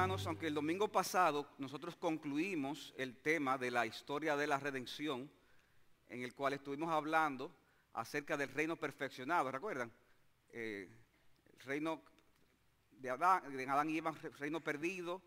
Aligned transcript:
hermanos, 0.00 0.26
aunque 0.26 0.46
el 0.46 0.54
domingo 0.54 0.88
pasado 0.88 1.46
nosotros 1.58 1.94
concluimos 1.94 2.94
el 2.96 3.18
tema 3.18 3.58
de 3.58 3.70
la 3.70 3.84
historia 3.84 4.34
de 4.34 4.46
la 4.46 4.58
redención, 4.58 5.30
en 6.08 6.22
el 6.22 6.32
cual 6.34 6.54
estuvimos 6.54 6.88
hablando 6.90 7.54
acerca 7.92 8.38
del 8.38 8.48
reino 8.48 8.76
perfeccionado, 8.76 9.50
¿recuerdan? 9.52 9.92
Eh, 10.54 10.88
el 11.52 11.60
reino 11.66 12.00
de 12.92 13.10
Adán, 13.10 13.54
de 13.54 13.68
Adán 13.68 13.90
y 13.90 13.98
Eva, 13.98 14.14
reino 14.38 14.64
perdido, 14.64 15.20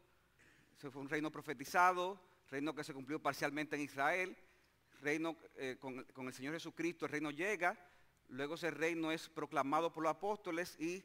se 0.76 0.90
fue 0.90 1.04
un 1.04 1.10
reino 1.10 1.30
profetizado, 1.30 2.20
reino 2.50 2.74
que 2.74 2.84
se 2.84 2.96
cumplió 2.96 3.22
parcialmente 3.22 3.76
en 3.76 3.84
Israel, 3.84 4.36
reino 5.04 5.38
eh, 5.56 5.78
con, 5.80 6.04
con 6.06 6.26
el 6.26 6.34
Señor 6.34 6.56
Jesucristo, 6.56 7.06
el 7.06 7.12
reino 7.12 7.30
llega, 7.30 7.78
luego 8.30 8.56
ese 8.56 8.72
reino 8.72 9.12
es 9.12 9.30
proclamado 9.30 9.94
por 9.94 10.02
los 10.02 10.10
apóstoles 10.10 10.76
y 10.80 11.04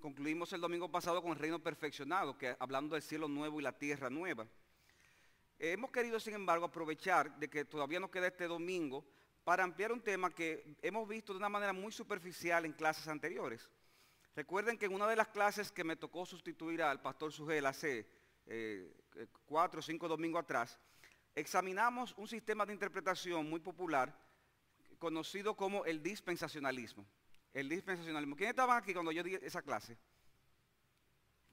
concluimos 0.00 0.52
el 0.52 0.60
domingo 0.60 0.90
pasado 0.90 1.22
con 1.22 1.36
reino 1.36 1.58
perfeccionado, 1.58 2.36
que 2.36 2.56
hablando 2.58 2.94
del 2.94 3.02
cielo 3.02 3.28
nuevo 3.28 3.60
y 3.60 3.62
la 3.62 3.76
tierra 3.76 4.10
nueva. 4.10 4.46
hemos 5.58 5.90
querido, 5.90 6.18
sin 6.18 6.34
embargo, 6.34 6.64
aprovechar 6.64 7.38
de 7.38 7.48
que 7.48 7.64
todavía 7.64 8.00
nos 8.00 8.10
queda 8.10 8.28
este 8.28 8.46
domingo 8.46 9.04
para 9.44 9.62
ampliar 9.62 9.92
un 9.92 10.00
tema 10.00 10.30
que 10.30 10.76
hemos 10.82 11.06
visto 11.08 11.32
de 11.32 11.38
una 11.38 11.48
manera 11.48 11.72
muy 11.72 11.92
superficial 11.92 12.64
en 12.64 12.72
clases 12.72 13.06
anteriores. 13.08 13.70
Recuerden 14.34 14.78
que 14.78 14.86
en 14.86 14.94
una 14.94 15.06
de 15.06 15.16
las 15.16 15.28
clases 15.28 15.70
que 15.70 15.84
me 15.84 15.96
tocó 15.96 16.24
sustituir 16.24 16.82
al 16.82 17.00
pastor 17.00 17.32
Sugel 17.32 17.66
hace 17.66 18.06
eh, 18.46 18.92
cuatro 19.44 19.80
o 19.80 19.82
cinco 19.82 20.08
domingos 20.08 20.42
atrás, 20.42 20.78
examinamos 21.34 22.14
un 22.16 22.26
sistema 22.26 22.64
de 22.64 22.72
interpretación 22.72 23.48
muy 23.48 23.60
popular 23.60 24.16
conocido 24.98 25.56
como 25.56 25.84
el 25.84 26.02
dispensacionalismo 26.02 27.06
el 27.52 27.68
dispensacionalismo. 27.68 28.36
¿Quiénes 28.36 28.52
estaban 28.52 28.76
aquí 28.76 28.92
cuando 28.92 29.12
yo 29.12 29.22
di 29.22 29.34
esa 29.34 29.62
clase? 29.62 29.96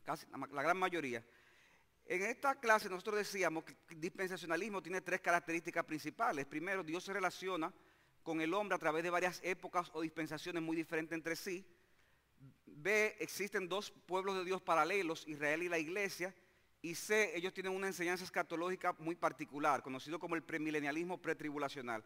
Casi 0.04 0.26
la 0.52 0.62
gran 0.62 0.78
mayoría. 0.78 1.24
En 2.06 2.22
esta 2.24 2.56
clase 2.60 2.90
nosotros 2.90 3.18
decíamos 3.18 3.66
que 3.66 3.76
el 3.90 4.00
dispensacionalismo 4.00 4.82
tiene 4.82 5.02
tres 5.02 5.20
características 5.20 5.84
principales. 5.84 6.46
Primero, 6.46 6.84
Dios 6.84 7.04
se 7.04 7.12
relaciona 7.12 7.74
con 8.24 8.40
el 8.40 8.54
hombre 8.54 8.76
a 8.76 8.80
través 8.80 9.04
de 9.04 9.10
varias 9.10 9.42
épocas 9.44 9.90
o 9.94 10.02
dispensaciones 10.02 10.64
muy 10.64 10.78
diferentes 10.78 11.16
entre 11.16 11.36
sí. 11.36 11.66
B, 12.66 13.16
existen 13.20 13.68
dos 13.68 13.92
pueblos 13.92 14.38
de 14.38 14.46
Dios 14.46 14.62
paralelos, 14.62 15.28
Israel 15.28 15.64
y 15.64 15.70
la 15.70 15.80
iglesia. 15.80 16.34
Y 16.82 16.96
C, 16.96 17.36
ellos 17.36 17.54
tienen 17.54 17.74
una 17.74 17.88
enseñanza 17.88 18.24
escatológica 18.24 18.94
muy 19.00 19.16
particular, 19.16 19.82
conocido 19.82 20.20
como 20.20 20.36
el 20.36 20.44
premilenialismo 20.44 21.22
pretribulacional. 21.22 22.06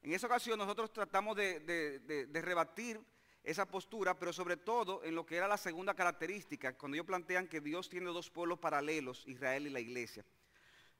En 0.00 0.14
esa 0.14 0.28
ocasión 0.28 0.58
nosotros 0.58 0.92
tratamos 0.92 1.36
de, 1.36 1.60
de 1.60 2.42
rebatir 2.42 3.00
esa 3.42 3.66
postura, 3.66 4.18
pero 4.18 4.32
sobre 4.32 4.56
todo 4.56 5.02
en 5.04 5.14
lo 5.14 5.26
que 5.26 5.36
era 5.36 5.48
la 5.48 5.56
segunda 5.56 5.94
característica, 5.94 6.76
cuando 6.76 6.96
ellos 6.96 7.06
plantean 7.06 7.48
que 7.48 7.60
Dios 7.60 7.88
tiene 7.88 8.06
dos 8.06 8.30
pueblos 8.30 8.58
paralelos, 8.58 9.24
Israel 9.26 9.66
y 9.66 9.70
la 9.70 9.80
iglesia. 9.80 10.24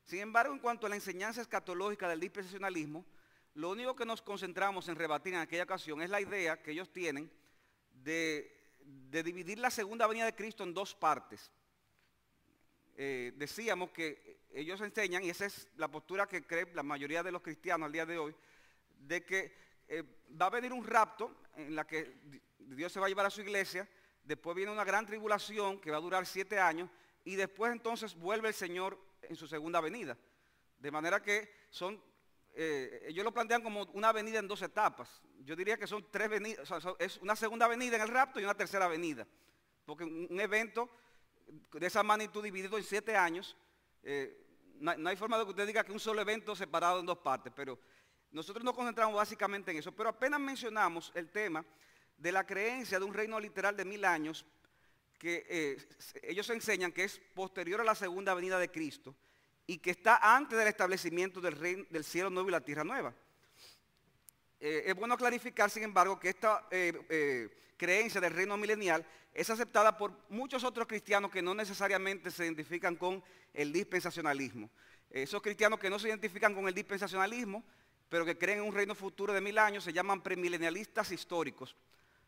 Sin 0.04 0.18
embargo, 0.18 0.52
en 0.52 0.58
cuanto 0.58 0.86
a 0.86 0.90
la 0.90 0.96
enseñanza 0.96 1.40
escatológica 1.40 2.08
del 2.08 2.20
dispensacionalismo, 2.20 3.04
lo 3.54 3.70
único 3.70 3.94
que 3.94 4.04
nos 4.04 4.22
concentramos 4.22 4.88
en 4.88 4.96
rebatir 4.96 5.34
en 5.34 5.40
aquella 5.40 5.64
ocasión 5.64 6.02
es 6.02 6.10
la 6.10 6.20
idea 6.20 6.60
que 6.62 6.72
ellos 6.72 6.90
tienen 6.90 7.30
de, 7.92 8.50
dividir 9.10 9.58
la 9.58 9.70
segunda 9.70 10.06
venida 10.06 10.24
de 10.24 10.34
Cristo 10.34 10.64
en 10.64 10.74
dos 10.74 10.94
partes. 10.94 11.52
Eh, 12.96 13.32
decíamos 13.36 13.90
que 13.90 14.40
ellos 14.52 14.80
enseñan, 14.80 15.22
y 15.22 15.30
esa 15.30 15.46
es 15.46 15.68
la 15.76 15.88
postura 15.88 16.26
que 16.26 16.44
cree 16.44 16.66
la 16.74 16.82
mayoría 16.82 17.22
de 17.22 17.32
los 17.32 17.42
cristianos 17.42 17.86
al 17.86 17.92
día 17.92 18.06
de 18.06 18.18
hoy, 18.18 18.34
de 18.98 19.24
que 19.24 19.54
eh, 19.92 20.02
va 20.40 20.46
a 20.46 20.50
venir 20.50 20.72
un 20.72 20.86
rapto 20.86 21.30
en 21.54 21.76
la 21.76 21.86
que 21.86 22.16
Dios 22.58 22.90
se 22.90 22.98
va 22.98 23.04
a 23.04 23.08
llevar 23.10 23.26
a 23.26 23.30
su 23.30 23.42
iglesia, 23.42 23.86
después 24.24 24.56
viene 24.56 24.72
una 24.72 24.84
gran 24.84 25.04
tribulación 25.04 25.78
que 25.78 25.90
va 25.90 25.98
a 25.98 26.00
durar 26.00 26.24
siete 26.24 26.58
años 26.58 26.88
y 27.24 27.36
después 27.36 27.72
entonces 27.72 28.14
vuelve 28.14 28.48
el 28.48 28.54
Señor 28.54 28.98
en 29.20 29.36
su 29.36 29.46
segunda 29.46 29.82
venida. 29.82 30.16
De 30.78 30.90
manera 30.90 31.22
que 31.22 31.66
son, 31.68 32.02
eh, 32.54 33.04
ellos 33.06 33.22
lo 33.22 33.34
plantean 33.34 33.62
como 33.62 33.82
una 33.92 34.12
venida 34.12 34.38
en 34.38 34.48
dos 34.48 34.62
etapas. 34.62 35.20
Yo 35.40 35.54
diría 35.54 35.76
que 35.76 35.86
son 35.86 36.06
tres 36.10 36.30
venidas, 36.30 36.72
es 36.98 37.18
una 37.18 37.36
segunda 37.36 37.68
venida 37.68 37.96
en 37.96 38.02
el 38.02 38.08
rapto 38.08 38.40
y 38.40 38.44
una 38.44 38.56
tercera 38.56 38.88
venida. 38.88 39.26
Porque 39.84 40.04
un 40.04 40.40
evento 40.40 40.88
de 41.70 41.86
esa 41.86 42.02
magnitud 42.02 42.42
dividido 42.42 42.78
en 42.78 42.84
siete 42.84 43.14
años, 43.14 43.58
eh, 44.02 44.42
no, 44.80 45.08
hay 45.08 45.16
forma 45.16 45.36
de 45.36 45.44
que 45.44 45.50
usted 45.50 45.66
diga 45.66 45.84
que 45.84 45.92
un 45.92 46.00
solo 46.00 46.22
evento 46.22 46.56
separado 46.56 47.00
en 47.00 47.06
dos 47.06 47.18
partes, 47.18 47.52
pero 47.54 47.78
nosotros 48.32 48.64
nos 48.64 48.74
concentramos 48.74 49.14
básicamente 49.14 49.70
en 49.70 49.78
eso, 49.78 49.92
pero 49.92 50.08
apenas 50.08 50.40
mencionamos 50.40 51.12
el 51.14 51.30
tema 51.30 51.64
de 52.16 52.32
la 52.32 52.46
creencia 52.46 52.98
de 52.98 53.04
un 53.04 53.12
reino 53.12 53.38
literal 53.38 53.76
de 53.76 53.84
mil 53.84 54.04
años 54.04 54.46
que 55.18 55.46
eh, 55.48 55.76
ellos 56.22 56.48
enseñan 56.50 56.92
que 56.92 57.04
es 57.04 57.20
posterior 57.34 57.80
a 57.80 57.84
la 57.84 57.94
segunda 57.94 58.34
venida 58.34 58.58
de 58.58 58.70
Cristo 58.70 59.14
y 59.66 59.78
que 59.78 59.90
está 59.90 60.34
antes 60.34 60.58
del 60.58 60.66
establecimiento 60.66 61.40
del, 61.40 61.56
reino, 61.56 61.84
del 61.90 62.04
cielo 62.04 62.30
nuevo 62.30 62.48
y 62.48 62.52
la 62.52 62.60
tierra 62.60 62.84
nueva. 62.84 63.14
Eh, 64.58 64.84
es 64.86 64.94
bueno 64.94 65.16
clarificar, 65.16 65.70
sin 65.70 65.82
embargo, 65.82 66.18
que 66.18 66.30
esta 66.30 66.66
eh, 66.70 67.48
creencia 67.76 68.20
del 68.20 68.32
reino 68.32 68.56
milenial 68.56 69.06
es 69.34 69.50
aceptada 69.50 69.96
por 69.96 70.12
muchos 70.28 70.64
otros 70.64 70.86
cristianos 70.86 71.30
que 71.30 71.42
no 71.42 71.54
necesariamente 71.54 72.30
se 72.30 72.44
identifican 72.44 72.96
con 72.96 73.22
el 73.52 73.72
dispensacionalismo. 73.72 74.70
Esos 75.10 75.42
cristianos 75.42 75.78
que 75.78 75.90
no 75.90 75.98
se 75.98 76.08
identifican 76.08 76.54
con 76.54 76.66
el 76.66 76.74
dispensacionalismo 76.74 77.62
pero 78.12 78.26
que 78.26 78.36
creen 78.36 78.58
en 78.58 78.66
un 78.66 78.74
reino 78.74 78.94
futuro 78.94 79.32
de 79.32 79.40
mil 79.40 79.56
años, 79.58 79.84
se 79.84 79.90
llaman 79.90 80.22
premilenialistas 80.22 81.10
históricos, 81.12 81.74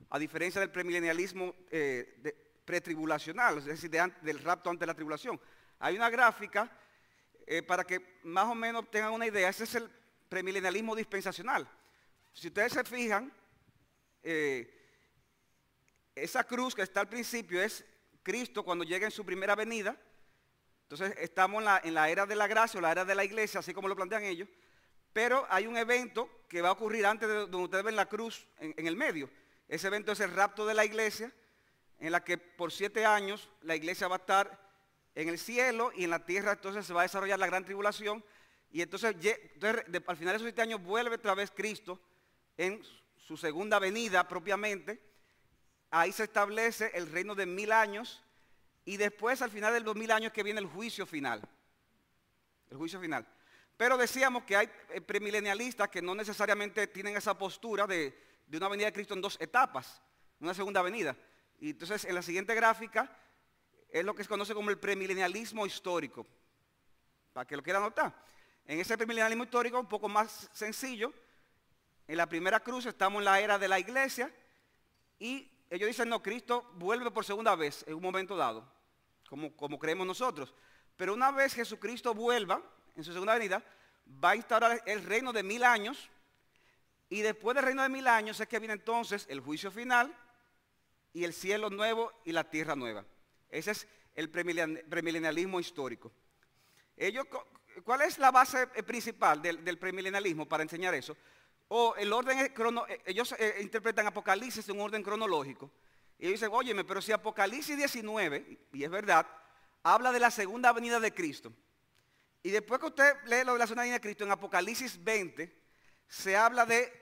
a 0.08 0.18
diferencia 0.18 0.58
del 0.58 0.70
premilenialismo 0.70 1.54
eh, 1.70 2.34
pretribulacional, 2.64 3.58
es 3.58 3.66
decir, 3.66 3.90
del 3.90 4.38
rapto 4.38 4.70
ante 4.70 4.86
la 4.86 4.94
tribulación. 4.94 5.38
Hay 5.80 5.94
una 5.94 6.08
gráfica 6.08 6.74
eh, 7.46 7.62
para 7.62 7.84
que 7.84 8.18
más 8.22 8.46
o 8.46 8.54
menos 8.54 8.90
tengan 8.90 9.12
una 9.12 9.26
idea, 9.26 9.50
ese 9.50 9.64
es 9.64 9.74
el 9.74 9.90
premilenialismo 10.30 10.96
dispensacional. 10.96 11.68
Si 12.32 12.48
ustedes 12.48 12.72
se 12.72 12.84
fijan, 12.84 13.30
eh, 14.22 14.66
esa 16.14 16.44
cruz 16.44 16.74
que 16.74 16.80
está 16.80 17.00
al 17.00 17.10
principio 17.10 17.60
es 17.60 17.84
Cristo 18.22 18.64
cuando 18.64 18.84
llega 18.84 19.04
en 19.04 19.12
su 19.12 19.22
primera 19.22 19.54
venida. 19.54 19.94
Entonces 20.84 21.14
estamos 21.18 21.58
en 21.58 21.64
la, 21.66 21.80
en 21.84 21.92
la 21.92 22.08
era 22.08 22.24
de 22.24 22.36
la 22.36 22.46
gracia 22.46 22.78
o 22.78 22.80
la 22.80 22.90
era 22.90 23.04
de 23.04 23.14
la 23.14 23.24
iglesia, 23.26 23.60
así 23.60 23.74
como 23.74 23.86
lo 23.86 23.94
plantean 23.94 24.24
ellos. 24.24 24.48
Pero 25.14 25.46
hay 25.48 25.68
un 25.68 25.76
evento 25.76 26.28
que 26.48 26.60
va 26.60 26.70
a 26.70 26.72
ocurrir 26.72 27.06
antes 27.06 27.28
de 27.28 27.34
donde 27.34 27.56
ustedes 27.56 27.84
ven 27.84 27.94
la 27.94 28.08
cruz 28.08 28.48
en, 28.58 28.86
el 28.86 28.96
medio. 28.96 29.30
Ese 29.68 29.86
evento 29.86 30.10
es 30.10 30.18
el 30.18 30.32
rapto 30.32 30.66
de 30.66 30.74
la 30.74 30.84
iglesia, 30.84 31.32
en 32.00 32.10
la 32.10 32.24
que 32.24 32.36
por 32.36 32.72
siete 32.72 33.06
años 33.06 33.48
la 33.62 33.76
iglesia 33.76 34.08
va 34.08 34.16
a 34.16 34.18
estar 34.18 34.60
en 35.14 35.28
el 35.28 35.38
cielo 35.38 35.92
y 35.94 36.02
en 36.02 36.10
la 36.10 36.26
tierra 36.26 36.52
entonces 36.52 36.84
se 36.84 36.92
va 36.92 37.02
a 37.02 37.04
desarrollar 37.04 37.38
la 37.38 37.46
gran 37.46 37.64
tribulación. 37.64 38.24
Y 38.72 38.82
entonces, 38.82 39.14
al 39.14 40.16
final 40.16 40.32
de 40.32 40.36
esos 40.36 40.42
siete 40.42 40.62
años 40.62 40.82
vuelve 40.82 41.14
otra 41.14 41.36
vez 41.36 41.52
Cristo 41.52 42.00
en 42.56 42.82
su 43.16 43.36
segunda 43.36 43.78
venida 43.78 44.26
propiamente. 44.26 45.00
Ahí 45.92 46.10
se 46.10 46.24
establece 46.24 46.90
el 46.92 47.08
reino 47.12 47.36
de 47.36 47.46
mil 47.46 47.70
años 47.70 48.20
y 48.84 48.96
después 48.96 49.42
al 49.42 49.50
final 49.52 49.72
de 49.72 49.78
los 49.78 49.94
mil 49.94 50.10
años 50.10 50.32
que 50.32 50.42
viene 50.42 50.58
el 50.58 50.66
juicio 50.66 51.06
final. 51.06 51.40
El 52.68 52.78
juicio 52.78 53.00
final. 53.00 53.24
Pero 53.76 53.96
decíamos 53.96 54.44
que 54.44 54.56
hay 54.56 54.70
eh, 54.90 55.00
premilenialistas 55.00 55.88
que 55.88 56.00
no 56.00 56.14
necesariamente 56.14 56.86
tienen 56.86 57.16
esa 57.16 57.36
postura 57.36 57.86
de, 57.86 58.16
una 58.52 58.68
venida 58.68 58.86
de 58.86 58.92
Cristo 58.92 59.14
en 59.14 59.20
dos 59.20 59.36
etapas, 59.40 60.00
una 60.40 60.54
segunda 60.54 60.80
venida. 60.82 61.16
Y 61.58 61.70
entonces 61.70 62.04
en 62.04 62.14
la 62.14 62.22
siguiente 62.22 62.54
gráfica 62.54 63.10
es 63.88 64.04
lo 64.04 64.14
que 64.14 64.22
se 64.22 64.28
conoce 64.28 64.54
como 64.54 64.70
el 64.70 64.78
premilenialismo 64.78 65.66
histórico, 65.66 66.26
para 67.32 67.46
que 67.46 67.56
lo 67.56 67.62
quieran 67.62 67.82
notar. 67.82 68.14
En 68.64 68.80
ese 68.80 68.96
premilenialismo 68.96 69.44
histórico 69.44 69.78
un 69.78 69.88
poco 69.88 70.08
más 70.08 70.48
sencillo, 70.52 71.12
en 72.06 72.16
la 72.16 72.28
primera 72.28 72.60
cruz 72.60 72.86
estamos 72.86 73.20
en 73.20 73.24
la 73.24 73.40
era 73.40 73.58
de 73.58 73.68
la 73.68 73.78
iglesia 73.78 74.32
y 75.18 75.50
ellos 75.70 75.88
dicen, 75.88 76.08
no, 76.08 76.22
Cristo 76.22 76.70
vuelve 76.74 77.10
por 77.10 77.24
segunda 77.24 77.56
vez 77.56 77.84
en 77.88 77.94
un 77.94 78.02
momento 78.02 78.36
dado, 78.36 78.70
como, 79.28 79.56
como 79.56 79.78
creemos 79.78 80.06
nosotros. 80.06 80.54
Pero 80.96 81.14
una 81.14 81.32
vez 81.32 81.54
Jesucristo 81.54 82.14
vuelva, 82.14 82.62
en 82.94 83.04
su 83.04 83.12
segunda 83.12 83.34
venida, 83.34 83.62
va 84.22 84.30
a 84.30 84.36
instaurar 84.36 84.82
el 84.86 85.04
reino 85.04 85.32
de 85.32 85.42
mil 85.42 85.64
años. 85.64 86.10
Y 87.08 87.22
después 87.22 87.54
del 87.54 87.64
reino 87.64 87.82
de 87.82 87.88
mil 87.88 88.06
años 88.06 88.40
es 88.40 88.48
que 88.48 88.58
viene 88.58 88.74
entonces 88.74 89.26
el 89.28 89.40
juicio 89.40 89.70
final 89.70 90.14
y 91.12 91.24
el 91.24 91.32
cielo 91.32 91.70
nuevo 91.70 92.12
y 92.24 92.32
la 92.32 92.44
tierra 92.48 92.74
nueva. 92.74 93.04
Ese 93.48 93.70
es 93.70 93.86
el 94.14 94.30
premilenialismo 94.30 95.60
histórico. 95.60 96.12
¿Cuál 97.82 98.02
es 98.02 98.18
la 98.18 98.30
base 98.30 98.68
eh, 98.74 98.82
principal 98.82 99.42
del, 99.42 99.78
premilenialismo 99.78 100.46
para 100.46 100.62
enseñar 100.62 100.94
eso? 100.94 101.16
O 101.68 101.94
el 101.96 102.12
orden 102.12 102.38
eh, 102.38 103.02
ellos 103.06 103.34
eh, 103.38 103.56
interpretan 103.60 104.06
Apocalipsis 104.06 104.68
en 104.68 104.76
un 104.76 104.82
orden 104.82 105.02
cronológico. 105.02 105.70
Y 106.18 106.26
ellos 106.26 106.40
dicen, 106.40 106.50
óyeme, 106.52 106.84
pero 106.84 107.02
si 107.02 107.10
Apocalipsis 107.10 107.76
19, 107.76 108.58
y 108.72 108.84
es 108.84 108.90
verdad, 108.90 109.26
habla 109.82 110.12
de 110.12 110.20
la 110.20 110.30
segunda 110.30 110.72
venida 110.72 111.00
de 111.00 111.12
Cristo. 111.12 111.52
Y 112.44 112.50
después 112.50 112.78
que 112.78 112.86
usted 112.86 113.16
lee 113.24 113.42
la 113.42 113.66
zona 113.66 113.84
de 113.84 114.00
Cristo 114.02 114.22
en 114.22 114.30
Apocalipsis 114.30 115.02
20, 115.02 115.50
se 116.06 116.36
habla 116.36 116.66
de 116.66 116.92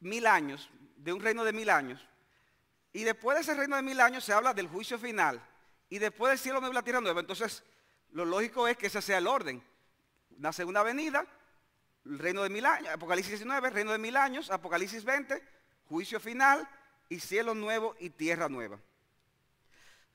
mil 0.00 0.26
años, 0.26 0.70
de 0.96 1.12
un 1.12 1.20
reino 1.20 1.44
de 1.44 1.52
mil 1.52 1.68
años. 1.68 2.08
Y 2.94 3.04
después 3.04 3.36
de 3.36 3.42
ese 3.42 3.54
reino 3.54 3.76
de 3.76 3.82
mil 3.82 4.00
años 4.00 4.24
se 4.24 4.32
habla 4.32 4.54
del 4.54 4.66
juicio 4.66 4.98
final. 4.98 5.46
Y 5.90 5.98
después 5.98 6.30
del 6.30 6.38
cielo 6.38 6.60
nuevo 6.60 6.72
y 6.72 6.74
la 6.74 6.82
tierra 6.82 7.02
nueva. 7.02 7.20
Entonces, 7.20 7.62
lo 8.12 8.24
lógico 8.24 8.66
es 8.66 8.78
que 8.78 8.86
ese 8.86 9.02
sea 9.02 9.18
el 9.18 9.26
orden. 9.26 9.62
Una 10.38 10.54
segunda 10.54 10.82
venida, 10.82 11.26
el 12.06 12.18
reino 12.18 12.42
de 12.42 12.48
mil 12.48 12.64
años, 12.64 12.88
Apocalipsis 12.88 13.32
19, 13.32 13.68
reino 13.68 13.92
de 13.92 13.98
mil 13.98 14.16
años, 14.16 14.50
Apocalipsis 14.50 15.04
20, 15.04 15.42
juicio 15.84 16.18
final 16.18 16.66
y 17.10 17.20
cielo 17.20 17.54
nuevo 17.54 17.94
y 18.00 18.08
tierra 18.08 18.48
nueva. 18.48 18.80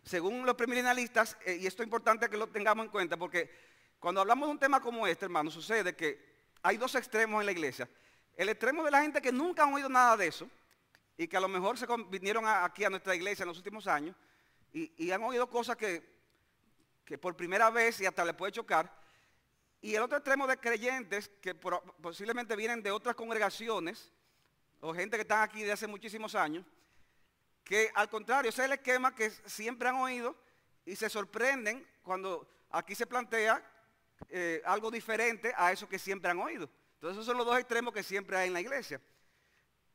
Según 0.02 0.48
los 0.48 0.56
premilenialistas, 0.56 1.38
eh, 1.46 1.58
y 1.62 1.68
esto 1.68 1.84
es 1.84 1.88
importante 1.88 2.28
que 2.28 2.38
lo 2.38 2.48
tengamos 2.48 2.86
en 2.86 2.92
cuenta, 2.92 3.18
porque 3.18 3.52
cuando 4.04 4.20
hablamos 4.20 4.50
de 4.50 4.52
un 4.52 4.60
tema 4.60 4.82
como 4.82 5.08
este, 5.08 5.24
hermano, 5.24 5.50
sucede 5.50 5.96
que 5.96 6.20
hay 6.62 6.76
dos 6.76 6.94
extremos 6.96 7.40
en 7.40 7.46
la 7.46 7.54
iglesia. 7.54 7.88
El 8.36 8.50
extremo 8.50 8.84
de 8.84 8.92
la 8.92 9.02
gente 9.02 9.22
que 9.22 9.32
nunca 9.32 9.64
han 9.64 9.74
oído 9.74 9.88
nada 9.88 10.18
de 10.18 10.28
eso 10.28 10.50
y 11.16 11.26
que 11.26 11.38
a 11.38 11.40
lo 11.40 11.48
mejor 11.48 11.78
se 11.78 11.88
vinieron 12.10 12.44
aquí 12.46 12.84
a 12.84 12.90
nuestra 12.90 13.16
iglesia 13.16 13.44
en 13.44 13.48
los 13.48 13.58
últimos 13.60 13.88
años 13.88 14.14
y, 14.74 15.10
han 15.10 15.24
oído 15.24 15.50
cosas 15.50 15.78
que, 15.78 16.04
que, 17.06 17.18
por 17.18 17.38
primera 17.38 17.70
vez 17.70 18.02
y 18.02 18.06
hasta 18.06 18.26
les 18.26 18.36
puede 18.36 18.52
chocar. 18.52 18.94
Y 19.80 19.96
el 19.96 20.02
otro 20.02 20.18
extremo 20.18 20.48
de 20.48 20.58
creyentes 20.58 21.32
que 21.42 21.56
posiblemente 21.56 22.58
vienen 22.58 22.84
de 22.84 22.92
otras 22.92 23.16
congregaciones 23.16 24.12
o 24.82 24.94
gente 24.94 25.16
que 25.16 25.22
están 25.22 25.44
aquí 25.44 25.64
de 25.64 25.72
hace 25.72 25.88
muchísimos 25.88 26.36
años, 26.36 26.66
que 27.64 27.90
al 27.96 28.10
contrario, 28.10 28.50
ese 28.50 28.64
es 28.64 28.66
el 28.66 28.74
esquema 28.74 29.16
que 29.16 29.30
siempre 29.30 29.88
han 29.88 29.96
oído 29.96 30.36
y 30.86 30.94
se 30.94 31.10
sorprenden 31.10 31.88
cuando 32.04 32.50
aquí 32.70 32.96
se 32.96 33.08
plantea 33.08 33.70
eh, 34.30 34.62
algo 34.66 34.92
diferente 34.92 35.54
a 35.56 35.72
eso 35.72 35.88
que 35.88 36.00
siempre 36.00 36.30
han 36.30 36.40
oído. 36.40 36.70
Entonces 36.96 37.18
esos 37.18 37.26
son 37.26 37.38
los 37.38 37.46
dos 37.46 37.58
extremos 37.58 37.94
que 37.94 38.04
siempre 38.04 38.38
hay 38.38 38.48
en 38.48 38.54
la 38.54 38.62
iglesia. 38.62 39.02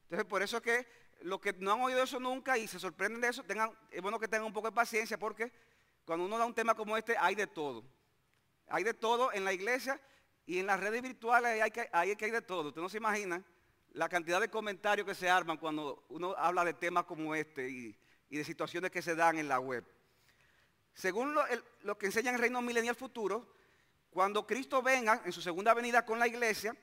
Entonces 0.04 0.26
por 0.26 0.42
eso 0.42 0.58
es 0.58 0.62
que 0.62 0.86
los 1.22 1.40
que 1.40 1.52
no 1.54 1.72
han 1.72 1.80
oído 1.80 2.02
eso 2.02 2.20
nunca 2.20 2.56
y 2.56 2.69
se 2.69 2.78
sorprenden 2.78 3.20
de 3.20 3.28
eso, 3.28 3.42
tengan, 3.42 3.70
es 3.90 4.00
bueno 4.02 4.19
que 4.19 4.28
tengan 4.28 4.46
un 4.46 4.52
poco 4.52 4.69
de 4.69 4.75
paciencia 4.75 5.19
porque 5.19 5.52
cuando 6.04 6.25
uno 6.25 6.38
da 6.38 6.46
un 6.46 6.54
tema 6.54 6.75
como 6.75 6.96
este 6.96 7.16
hay 7.19 7.34
de 7.34 7.46
todo. 7.46 7.84
Hay 8.69 8.84
de 8.84 8.94
todo 8.94 9.32
en 9.32 9.44
la 9.44 9.52
iglesia 9.52 10.00
y 10.46 10.58
en 10.58 10.66
las 10.66 10.80
redes 10.80 11.02
virtuales 11.02 11.60
hay 11.62 11.70
que, 11.70 11.88
hay, 11.92 12.16
que 12.16 12.25
hay 12.25 12.30
de 12.30 12.42
todo. 12.42 12.69
Usted 12.69 12.80
no 12.80 12.88
se 12.88 12.96
imagina 12.96 13.44
la 13.92 14.08
cantidad 14.08 14.40
de 14.40 14.48
comentarios 14.48 15.06
que 15.06 15.14
se 15.14 15.28
arman 15.28 15.58
cuando 15.58 16.06
uno 16.08 16.34
habla 16.38 16.64
de 16.64 16.75
temas 16.75 17.04
como 17.04 17.34
este 17.34 17.69
y, 17.69 17.98
de 18.30 18.44
situaciones 18.44 18.90
que 18.90 19.02
se 19.02 19.14
dan 19.14 19.38
en 19.38 19.48
la 19.48 19.60
web. 19.60 19.84
Según 20.94 21.34
lo, 21.82 21.98
que 21.98 22.06
enseña 22.06 22.30
el 22.30 22.38
reino 22.38 22.60
milenial 22.62 22.94
futuro, 22.94 23.54
cuando 24.10 24.46
Cristo 24.46 24.82
venga 24.82 25.22
en 25.25 25.32
su 25.32 25.40
segunda 25.40 25.75
venida 25.75 26.05
con 26.05 26.19
la 26.19 26.26
iglesia, 26.26 26.76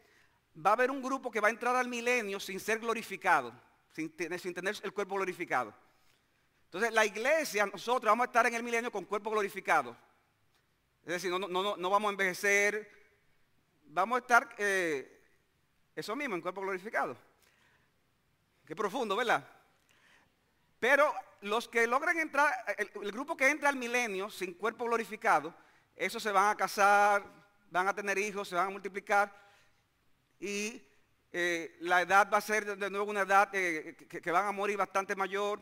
va 0.66 0.72
a 0.72 0.74
haber 0.74 0.92
un 0.92 1.02
grupo 1.02 1.32
que 1.32 1.40
va 1.40 1.48
a 1.48 1.52
entrar 1.52 1.76
al 1.76 1.88
milenio 1.88 2.40
sin 2.40 2.60
ser 2.60 2.80
glorificado, 2.80 3.54
sin 3.92 4.10
tener, 4.10 4.76
el 4.84 4.94
cuerpo 4.94 5.16
glorificado. 5.16 5.74
Entonces 6.66 6.94
la 6.94 7.06
iglesia, 7.06 7.66
nosotros 7.66 8.10
vamos 8.10 8.26
a 8.26 8.28
estar 8.28 8.46
en 8.48 8.54
el 8.54 8.64
milenio 8.64 8.92
con 8.92 9.06
cuerpo 9.06 9.32
glorificado. 9.32 9.96
Es 11.06 11.14
decir, 11.14 11.32
no, 11.32 11.40
no, 11.40 11.78
no 11.78 11.90
vamos 11.90 12.10
a 12.10 12.12
envejecer, 12.12 12.90
vamos 13.86 14.18
a 14.18 14.20
estar 14.20 14.56
eh, 14.58 15.22
eso 15.96 16.16
mismo, 16.16 16.36
en 16.36 16.42
cuerpo 16.42 16.62
glorificado. 16.62 17.16
Qué 18.66 18.76
profundo, 18.76 19.16
¿verdad? 19.16 19.48
Pero 20.80 21.14
los 21.42 21.68
que 21.68 21.88
logran 21.88 22.18
entrar, 22.20 22.54
el, 22.78 23.12
grupo 23.12 23.38
que 23.38 23.50
entra 23.50 23.70
al 23.70 23.76
milenio 23.76 24.30
sin 24.30 24.54
cuerpo 24.54 24.86
glorificado, 24.86 25.54
esos 25.96 26.22
se 26.22 26.32
van 26.32 26.50
a 26.50 26.56
casar, 26.56 27.24
van 27.72 27.88
a 27.88 27.96
tener 27.96 28.18
hijos, 28.18 28.50
se 28.50 28.56
van 28.56 28.68
a 28.68 28.72
multiplicar 28.72 29.34
y 30.40 30.82
eh, 31.32 31.76
la 31.82 32.02
edad 32.02 32.30
va 32.32 32.38
a 32.38 32.42
ser 32.42 32.78
de 32.78 32.90
nuevo 32.90 33.10
una 33.10 33.22
edad 33.22 33.50
eh, 33.54 33.96
que, 33.96 34.32
van 34.32 34.46
a 34.46 34.52
morir 34.52 34.78
bastante 34.78 35.16
mayor. 35.16 35.62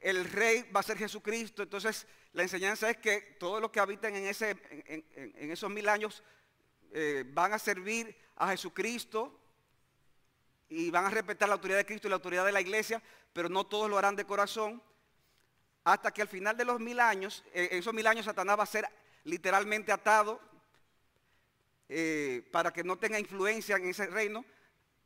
El 0.00 0.24
rey 0.24 0.62
va 0.74 0.80
a 0.80 0.82
ser 0.82 0.96
Jesucristo. 0.98 1.62
Entonces 1.62 2.06
la 2.32 2.42
enseñanza 2.42 2.88
es 2.90 2.98
que 2.98 3.36
todos 3.38 3.60
los 3.60 3.70
que 3.70 3.80
habitan 3.80 4.14
en, 4.14 4.24
ese, 4.24 4.56
en, 4.86 5.50
esos 5.50 5.70
mil 5.70 5.88
años 5.88 6.22
eh, 6.92 7.24
van 7.28 7.52
a 7.52 7.58
servir 7.58 8.16
a 8.36 8.48
Jesucristo 8.48 9.40
y 10.68 10.90
van 10.90 11.06
a 11.06 11.10
respetar 11.10 11.48
la 11.48 11.54
autoridad 11.54 11.78
de 11.78 11.86
Cristo 11.86 12.08
y 12.08 12.10
la 12.10 12.16
autoridad 12.16 12.44
de 12.44 12.52
la 12.52 12.60
iglesia, 12.60 13.02
pero 13.32 13.48
no 13.48 13.66
todos 13.66 13.88
lo 13.88 13.96
harán 13.96 14.16
de 14.16 14.24
corazón, 14.24 14.82
hasta 15.84 16.10
que 16.10 16.22
al 16.22 16.28
final 16.28 16.56
de 16.56 16.64
los 16.64 16.80
mil 16.80 16.98
años, 16.98 17.44
en 17.52 17.78
esos 17.78 17.94
mil 17.94 18.06
años 18.06 18.24
Satanás 18.24 18.58
va 18.58 18.64
a 18.64 18.66
ser 18.66 18.88
literalmente 19.26 19.92
atado 19.92 20.40
eh, 21.88 22.48
para 22.52 22.72
que 22.72 22.84
no 22.84 22.96
tenga 22.96 23.18
influencia 23.18 23.76
en 23.76 23.88
ese 23.88 24.06
reino. 24.06 24.44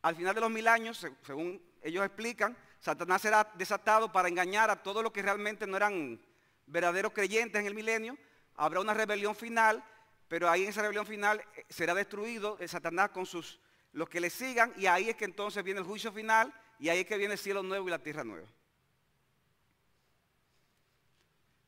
Al 0.03 0.15
final 0.15 0.35
de 0.35 0.41
los 0.43 0.51
mil 0.51 0.69
años, 0.69 1.07
según 1.23 1.61
ellos 1.83 2.05
explican, 2.05 2.57
Satanás 2.81 3.23
será 3.23 3.51
desatado 3.55 4.13
para 4.13 4.29
engañar 4.29 4.71
a 4.71 4.83
todos 4.83 5.03
los 5.03 5.13
que 5.13 5.23
realmente 5.23 5.67
no 5.67 5.77
eran 5.77 6.21
verdaderos 6.67 7.13
creyentes 7.13 7.61
en 7.61 7.67
el 7.67 7.75
milenio. 7.75 8.17
Habrá 8.57 8.81
una 8.81 8.95
rebelión 8.95 9.35
final, 9.35 9.83
pero 10.29 10.49
ahí 10.49 10.65
en 10.65 10.69
esa 10.69 10.83
rebelión 10.83 11.07
final 11.07 11.43
eh, 11.57 11.65
será 11.69 11.95
destruido 11.95 12.59
Satanás 12.67 13.11
con 13.11 13.27
sus 13.27 13.59
los 13.93 14.09
que 14.09 14.21
le 14.21 14.31
sigan, 14.31 14.73
y 14.77 14.87
ahí 14.87 15.09
es 15.09 15.17
que 15.17 15.25
entonces 15.25 15.65
viene 15.65 15.81
el 15.81 15.87
juicio 15.87 16.13
final, 16.13 16.55
y 16.79 16.91
ahí 16.91 17.01
es 17.01 17.07
que 17.07 17.17
viene 17.17 17.35
el 17.35 17.41
cielo 17.41 17.63
nuevo 17.65 17.89
y 17.89 17.91
la 17.91 17.99
tierra 17.99 18.23
nueva. 18.23 18.47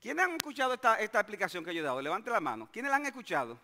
¿Quiénes 0.03 0.25
han 0.25 0.33
escuchado 0.33 0.75
esta, 0.75 0.99
esta 0.99 1.21
explicación 1.21 1.65
que 1.65 1.73
yo 1.73 1.81
he 1.81 1.85
dado? 1.85 2.03
Levante 2.03 2.29
la 2.29 2.41
mano. 2.41 2.69
¿Quiénes 2.73 2.91
la 2.91 2.97
han 2.97 3.07
escuchado? 3.07 3.57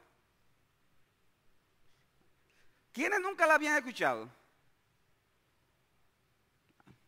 ¿Quiénes 2.92 3.20
nunca 3.20 3.44
la 3.44 3.54
habían 3.54 3.76
escuchado? 3.76 4.30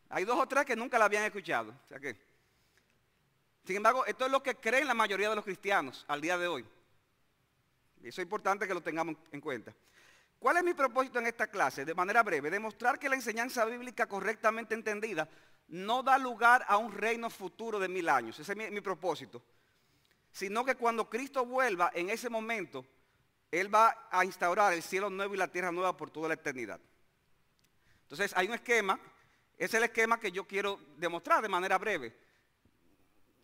Hay 0.09 0.25
dos 0.25 0.37
o 0.37 0.49
tres 0.49 0.65
que 0.65 0.75
nunca 0.75 0.99
la 0.99 1.05
habían 1.05 1.23
escuchado. 1.23 1.71
O 1.71 1.89
sea 1.89 2.01
que, 2.01 2.17
sin 3.65 3.77
embargo, 3.77 4.05
esto 4.05 4.27
es 4.27 4.33
lo 4.33 4.43
que 4.43 4.57
creen 4.57 4.89
la 4.89 4.95
mayoría 4.95 5.31
de 5.31 5.37
los 5.37 5.45
cristianos 5.45 6.05
al 6.09 6.21
día 6.21 6.37
de 6.37 6.49
hoy. 6.49 6.67
Y 8.03 8.09
eso 8.09 8.21
es 8.21 8.25
importante 8.25 8.67
que 8.67 8.75
lo 8.75 8.83
tengamos 8.83 9.15
en 9.31 9.41
cuenta. 9.41 9.73
¿Cuál 10.41 10.57
es 10.57 10.65
mi 10.65 10.75
propósito 10.75 11.21
en 11.21 11.29
esta 11.29 11.47
clase? 11.47 11.85
De 11.85 11.95
manera 11.95 12.25
breve, 12.25 12.51
demostrar 12.51 12.99
que 12.99 13.09
la 13.09 13.15
enseñanza 13.15 13.65
bíblica 13.65 14.07
correctamente 14.07 14.75
entendida 14.75 15.29
no 15.71 16.03
da 16.03 16.19
lugar 16.19 16.65
a 16.69 16.77
un 16.77 16.93
reino 16.93 17.31
futuro 17.31 17.79
de 17.79 17.89
mil 17.89 18.09
años. 18.09 18.39
Ese 18.39 18.53
es 18.53 18.73
mi, 18.73 18.81
propósito. 18.81 19.43
Sino 20.33 20.65
que 20.65 20.75
cuando 20.75 21.09
Cristo 21.09 21.47
vuelva, 21.47 21.91
en 21.95 22.11
ese 22.11 22.29
momento, 22.29 22.85
Él 23.51 23.73
va 23.73 24.09
a 24.11 24.25
instaurar 24.25 24.73
el 24.73 24.83
cielo 24.83 25.11
nuevo 25.11 25.35
y 25.35 25.39
la 25.39 25.49
tierra 25.49 25.71
nueva 25.71 25.97
por 25.97 26.11
toda 26.11 26.29
la 26.29 26.35
eternidad. 26.35 26.81
Entonces 28.03 28.33
hay 28.37 28.49
un 28.49 28.55
esquema, 28.55 28.99
es 29.57 29.73
el 29.75 29.85
esquema 29.85 30.19
que 30.19 30.33
yo 30.33 30.47
quiero 30.47 30.81
demostrar 30.97 31.41
de 31.43 31.49
manera 31.49 31.79
breve. 31.79 32.17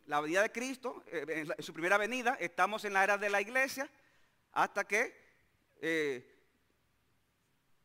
La 0.07 0.21
venida 0.21 0.43
de 0.43 0.51
Cristo, 0.51 1.05
eh, 1.07 1.47
en, 1.57 1.63
su 1.63 1.73
primera 1.73 1.97
venida, 1.97 2.37
estamos 2.41 2.85
en 2.85 2.93
la 2.93 3.05
era 3.05 3.19
de 3.19 3.31
la 3.31 3.41
iglesia, 3.41 3.89
hasta 4.53 4.85
que... 4.85 5.27
Eh, 5.81 6.33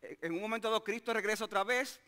en 0.01 0.33
un 0.33 0.41
momento 0.41 0.67
dado 0.67 0.83
Cristo 0.83 1.13
regresa 1.13 1.45
otra 1.45 1.63
vez, 1.63 2.01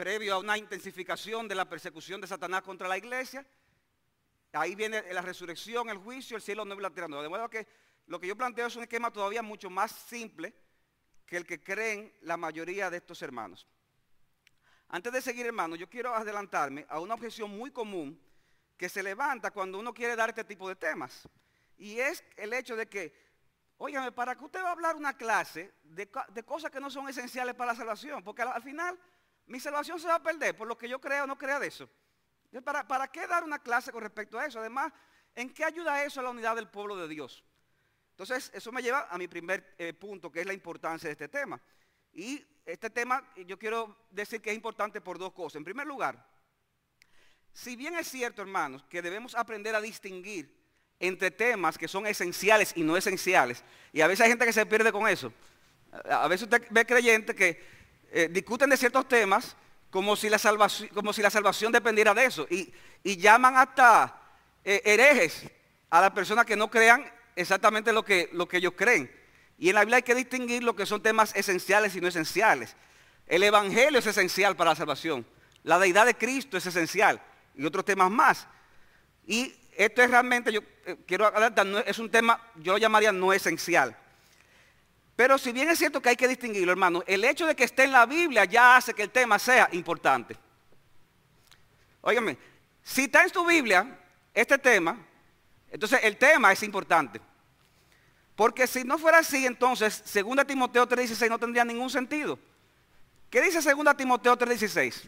previo 0.00 0.32
a 0.34 0.38
una 0.38 0.56
intensificación 0.56 1.46
de 1.46 1.54
la 1.54 1.68
persecución 1.68 2.22
de 2.22 2.26
Satanás 2.26 2.62
contra 2.62 2.88
la 2.88 2.96
iglesia. 2.96 3.46
Ahí 4.54 4.74
viene 4.74 5.02
la 5.12 5.20
resurrección, 5.20 5.90
el 5.90 5.98
juicio, 5.98 6.38
el 6.38 6.42
cielo 6.42 6.64
nuevo 6.64 6.80
y 6.80 6.84
la 6.84 6.90
tierra 6.90 7.06
nueva. 7.06 7.22
De 7.22 7.28
modo 7.28 7.50
que 7.50 7.66
lo 8.06 8.18
que 8.18 8.26
yo 8.26 8.34
planteo 8.34 8.66
es 8.66 8.76
un 8.76 8.84
esquema 8.84 9.12
todavía 9.12 9.42
mucho 9.42 9.68
más 9.68 9.92
simple 9.92 10.54
que 11.26 11.36
el 11.36 11.44
que 11.44 11.62
creen 11.62 12.14
la 12.22 12.38
mayoría 12.38 12.88
de 12.88 12.96
estos 12.96 13.20
hermanos. 13.20 13.66
Antes 14.88 15.12
de 15.12 15.20
seguir, 15.20 15.44
hermanos, 15.44 15.78
yo 15.78 15.90
quiero 15.90 16.14
adelantarme 16.14 16.86
a 16.88 16.98
una 16.98 17.12
objeción 17.12 17.50
muy 17.50 17.70
común 17.70 18.18
que 18.78 18.88
se 18.88 19.02
levanta 19.02 19.50
cuando 19.50 19.78
uno 19.78 19.92
quiere 19.92 20.16
dar 20.16 20.30
este 20.30 20.44
tipo 20.44 20.66
de 20.66 20.76
temas. 20.76 21.28
Y 21.76 21.98
es 21.98 22.24
el 22.38 22.54
hecho 22.54 22.74
de 22.74 22.88
que 22.88 23.30
Óigame, 23.82 24.12
¿para 24.12 24.36
qué 24.36 24.44
usted 24.44 24.62
va 24.62 24.68
a 24.68 24.72
hablar 24.72 24.94
una 24.94 25.16
clase 25.16 25.72
de, 25.84 26.06
cosas 26.44 26.70
que 26.70 26.80
no 26.80 26.90
son 26.90 27.08
esenciales 27.08 27.54
para 27.54 27.72
la 27.72 27.78
salvación? 27.78 28.22
Porque 28.22 28.42
al, 28.42 28.62
final 28.62 28.98
mi 29.50 29.58
salvación 29.58 29.98
se 29.98 30.06
va 30.06 30.14
a 30.14 30.22
perder 30.22 30.56
por 30.56 30.68
lo 30.68 30.78
que 30.78 30.88
yo 30.88 31.00
crea 31.00 31.24
o 31.24 31.26
no 31.26 31.36
crea 31.36 31.58
de 31.58 31.66
eso. 31.66 31.90
¿Para, 32.64 32.86
¿Para 32.86 33.08
qué 33.08 33.26
dar 33.26 33.42
una 33.42 33.58
clase 33.58 33.90
con 33.90 34.00
respecto 34.00 34.38
a 34.38 34.46
eso? 34.46 34.60
Además, 34.60 34.92
¿en 35.34 35.52
qué 35.52 35.64
ayuda 35.64 36.04
eso 36.04 36.20
a 36.20 36.22
la 36.22 36.30
unidad 36.30 36.54
del 36.54 36.68
pueblo 36.68 36.96
de 36.96 37.08
Dios? 37.08 37.44
Entonces, 38.12 38.52
eso 38.54 38.70
me 38.70 38.80
lleva 38.80 39.08
a 39.10 39.18
mi 39.18 39.26
primer 39.26 39.74
eh, 39.76 39.92
punto, 39.92 40.30
que 40.30 40.40
es 40.40 40.46
la 40.46 40.52
importancia 40.52 41.08
de 41.08 41.12
este 41.12 41.26
tema. 41.26 41.60
Y 42.12 42.44
este 42.64 42.90
tema 42.90 43.28
yo 43.44 43.58
quiero 43.58 44.06
decir 44.10 44.40
que 44.40 44.50
es 44.50 44.56
importante 44.56 45.00
por 45.00 45.18
dos 45.18 45.32
cosas. 45.32 45.56
En 45.56 45.64
primer 45.64 45.86
lugar, 45.86 46.24
si 47.52 47.74
bien 47.74 47.96
es 47.96 48.08
cierto, 48.08 48.42
hermanos, 48.42 48.84
que 48.88 49.02
debemos 49.02 49.34
aprender 49.34 49.74
a 49.74 49.80
distinguir 49.80 50.56
entre 51.00 51.32
temas 51.32 51.76
que 51.76 51.88
son 51.88 52.06
esenciales 52.06 52.72
y 52.76 52.84
no 52.84 52.96
esenciales. 52.96 53.64
Y 53.92 54.00
a 54.00 54.06
veces 54.06 54.24
hay 54.24 54.30
gente 54.30 54.46
que 54.46 54.52
se 54.52 54.64
pierde 54.64 54.92
con 54.92 55.08
eso. 55.08 55.32
A 56.08 56.28
veces 56.28 56.44
usted 56.44 56.68
ve 56.70 56.86
creyentes 56.86 57.34
que 57.34 57.79
eh, 58.10 58.28
discuten 58.30 58.70
de 58.70 58.76
ciertos 58.76 59.08
temas 59.08 59.56
como 59.90 60.16
si 60.16 60.28
la 60.28 60.38
salvación, 60.38 60.88
como 60.88 61.12
si 61.12 61.22
la 61.22 61.30
salvación 61.30 61.72
dependiera 61.72 62.14
de 62.14 62.24
eso. 62.24 62.46
Y, 62.50 62.72
llaman 63.02 63.56
hasta 63.56 64.20
eh, 64.64 64.82
herejes 64.84 65.44
a 65.88 66.00
las 66.00 66.10
personas 66.10 66.44
que 66.44 66.56
no 66.56 66.70
crean 66.70 67.04
exactamente 67.34 67.92
lo 67.92 68.04
que, 68.04 68.28
lo 68.32 68.46
que 68.46 68.58
ellos 68.58 68.74
creen. 68.76 69.10
Y 69.58 69.68
en 69.68 69.74
la 69.74 69.80
Biblia 69.80 69.96
hay 69.96 70.02
que 70.02 70.14
distinguir 70.14 70.62
lo 70.62 70.74
que 70.74 70.86
son 70.86 71.02
temas 71.02 71.34
esenciales 71.34 71.94
y 71.96 72.00
no 72.00 72.08
esenciales. 72.08 72.76
El 73.26 73.42
Evangelio 73.42 73.98
es 73.98 74.06
esencial 74.06 74.56
para 74.56 74.70
la 74.70 74.76
salvación. 74.76 75.26
La 75.62 75.78
deidad 75.78 76.06
de 76.06 76.14
Cristo 76.14 76.56
es 76.56 76.66
esencial. 76.66 77.20
Y 77.54 77.64
otros 77.64 77.84
temas 77.84 78.10
más. 78.10 78.46
Y 79.26 79.54
esto 79.76 80.02
es 80.02 80.10
realmente, 80.10 80.52
yo 80.52 80.60
eh, 80.86 80.96
quiero 81.06 81.26
adelantar, 81.26 81.84
es 81.86 81.98
un 81.98 82.10
tema, 82.10 82.40
yo 82.56 82.72
lo 82.72 82.78
llamaría 82.78 83.12
no 83.12 83.32
esencial. 83.32 83.96
Pero 85.20 85.36
si 85.36 85.52
bien 85.52 85.68
es 85.68 85.78
cierto 85.78 86.00
que 86.00 86.08
hay 86.08 86.16
que 86.16 86.26
distinguirlo, 86.26 86.72
hermano, 86.72 87.04
el 87.06 87.22
hecho 87.24 87.44
de 87.44 87.54
que 87.54 87.64
esté 87.64 87.84
en 87.84 87.92
la 87.92 88.06
Biblia 88.06 88.46
ya 88.46 88.76
hace 88.76 88.94
que 88.94 89.02
el 89.02 89.10
tema 89.10 89.38
sea 89.38 89.68
importante. 89.72 90.34
Óigame, 92.00 92.38
si 92.82 93.02
está 93.02 93.22
en 93.22 93.30
tu 93.30 93.44
Biblia 93.44 93.98
este 94.32 94.56
tema, 94.56 94.96
entonces 95.70 96.00
el 96.04 96.16
tema 96.16 96.52
es 96.52 96.62
importante. 96.62 97.20
Porque 98.34 98.66
si 98.66 98.82
no 98.82 98.96
fuera 98.96 99.18
así, 99.18 99.44
entonces 99.44 100.02
2 100.10 100.46
Timoteo 100.46 100.88
3:16 100.88 101.28
no 101.28 101.38
tendría 101.38 101.66
ningún 101.66 101.90
sentido. 101.90 102.38
¿Qué 103.28 103.42
dice 103.42 103.60
2 103.60 103.94
Timoteo 103.98 104.38
3:16? 104.38 105.06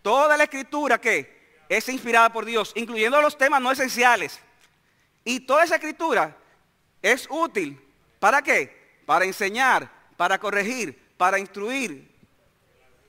Toda 0.00 0.34
la 0.34 0.44
escritura 0.44 0.98
que 0.98 1.60
es 1.68 1.86
inspirada 1.90 2.32
por 2.32 2.46
Dios, 2.46 2.72
incluyendo 2.74 3.20
los 3.20 3.36
temas 3.36 3.60
no 3.60 3.70
esenciales. 3.70 4.40
Y 5.24 5.40
toda 5.40 5.62
esa 5.62 5.74
escritura 5.74 6.34
es 7.02 7.26
útil. 7.28 7.78
¿Para 8.18 8.40
qué? 8.40 8.82
Para 9.06 9.24
enseñar, 9.24 9.90
para 10.16 10.38
corregir, 10.38 10.98
para 11.16 11.38
instruir 11.38 12.10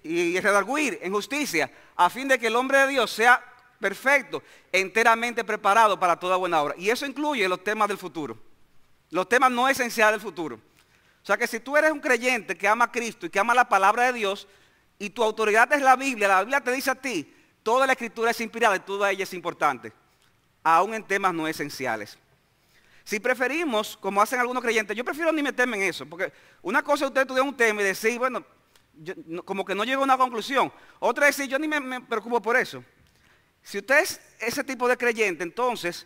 y 0.03 0.39
redarguir 0.39 0.99
en 1.01 1.11
justicia, 1.11 1.71
a 1.95 2.09
fin 2.09 2.27
de 2.27 2.37
que 2.37 2.47
el 2.47 2.55
hombre 2.55 2.79
de 2.79 2.87
Dios 2.89 3.11
sea 3.11 3.43
perfecto, 3.79 4.43
enteramente 4.71 5.43
preparado 5.43 5.99
para 5.99 6.17
toda 6.17 6.37
buena 6.37 6.61
obra. 6.61 6.75
Y 6.77 6.89
eso 6.89 7.05
incluye 7.05 7.47
los 7.47 7.63
temas 7.63 7.87
del 7.87 7.97
futuro, 7.97 8.37
los 9.09 9.27
temas 9.27 9.51
no 9.51 9.67
esenciales 9.67 10.13
del 10.13 10.21
futuro. 10.21 10.55
O 10.55 11.25
sea 11.25 11.37
que 11.37 11.47
si 11.47 11.59
tú 11.59 11.75
eres 11.75 11.91
un 11.91 11.99
creyente 11.99 12.55
que 12.55 12.67
ama 12.67 12.85
a 12.85 12.91
Cristo 12.91 13.25
y 13.25 13.29
que 13.29 13.39
ama 13.39 13.55
la 13.55 13.67
palabra 13.67 14.05
de 14.05 14.13
Dios 14.13 14.47
y 14.99 15.09
tu 15.09 15.23
autoridad 15.23 15.71
es 15.73 15.81
la 15.81 15.95
Biblia, 15.95 16.27
la 16.27 16.41
Biblia 16.41 16.61
te 16.61 16.71
dice 16.71 16.91
a 16.91 16.95
ti, 16.95 17.33
toda 17.63 17.87
la 17.87 17.93
escritura 17.93 18.29
es 18.29 18.39
inspirada 18.41 18.75
y 18.75 18.81
toda 18.81 19.09
ella 19.09 19.23
es 19.23 19.33
importante, 19.33 19.91
aún 20.63 20.93
en 20.93 21.03
temas 21.03 21.33
no 21.33 21.47
esenciales. 21.47 22.17
Si 23.05 23.19
preferimos, 23.21 23.95
como 23.95 24.21
hacen 24.21 24.39
algunos 24.39 24.62
creyentes, 24.62 24.97
yo 24.97 25.05
prefiero 25.05 25.31
ni 25.31 25.41
meterme 25.41 25.77
en 25.77 25.83
eso, 25.83 26.05
porque 26.05 26.33
una 26.62 26.83
cosa 26.83 27.05
es 27.05 27.09
usted 27.09 27.21
estudiar 27.21 27.45
un 27.45 27.55
tema 27.55 27.81
y 27.81 27.85
decir, 27.85 28.19
bueno, 28.19 28.43
como 29.45 29.63
que 29.63 29.74
no 29.74 29.85
llego 29.85 30.01
a 30.01 30.03
una 30.03 30.17
conclusión. 30.17 30.74
Otra 31.00 31.29
es 31.29 31.38
decir, 31.38 31.50
yo 31.50 31.57
ni 31.57 31.67
me 31.67 32.01
preocupo 32.01 32.41
por 32.41 32.57
eso. 32.57 32.83
Si 33.62 33.77
usted 33.77 34.00
es 34.00 34.19
ese 34.39 34.63
tipo 34.63 34.88
de 34.88 34.97
creyente, 34.97 35.43
entonces 35.43 36.05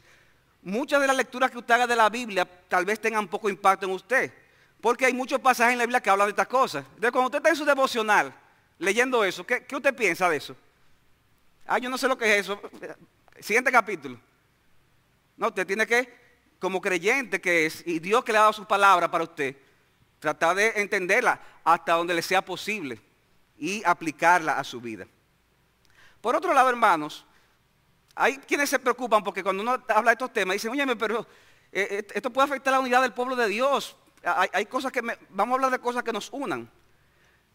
muchas 0.62 1.02
de 1.02 1.08
las 1.08 1.16
lecturas 1.16 1.50
que 1.52 1.58
usted 1.58 1.74
haga 1.74 1.88
de 1.88 1.96
la 1.96 2.10
Biblia 2.10 2.48
tal 2.68 2.86
vez 2.86 3.00
tengan 3.00 3.28
poco 3.28 3.50
impacto 3.50 3.86
en 3.86 3.92
usted. 3.94 4.34
Porque 4.82 5.06
hay 5.06 5.14
muchos 5.14 5.40
pasajes 5.40 5.74
en 5.74 5.80
la 5.80 5.86
Biblia 5.86 6.02
que 6.02 6.10
hablan 6.10 6.28
de 6.28 6.32
estas 6.32 6.48
cosas. 6.48 6.86
Entonces, 6.86 7.12
cuando 7.12 7.28
usted 7.28 7.40
está 7.40 7.50
en 7.50 7.56
su 7.56 7.66
devocional 7.66 8.34
leyendo 8.78 9.24
eso, 9.26 9.46
¿qué, 9.46 9.66
usted 9.74 9.94
piensa 9.94 10.30
de 10.30 10.38
eso? 10.38 10.56
Ah, 11.66 11.78
yo 11.78 11.90
no 11.90 11.98
sé 11.98 12.08
lo 12.08 12.18
que 12.18 12.34
es 12.34 12.42
eso. 12.46 12.60
Siguiente 13.40 13.72
capítulo. 13.72 14.20
No, 15.36 15.48
usted 15.48 15.68
tiene 15.68 15.86
que, 15.86 16.10
como 16.60 16.82
creyente 16.82 17.40
que 17.40 17.66
es, 17.66 17.84
y 17.88 18.00
Dios 18.00 18.24
que 18.24 18.32
le 18.32 18.38
ha 18.38 18.42
dado 18.42 18.54
su 18.54 18.66
palabra 18.66 19.10
para 19.10 19.24
usted, 19.24 19.56
tratar 20.20 20.56
de 20.56 20.74
entenderla 20.76 21.40
hasta 21.64 21.94
donde 21.94 22.14
le 22.14 22.22
sea 22.22 22.44
posible 22.44 23.02
y 23.58 23.82
aplicarla 23.86 24.60
a 24.60 24.64
su 24.64 24.80
vida. 24.82 25.08
Por 26.22 26.36
otro 26.36 26.54
lado, 26.54 26.70
hermanos, 26.70 27.26
hay 28.16 28.38
quienes 28.38 28.70
se 28.70 28.80
preocupan 28.80 29.24
porque 29.24 29.42
cuando 29.42 29.64
uno 29.64 29.84
habla 29.88 30.12
de 30.12 30.14
estos 30.14 30.34
temas 30.34 30.56
dicen, 30.56 30.72
oye, 30.72 30.96
pero 30.98 31.22
eh, 31.72 31.88
eh, 31.92 32.08
esto 32.14 32.30
puede 32.30 32.48
afectar 32.48 32.74
la 32.74 32.80
unidad 32.82 33.02
del 33.02 33.14
pueblo 33.14 33.36
de 33.36 33.48
Dios. 33.48 33.96
Hay, 34.22 34.66
cosas 34.66 34.92
que, 34.92 35.02
vamos 35.30 35.54
a 35.54 35.56
hablar 35.56 35.72
de 35.72 35.80
cosas 35.80 36.04
que 36.04 36.12
nos 36.12 36.30
unan. 36.34 36.70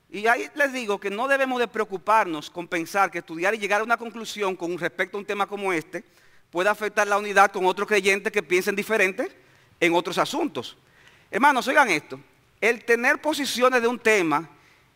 Y 0.08 0.26
ahí 0.26 0.48
les 0.54 0.72
digo 0.72 0.98
que 0.98 1.10
no 1.10 1.28
debemos 1.28 1.58
de 1.58 1.68
preocuparnos 1.68 2.48
con 2.48 2.66
pensar 2.66 3.10
que 3.10 3.18
estudiar 3.18 3.54
y 3.54 3.58
llegar 3.58 3.82
a 3.82 3.84
una 3.84 3.98
conclusión 3.98 4.56
con 4.56 4.78
respecto 4.78 5.18
a 5.18 5.20
un 5.20 5.26
tema 5.26 5.46
como 5.46 5.72
este 5.72 6.04
puede 6.54 6.70
afectar 6.70 7.04
la 7.08 7.18
unidad 7.18 7.50
con 7.50 7.66
otros 7.66 7.88
creyentes 7.88 8.32
que 8.32 8.40
piensen 8.40 8.76
diferente 8.76 9.28
en 9.80 9.92
otros 9.92 10.18
asuntos. 10.18 10.76
Hermanos, 11.28 11.66
oigan 11.66 11.90
esto, 11.90 12.20
el 12.60 12.84
tener 12.84 13.20
posiciones 13.20 13.82
de 13.82 13.88
un 13.88 13.98
tema 13.98 14.48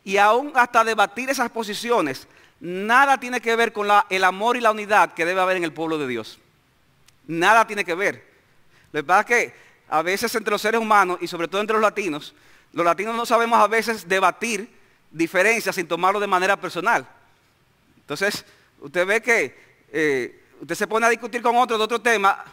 y 0.05 0.19
aún 0.19 0.53
hasta 0.55 0.85
debatir 0.85 1.29
esas 1.31 1.51
posiciones 1.51 2.29
nada 2.61 3.19
tiene 3.19 3.41
que 3.41 3.57
ver 3.57 3.73
con 3.73 3.89
el 4.09 4.23
amor 4.23 4.57
y 4.57 4.61
la 4.61 4.71
unidad 4.71 5.15
que 5.15 5.25
debe 5.25 5.41
haber 5.41 5.57
en 5.57 5.65
el 5.65 5.73
pueblo 5.73 5.99
de 5.99 6.07
Dios. 6.07 6.39
Nada 7.27 7.67
tiene 7.67 7.85
que 7.85 7.97
ver. 7.97 8.25
Lo 8.93 9.01
que 9.01 9.05
pasa 9.05 9.21
es 9.23 9.27
que 9.27 9.55
a 9.89 10.01
veces 10.03 10.33
entre 10.37 10.53
los 10.53 10.63
seres 10.63 10.81
humanos 10.81 11.19
y 11.21 11.27
sobre 11.27 11.49
todo 11.49 11.61
entre 11.61 11.75
los 11.75 11.83
latinos, 11.83 12.37
los 12.73 12.87
latinos 12.87 13.17
no 13.17 13.27
sabemos 13.27 13.59
a 13.59 13.67
veces 13.67 14.09
debatir 14.09 14.71
diferencias 15.11 15.75
sin 15.75 15.89
tomarlo 15.89 16.21
de 16.21 16.29
manera 16.29 16.57
personal. 16.57 17.05
Entonces, 17.97 18.45
usted 18.79 19.05
ve 19.05 19.21
que 19.21 19.59
eh, 19.91 20.45
usted 20.61 20.75
se 20.75 20.87
pone 20.87 21.07
a 21.07 21.11
discutir 21.11 21.43
con 21.43 21.57
otro 21.57 21.79
de 21.79 21.85
otro 21.85 22.01
tema, 22.01 22.45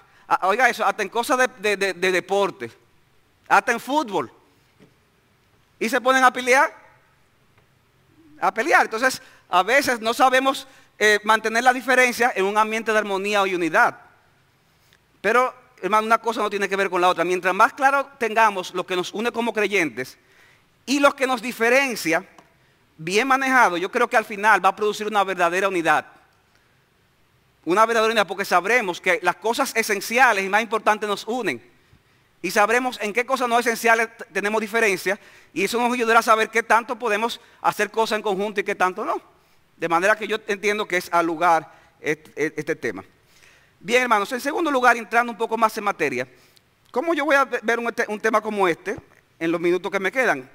oiga 0.42 0.70
eso, 0.70 0.86
hasta 0.86 1.04
en 1.04 1.10
cosas 1.10 1.50
de, 1.60 1.78
de 1.78 2.12
deporte, 2.12 2.72
hasta 3.48 3.72
en 3.72 3.80
fútbol. 3.80 4.32
Y 5.80 5.90
se 5.90 6.02
ponen 6.02 6.24
a 6.24 6.32
pelear. 6.32 6.74
A 8.40 8.54
pelear. 8.54 8.86
Entonces, 8.86 9.22
a 9.50 9.64
veces 9.64 10.00
no 10.00 10.14
sabemos 10.14 10.68
eh, 10.98 11.20
mantener 11.24 11.64
la 11.64 11.74
diferencia 11.74 12.32
en 12.36 12.46
un 12.46 12.58
ambiente 12.58 12.92
de 12.92 12.98
armonía 12.98 13.46
y 13.46 13.56
unidad. 13.56 14.00
Pero, 15.22 15.54
hermano, 15.82 16.08
una 16.08 16.20
cosa 16.20 16.42
no 16.42 16.50
tiene 16.50 16.70
que 16.70 16.76
ver 16.76 16.90
con 16.90 17.02
la 17.02 17.10
otra. 17.10 17.24
Mientras 17.24 17.54
más 17.54 17.74
claro 17.74 18.10
tengamos 18.18 18.74
lo 18.74 18.86
que 18.86 18.96
nos 18.96 19.14
une 19.14 19.32
como 19.32 19.54
creyentes 19.54 20.18
y 20.86 21.00
lo 21.00 21.16
que 21.16 21.28
nos 21.28 21.42
diferencia, 21.42 22.26
bien 22.98 23.28
manejado, 23.28 23.76
yo 23.76 23.92
creo 23.92 24.08
que 24.08 24.18
al 24.18 24.26
final 24.26 24.64
va 24.64 24.70
a 24.70 24.76
producir 24.76 25.08
una 25.08 25.24
verdadera 25.24 25.68
unidad. 25.68 26.06
Una 27.66 27.86
verdadera 27.86 28.12
unidad 28.12 28.28
porque 28.28 28.46
sabremos 28.46 29.02
que 29.02 29.20
las 29.24 29.36
cosas 29.38 29.76
esenciales 29.76 30.46
y 30.46 30.50
más 30.50 30.62
importantes 30.62 31.10
nos 31.10 31.28
unen. 31.28 31.62
Y 32.42 32.52
sabremos 32.52 33.00
en 33.02 33.12
qué 33.12 33.26
cosas 33.26 33.50
no 33.50 33.58
esenciales 33.58 34.08
tenemos 34.32 34.62
diferencia. 34.62 35.20
Y 35.52 35.64
eso 35.64 35.80
nos 35.80 35.92
ayudará 35.92 36.20
a 36.20 36.24
saber 36.24 36.50
qué 36.50 36.62
tanto 36.62 36.98
podemos 36.98 37.42
hacer 37.62 37.90
cosas 37.90 38.18
en 38.18 38.22
conjunto 38.22 38.62
y 38.62 38.64
qué 38.64 38.76
tanto 38.76 39.04
no. 39.04 39.20
De 39.78 39.90
manera 39.90 40.16
que 40.16 40.28
yo 40.28 40.38
entiendo 40.48 40.88
que 40.88 40.98
es 40.98 41.10
al 41.12 41.26
lugar 41.26 41.74
este, 42.00 42.76
tema. 42.76 43.04
Bien, 43.80 44.04
hermanos, 44.04 44.32
en 44.32 44.42
segundo 44.42 44.70
lugar, 44.70 44.96
entrando 44.96 45.32
un 45.32 45.38
poco 45.38 45.58
más 45.58 45.76
en 45.78 45.84
materia, 45.84 46.28
¿cómo 46.92 47.16
yo 47.16 47.26
voy 47.26 47.36
a 47.36 47.46
ver 47.46 47.80
un, 47.80 48.20
tema 48.20 48.42
como 48.42 48.68
este 48.68 48.96
en 49.40 49.52
los 49.52 49.60
minutos 49.60 49.92
que 49.92 50.00
me 50.00 50.12
quedan? 50.12 50.48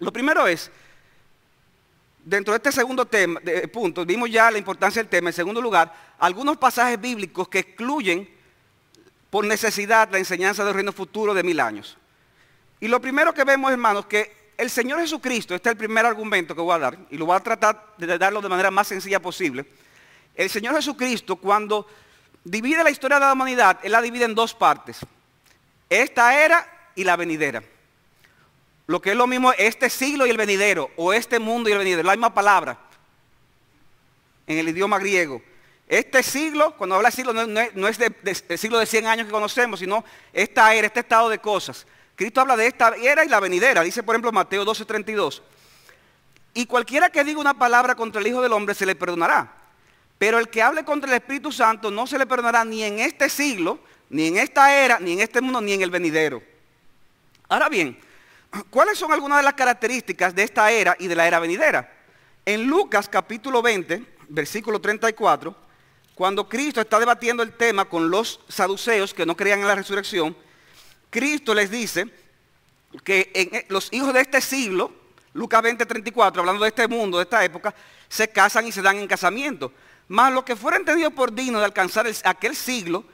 Lo 0.00 0.12
primero 0.12 0.46
es, 0.46 0.70
dentro 2.24 2.52
de 2.52 2.58
este 2.58 2.72
segundo 2.72 3.04
tema, 3.06 3.40
punto, 3.72 4.04
vimos 4.04 4.30
ya 4.30 4.50
la 4.50 4.58
importancia 4.58 5.02
del 5.02 5.08
tema. 5.08 5.30
En 5.30 5.34
segundo 5.34 5.60
lugar, 5.60 5.92
algunos 6.18 6.56
pasajes 6.56 7.00
bíblicos 7.00 7.48
que 7.48 7.60
excluyen 7.60 8.28
por 9.30 9.44
necesidad 9.44 10.10
la 10.10 10.18
enseñanza 10.18 10.64
del 10.64 10.74
reino 10.74 10.92
futuro 10.92 11.34
de 11.34 11.42
mil 11.42 11.60
años. 11.60 11.96
Y 12.80 12.88
lo 12.88 13.00
primero 13.00 13.32
que 13.32 13.44
vemos, 13.44 13.70
hermanos, 13.70 14.06
que 14.06 14.52
el 14.56 14.70
Señor 14.70 15.00
Jesucristo, 15.00 15.54
este 15.54 15.68
es 15.68 15.72
el 15.72 15.78
primer 15.78 16.04
argumento 16.04 16.54
que 16.54 16.60
voy 16.60 16.74
a 16.74 16.78
dar, 16.78 16.98
y 17.10 17.16
lo 17.16 17.26
voy 17.26 17.36
a 17.36 17.40
tratar 17.40 17.94
de 17.96 18.18
darlo 18.18 18.40
de 18.40 18.48
manera 18.48 18.70
más 18.70 18.88
sencilla 18.88 19.20
posible. 19.20 19.64
El 20.34 20.50
Señor 20.50 20.74
Jesucristo, 20.74 21.36
cuando 21.36 21.86
divide 22.44 22.82
la 22.82 22.90
historia 22.90 23.18
de 23.18 23.26
la 23.26 23.32
humanidad, 23.32 23.78
Él 23.82 23.92
la 23.92 24.02
divide 24.02 24.24
en 24.24 24.34
dos 24.34 24.54
partes. 24.54 24.98
Esta 25.88 26.44
era 26.44 26.90
y 26.94 27.04
la 27.04 27.16
venidera. 27.16 27.62
Lo 28.90 29.00
que 29.00 29.10
es 29.10 29.16
lo 29.16 29.28
mismo, 29.28 29.52
este 29.52 29.88
siglo 29.88 30.26
y 30.26 30.30
el 30.30 30.36
venidero, 30.36 30.90
o 30.96 31.12
este 31.12 31.38
mundo 31.38 31.68
y 31.68 31.72
el 31.72 31.78
venidero, 31.78 32.02
la 32.02 32.10
misma 32.10 32.34
palabra 32.34 32.76
en 34.48 34.58
el 34.58 34.68
idioma 34.68 34.98
griego. 34.98 35.40
Este 35.86 36.24
siglo, 36.24 36.76
cuando 36.76 36.96
habla 36.96 37.10
de 37.10 37.14
siglo, 37.14 37.32
no, 37.32 37.86
es 37.86 37.98
del 37.98 38.58
siglo 38.58 38.80
de 38.80 38.86
100 38.86 39.06
años 39.06 39.26
que 39.26 39.32
conocemos, 39.32 39.78
sino 39.78 40.04
esta 40.32 40.74
era, 40.74 40.88
este 40.88 40.98
estado 40.98 41.28
de 41.28 41.38
cosas. 41.38 41.86
Cristo 42.16 42.40
habla 42.40 42.56
de 42.56 42.66
esta 42.66 42.96
era 42.96 43.24
y 43.24 43.28
la 43.28 43.38
venidera. 43.38 43.82
Dice, 43.82 44.02
por 44.02 44.16
ejemplo, 44.16 44.32
Mateo 44.32 44.64
12:32. 44.64 45.40
Y 46.54 46.66
cualquiera 46.66 47.10
que 47.10 47.22
diga 47.22 47.38
una 47.38 47.54
palabra 47.54 47.94
contra 47.94 48.20
el 48.20 48.26
Hijo 48.26 48.42
del 48.42 48.52
Hombre 48.52 48.74
se 48.74 48.86
le 48.86 48.96
perdonará. 48.96 49.52
Pero 50.18 50.40
el 50.40 50.48
que 50.48 50.62
hable 50.62 50.82
contra 50.82 51.08
el 51.08 51.14
Espíritu 51.14 51.52
Santo 51.52 51.92
no 51.92 52.08
se 52.08 52.18
le 52.18 52.26
perdonará 52.26 52.64
ni 52.64 52.82
en 52.82 52.98
este 52.98 53.28
siglo, 53.28 53.78
ni 54.08 54.26
en 54.26 54.36
esta 54.36 54.74
era, 54.74 54.98
ni 54.98 55.12
en 55.12 55.20
este 55.20 55.40
mundo, 55.40 55.60
ni 55.60 55.74
en 55.74 55.82
el 55.82 55.90
venidero. 55.90 56.42
Ahora 57.48 57.68
bien, 57.68 58.09
¿cuáles 58.70 58.98
son 58.98 59.12
algunas 59.12 59.38
de 59.38 59.44
las 59.44 59.54
características 59.54 60.34
de 60.34 60.42
esta 60.42 60.70
era 60.70 60.96
y 60.98 61.06
de 61.06 61.14
la 61.14 61.26
era 61.26 61.38
venidera? 61.38 61.92
En 62.44 62.66
Lucas 62.66 63.08
capítulo 63.08 63.62
20, 63.62 64.04
versículo 64.28 64.80
34, 64.80 65.54
cuando 66.14 66.48
Cristo 66.48 66.80
está 66.80 66.98
debatiendo 66.98 67.42
el 67.42 67.52
tema 67.52 67.84
con 67.84 68.10
los 68.10 68.40
saduceos 68.48 69.14
que 69.14 69.26
no 69.26 69.36
creían 69.36 69.60
en 69.60 69.68
la 69.68 69.74
resurrección, 69.74 70.36
Cristo 71.08 71.54
les 71.54 71.70
dice 71.70 72.06
que 73.04 73.30
en 73.34 73.64
los 73.68 73.88
hijos 73.92 74.12
de 74.12 74.20
este 74.20 74.40
siglo, 74.40 74.92
Lucas 75.32 75.62
20, 75.62 75.86
34, 75.86 76.40
hablando 76.40 76.62
de 76.64 76.68
este 76.68 76.88
mundo, 76.88 77.18
de 77.18 77.24
esta 77.24 77.44
época, 77.44 77.74
se 78.08 78.28
casan 78.28 78.66
y 78.66 78.72
se 78.72 78.82
dan 78.82 78.96
en 78.96 79.06
casamiento. 79.06 79.72
Mas 80.08 80.32
lo 80.32 80.44
que 80.44 80.56
fuera 80.56 80.76
entendido 80.76 81.10
por 81.12 81.32
digno 81.32 81.60
de 81.60 81.64
alcanzar 81.64 82.06
aquel 82.24 82.56
siglo, 82.56 83.04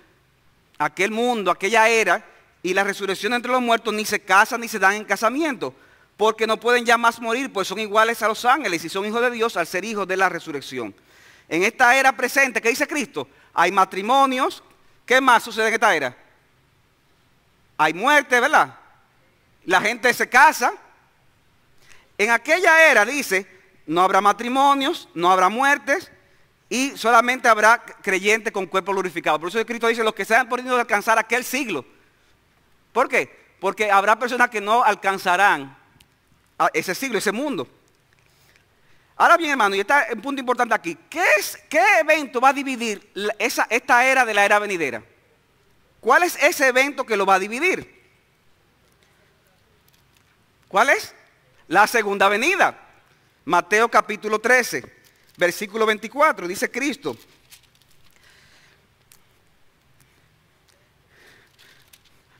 aquel 0.79 1.11
mundo, 1.11 1.51
aquella 1.51 1.89
era, 1.89 2.25
y 2.63 2.75
la 2.75 2.85
resurrección 2.85 3.33
entre 3.33 3.53
los 3.53 3.63
muertos, 3.63 3.95
ni 3.95 4.05
se 4.05 4.21
casan 4.21 4.61
ni 4.61 4.69
se 4.69 4.79
dan 4.79 4.95
en 4.95 5.05
casamiento, 5.05 5.75
porque 6.17 6.47
no 6.47 6.59
pueden 6.59 6.85
ya 6.85 6.97
más 6.97 7.21
morir, 7.21 7.53
pues 7.53 7.69
son 7.69 7.79
iguales 7.79 8.23
a 8.23 8.29
los 8.29 8.45
ángeles 8.45 8.85
y 8.85 8.89
son 8.89 9.07
hijos 9.07 9.21
de 9.21 9.31
Dios 9.31 9.57
al 9.57 9.67
ser 9.67 9.85
hijos 9.85 10.09
de 10.09 10.17
la 10.17 10.29
resurrección. 10.29 10.95
En 11.49 11.63
esta 11.63 11.97
era 11.97 12.13
presente, 12.13 12.61
¿qué 12.61 12.71
dice 12.71 12.89
Cristo? 12.89 13.29
Hay 13.55 13.71
matrimonios 13.71 14.63
¿Qué 15.07 15.21
más 15.21 15.45
sucede 15.45 15.69
en 15.69 15.75
esta 15.75 15.95
era? 15.95 16.17
Hay 17.79 17.95
muerte, 17.95 18.41
¿verdad? 18.41 18.75
La 19.65 19.81
gente 19.81 20.13
se 20.13 20.29
casa. 20.29 20.73
En 22.19 22.31
aquella 22.31 22.91
era, 22.91 23.05
dice, 23.05 23.47
no 23.87 24.03
habrá 24.03 24.21
matrimonios, 24.21 25.09
no 25.15 25.31
habrá 25.31 25.49
muertes 25.49 26.11
y 26.69 26.97
solamente 26.97 27.47
habrá 27.47 27.81
creyentes 28.03 28.53
con 28.53 28.67
cuerpo 28.67 28.93
glorificado. 28.93 29.39
Por 29.39 29.49
eso 29.49 29.65
Cristo 29.65 29.87
dice, 29.87 30.03
los 30.03 30.15
que 30.15 30.25
se 30.25 30.35
han 30.35 30.49
podido 30.49 30.77
alcanzar 30.77 31.19
aquel 31.19 31.45
siglo. 31.45 31.85
¿Por 32.97 33.11
qué? 33.11 33.29
Porque 33.61 33.91
habrá 33.91 34.19
personas 34.19 34.49
que 34.49 34.59
no 34.59 34.83
alcanzarán 34.83 35.77
ese 36.73 36.95
siglo, 36.95 37.19
ese 37.19 37.31
mundo. 37.31 37.69
Ahora 39.17 39.37
bien, 39.37 39.51
hermano, 39.51 39.77
y 39.77 39.81
está 39.81 40.07
un 40.15 40.23
punto 40.23 40.41
importante 40.41 40.75
aquí. 40.75 40.97
¿Qué, 41.11 41.23
es, 41.39 41.59
qué 41.69 41.99
evento 42.01 42.41
va 42.41 42.49
a 42.49 42.53
dividir 42.55 43.13
esa, 43.39 43.67
esta 43.69 44.03
era 44.07 44.25
de 44.25 44.33
la 44.33 44.47
era 44.47 44.59
venidera? 44.59 45.03
¿Cuál 46.01 46.23
es 46.23 46.43
ese 46.43 46.69
evento 46.69 47.05
que 47.05 47.19
lo 47.19 47.27
va 47.27 47.35
a 47.35 47.39
dividir? 47.39 48.03
¿Cuál 50.67 50.89
es? 50.89 51.15
La 51.69 51.87
segunda 51.87 52.31
venida. 52.31 52.81
Mateo 53.45 53.91
capítulo 53.91 54.39
13, 54.39 54.91
versículo 55.37 55.85
24, 55.85 56.49
dice 56.49 56.71
Cristo. 56.71 57.15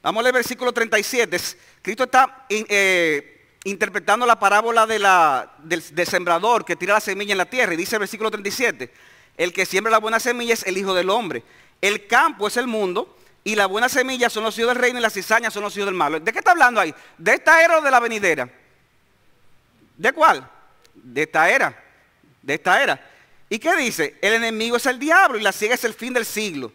Vamos 0.07 0.21
a 0.21 0.23
leer 0.23 0.35
versículo 0.35 0.73
37. 0.73 1.37
Cristo 1.83 2.05
está 2.05 2.47
eh, 2.49 3.57
interpretando 3.65 4.25
la 4.25 4.39
parábola 4.39 4.87
de 4.87 5.01
la, 5.01 5.53
del, 5.59 5.83
sembrador 6.07 6.65
que 6.65 6.77
tira 6.77 6.95
la 6.95 7.01
semilla 7.01 7.33
en 7.33 7.39
la 7.39 7.51
tierra. 7.51 7.75
Y 7.75 7.77
dice 7.77 7.97
el 7.97 7.99
versículo 7.99 8.31
37, 8.31 8.89
el 9.37 9.53
que 9.53 9.67
siembra 9.67 9.91
la 9.91 9.99
buena 9.99 10.21
semilla 10.21 10.55
es 10.55 10.63
el 10.63 10.79
Hijo 10.79 10.95
del 10.95 11.11
Hombre. 11.11 11.43
El 11.81 12.07
campo 12.07 12.47
es 12.47 12.57
el 12.57 12.69
mundo 12.69 13.19
y 13.43 13.57
la 13.57 13.67
buena 13.67 13.89
semilla 13.89 14.31
son 14.31 14.45
los 14.45 14.57
hijos 14.57 14.69
del 14.75 14.79
reino 14.81 15.01
y 15.01 15.03
las 15.03 15.13
cizañas 15.13 15.53
son 15.53 15.65
los 15.65 15.77
hijos 15.77 15.87
del 15.87 15.97
malo. 15.97 16.21
¿De 16.21 16.33
qué 16.33 16.39
está 16.39 16.53
hablando 16.53 16.81
ahí? 16.81 16.95
¿De 17.19 17.35
esta 17.35 17.65
era 17.65 17.79
o 17.79 17.83
de 17.83 17.91
la 17.91 17.99
venidera? 17.99 18.49
¿De 19.97 20.13
cuál? 20.13 20.49
de 20.95 21.23
esta 21.23 21.51
era, 21.51 21.85
de 22.43 22.55
esta 22.55 22.81
era. 22.81 23.11
¿Y 23.49 23.59
qué 23.59 23.75
dice? 23.75 24.17
El 24.23 24.35
enemigo 24.35 24.77
es 24.77 24.87
el 24.87 25.01
diablo 25.01 25.37
y 25.37 25.43
la 25.43 25.51
ciega 25.51 25.75
es 25.75 25.83
el 25.83 25.95
fin 25.95 26.13
del 26.13 26.25
siglo. 26.25 26.73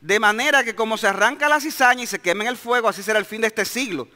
De 0.00 0.18
manera 0.18 0.64
que 0.64 0.74
como 0.74 0.96
se 0.96 1.06
arranca 1.06 1.48
la 1.48 1.60
cizaña 1.60 2.04
y 2.04 2.06
se 2.06 2.18
quema 2.18 2.44
en 2.44 2.48
el 2.48 2.56
fuego, 2.56 2.88
así 2.88 3.02
será 3.02 3.18
el 3.18 3.26
fin 3.26 3.42
de 3.42 3.48
este 3.48 3.64
siglo. 3.64 4.08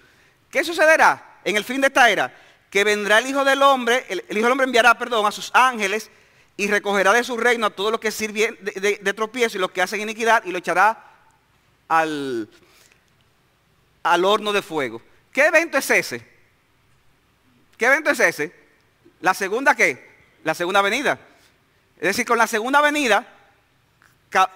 ¿Qué 0.50 0.64
sucederá 0.64 1.40
en 1.44 1.56
el 1.56 1.64
fin 1.64 1.80
de 1.80 1.88
esta 1.88 2.08
era? 2.08 2.34
Que 2.70 2.84
vendrá 2.84 3.18
el 3.18 3.26
Hijo 3.26 3.44
del 3.44 3.60
Hombre, 3.62 4.06
el, 4.08 4.24
Hijo 4.30 4.44
del 4.44 4.52
Hombre 4.52 4.66
enviará, 4.66 4.96
perdón, 4.96 5.26
a 5.26 5.32
sus 5.32 5.50
ángeles 5.52 6.10
y 6.56 6.68
recogerá 6.68 7.12
de 7.12 7.22
su 7.22 7.36
reino 7.36 7.66
a 7.66 7.70
todos 7.70 7.90
los 7.90 8.00
que 8.00 8.10
sirven 8.10 8.56
de, 8.62 9.12
tropiezo 9.12 9.58
y 9.58 9.60
los 9.60 9.72
que 9.72 9.82
hacen 9.82 10.00
iniquidad 10.00 10.42
y 10.44 10.52
lo 10.52 10.58
echará 10.58 11.04
al, 11.88 12.48
al 14.02 14.24
horno 14.24 14.52
de 14.52 14.62
fuego. 14.62 15.02
¿Qué 15.32 15.46
evento 15.46 15.76
es 15.76 15.90
ese? 15.90 16.26
¿Qué 17.76 17.86
evento 17.86 18.10
es 18.10 18.20
ese? 18.20 18.52
¿La 19.20 19.34
segunda 19.34 19.74
qué? 19.74 20.14
La 20.44 20.54
segunda 20.54 20.80
venida. 20.80 21.18
Es 21.96 22.08
decir, 22.08 22.24
con 22.24 22.38
la 22.38 22.46
segunda 22.46 22.80
venida 22.80 23.33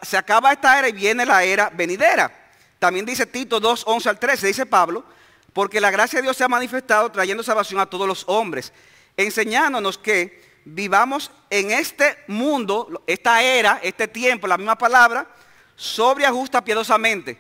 se 0.03 0.17
acaba 0.17 0.53
esta 0.53 0.79
era 0.79 0.89
y 0.89 0.93
viene 0.93 1.25
la 1.27 1.43
era 1.43 1.71
venidera. 1.71 2.33
También 2.79 3.05
dice 3.05 3.27
Tito 3.27 3.61
2, 3.61 3.85
11 3.87 4.09
al 4.09 4.19
13, 4.19 4.47
dice 4.47 4.67
Pablo, 4.67 5.05
porque 5.53 5.81
la 5.81 5.91
gracia 5.91 6.19
de 6.19 6.23
Dios 6.23 6.37
se 6.37 6.45
ha 6.45 6.49
manifestado 6.49 7.11
trayendo 7.11 7.43
salvación 7.43 7.81
a 7.81 7.87
todos 7.87 8.07
los 8.07 8.25
hombres, 8.29 8.73
enseñándonos 9.17 9.99
que 9.99 10.61
vivamos 10.65 11.31
en 11.51 11.71
este 11.71 12.19
mundo, 12.29 13.03
esta 13.07 13.43
era, 13.43 13.81
este 13.83 14.07
tiempo, 14.07 14.47
la 14.47 14.59
misma 14.59 14.77
palabra, 14.77 15.27
sobria, 15.75 16.31
justa, 16.31 16.63
piadosamente. 16.63 17.39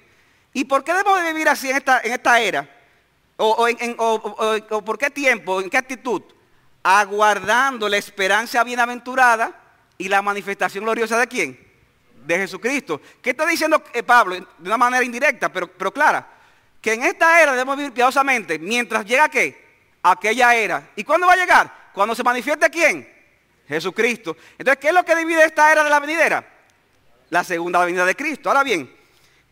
¿Y 0.52 0.64
por 0.64 0.82
qué 0.82 0.92
debemos 0.92 1.22
de 1.22 1.32
vivir 1.32 1.48
así 1.48 1.70
en 1.70 1.76
esta, 1.76 2.00
en 2.00 2.12
esta 2.12 2.40
era? 2.40 2.68
O, 3.36 3.68
o, 4.70 4.84
por 4.84 4.98
qué 4.98 5.10
tiempo? 5.10 5.60
¿En 5.60 5.70
qué 5.70 5.76
actitud? 5.76 6.22
aguardando 6.82 7.88
la 7.88 7.98
esperanza 7.98 8.64
bienaventurada 8.64 9.52
y 9.98 10.08
la 10.08 10.22
manifestación 10.22 10.84
gloriosa 10.84 11.18
de 11.18 11.26
quién? 11.26 11.67
De 12.28 12.36
Jesucristo. 12.36 13.00
¿Qué 13.22 13.30
está 13.30 13.46
diciendo 13.46 13.82
eh, 13.94 14.02
Pablo? 14.02 14.34
De 14.34 14.68
una 14.68 14.76
manera 14.76 15.02
indirecta, 15.02 15.50
pero, 15.50 15.66
pero 15.66 15.90
clara. 15.90 16.28
Que 16.78 16.92
en 16.92 17.02
esta 17.04 17.40
era 17.40 17.52
debemos 17.52 17.74
vivir 17.78 17.90
piadosamente 17.90 18.58
mientras 18.58 19.06
llega 19.06 19.30
qué? 19.30 19.66
Aquella 20.02 20.54
era. 20.54 20.90
¿Y 20.94 21.04
cuándo 21.04 21.26
va 21.26 21.32
a 21.32 21.36
llegar? 21.36 21.88
Cuando 21.94 22.14
se 22.14 22.22
manifieste 22.22 22.68
quién? 22.68 23.10
Jesucristo. 23.66 24.36
Entonces, 24.58 24.78
¿qué 24.78 24.88
es 24.88 24.92
lo 24.92 25.06
que 25.06 25.16
divide 25.16 25.42
esta 25.42 25.72
era 25.72 25.82
de 25.82 25.88
la 25.88 26.00
venidera? 26.00 26.46
La 27.30 27.42
segunda 27.44 27.82
venida 27.82 28.04
de 28.04 28.14
Cristo. 28.14 28.50
Ahora 28.50 28.62
bien, 28.62 28.94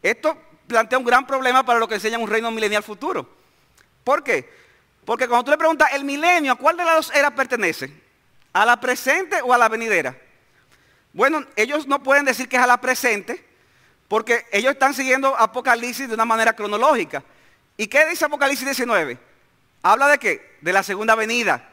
esto 0.03 0.37
plantea 0.67 0.99
un 0.99 1.05
gran 1.07 1.27
problema 1.27 1.65
para 1.65 1.79
lo 1.79 1.89
que 1.89 1.95
enseña 1.95 2.19
un 2.19 2.29
reino 2.29 2.51
milenial 2.51 2.83
futuro. 2.83 3.27
¿Por 4.05 4.23
qué? 4.23 4.53
Porque 5.07 5.27
cuando 5.27 5.45
tú 5.45 5.51
le 5.51 5.57
preguntas 5.57 5.95
el 5.95 6.05
milenio, 6.05 6.53
¿a 6.53 6.57
cuál 6.57 6.77
de 6.77 6.85
las 6.85 6.97
dos 6.97 7.15
eras 7.15 7.31
pertenece? 7.31 7.91
¿A 8.53 8.67
la 8.67 8.79
presente 8.79 9.41
o 9.41 9.55
a 9.55 9.57
la 9.57 9.71
venidera? 9.71 10.26
Bueno, 11.17 11.47
ellos 11.57 11.87
no 11.87 12.03
pueden 12.03 12.27
decir 12.27 12.47
que 12.47 12.57
es 12.57 12.63
a 12.63 12.67
la 12.67 12.79
presente, 12.79 13.43
porque 14.07 14.45
ellos 14.53 14.75
están 14.75 14.93
siguiendo 14.93 15.35
Apocalipsis 15.35 16.09
de 16.09 16.15
una 16.15 16.27
manera 16.27 16.53
cronológica. 16.53 17.25
¿Y 17.79 17.87
qué 17.87 18.05
dice 18.05 18.27
Apocalipsis 18.27 18.67
19? 18.67 19.19
Habla 19.83 20.09
de 20.09 20.19
qué? 20.19 20.59
De 20.61 20.75
la 20.75 20.83
segunda 20.83 21.15
venida. 21.15 21.71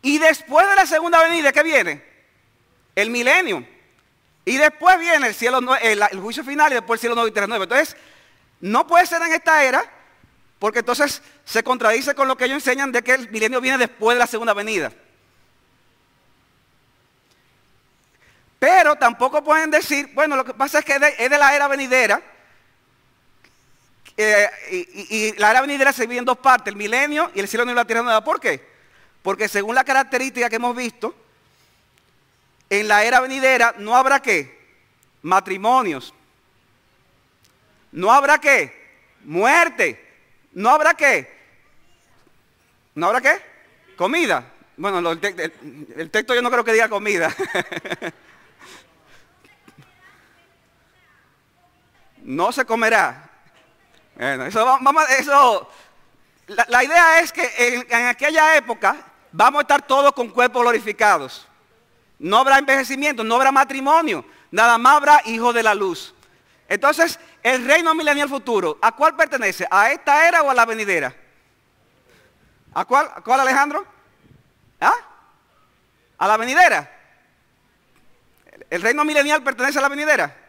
Y 0.00 0.18
después 0.18 0.68
de 0.68 0.76
la 0.76 0.86
segunda 0.86 1.20
venida, 1.24 1.50
¿qué 1.50 1.64
viene? 1.64 2.04
El 2.94 3.10
milenio. 3.10 3.66
Y 4.44 4.58
después 4.58 4.96
viene 5.00 5.26
el 5.26 6.08
el, 6.12 6.20
juicio 6.20 6.44
final 6.44 6.70
y 6.70 6.76
después 6.76 6.98
el 6.98 7.00
cielo 7.00 7.16
nuevo 7.16 7.26
y 7.26 7.32
tierra 7.32 7.48
nueva. 7.48 7.64
Entonces, 7.64 7.96
no 8.60 8.86
puede 8.86 9.06
ser 9.06 9.20
en 9.22 9.32
esta 9.32 9.64
era 9.64 9.84
porque 10.60 10.78
entonces 10.78 11.20
se 11.44 11.64
contradice 11.64 12.14
con 12.14 12.28
lo 12.28 12.36
que 12.36 12.44
ellos 12.44 12.58
enseñan 12.58 12.92
de 12.92 13.02
que 13.02 13.14
el 13.14 13.28
milenio 13.28 13.60
viene 13.60 13.76
después 13.76 14.14
de 14.14 14.20
la 14.20 14.28
segunda 14.28 14.54
venida. 14.54 14.92
Pero 18.64 18.96
tampoco 18.96 19.44
pueden 19.44 19.70
decir, 19.70 20.08
bueno, 20.14 20.36
lo 20.36 20.44
que 20.44 20.54
pasa 20.54 20.78
es 20.78 20.86
que 20.86 20.94
es 20.94 21.30
de, 21.30 21.38
la 21.38 21.54
era 21.54 21.68
venidera. 21.68 22.22
Eh, 24.16 24.48
y, 25.10 25.32
la 25.38 25.50
era 25.50 25.60
venidera 25.60 25.92
se 25.92 26.02
divide 26.02 26.20
en 26.20 26.24
dos 26.24 26.38
partes, 26.38 26.72
el 26.72 26.76
milenio 26.76 27.30
y 27.34 27.40
el 27.40 27.48
cielo 27.48 27.66
nuevo 27.66 27.78
y 27.78 27.82
la 27.82 27.86
tierra 27.86 28.02
nueva. 28.02 28.24
¿Por 28.24 28.40
qué? 28.40 28.66
Porque 29.22 29.48
según 29.48 29.74
la 29.74 29.84
característica 29.84 30.48
que 30.48 30.56
hemos 30.56 30.74
visto, 30.74 31.14
en 32.70 32.88
la 32.88 33.04
era 33.04 33.20
venidera 33.20 33.74
no 33.76 33.94
habrá 33.94 34.22
qué? 34.22 34.58
Matrimonios. 35.20 36.14
No 37.92 38.10
habrá 38.10 38.38
qué? 38.38 38.72
Muerte. 39.24 40.02
¿No 40.52 40.70
habrá 40.70 40.94
qué? 40.94 41.30
¿No 42.94 43.08
habrá 43.08 43.20
qué? 43.20 43.42
Comida. 43.94 44.52
Bueno, 44.78 45.10
el, 45.10 46.10
texto 46.10 46.34
yo 46.34 46.40
no 46.40 46.50
creo 46.50 46.64
que 46.64 46.72
diga 46.72 46.88
comida. 46.88 47.28
no 52.24 52.50
se 52.50 52.64
comerá. 52.64 53.30
Bueno, 54.16 54.46
eso, 54.46 54.64
vamos, 54.64 55.08
eso 55.10 55.70
la, 56.46 56.84
idea 56.84 57.20
es 57.20 57.32
que 57.32 57.50
en, 57.56 57.86
en, 57.88 58.06
aquella 58.06 58.56
época 58.56 58.96
vamos 59.32 59.60
a 59.60 59.62
estar 59.62 59.82
todos 59.82 60.12
con 60.12 60.28
cuerpos 60.28 60.62
glorificados. 60.62 61.46
No 62.18 62.38
habrá 62.38 62.58
envejecimiento, 62.58 63.24
no 63.24 63.36
habrá 63.36 63.50
matrimonio, 63.50 64.24
nada 64.50 64.78
más 64.78 64.96
habrá 64.96 65.22
hijo 65.24 65.52
de 65.52 65.62
la 65.62 65.74
luz. 65.74 66.14
Entonces, 66.68 67.18
el 67.42 67.66
reino 67.66 67.94
milenial 67.94 68.28
futuro, 68.28 68.78
¿a 68.80 68.92
cuál 68.92 69.16
pertenece? 69.16 69.66
¿A 69.70 69.90
esta 69.90 70.26
era 70.26 70.42
o 70.42 70.50
a 70.50 70.54
la 70.54 70.64
venidera? 70.64 71.14
¿A 72.72 72.84
cuál, 72.84 73.10
¿A 73.14 73.20
cuál 73.20 73.40
Alejandro? 73.40 73.86
¿Ah? 74.80 74.94
¿A 76.18 76.28
la 76.28 76.36
venidera? 76.36 76.90
¿El 78.70 78.82
reino 78.82 79.04
milenial 79.04 79.42
pertenece 79.42 79.78
a 79.78 79.82
la 79.82 79.88
venidera? 79.88 80.43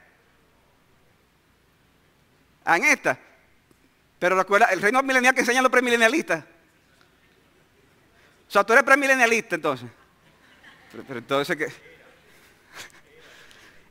¿A 2.66 2.78
en 2.78 2.86
esta? 2.86 3.18
Pero 4.20 4.36
recuerda, 4.36 4.66
el 4.68 4.82
reino 4.82 5.02
milenial 5.04 5.34
que 5.36 5.42
enseñan 5.42 5.64
los 5.64 5.72
premilenialistas. 5.72 6.44
O 8.48 8.52
sea, 8.52 8.64
tú 8.64 8.74
eres 8.74 8.84
premilenialista 8.84 9.56
entonces. 9.56 9.90
Pero, 11.08 11.20
entonces 11.20 11.56
que... 11.58 11.68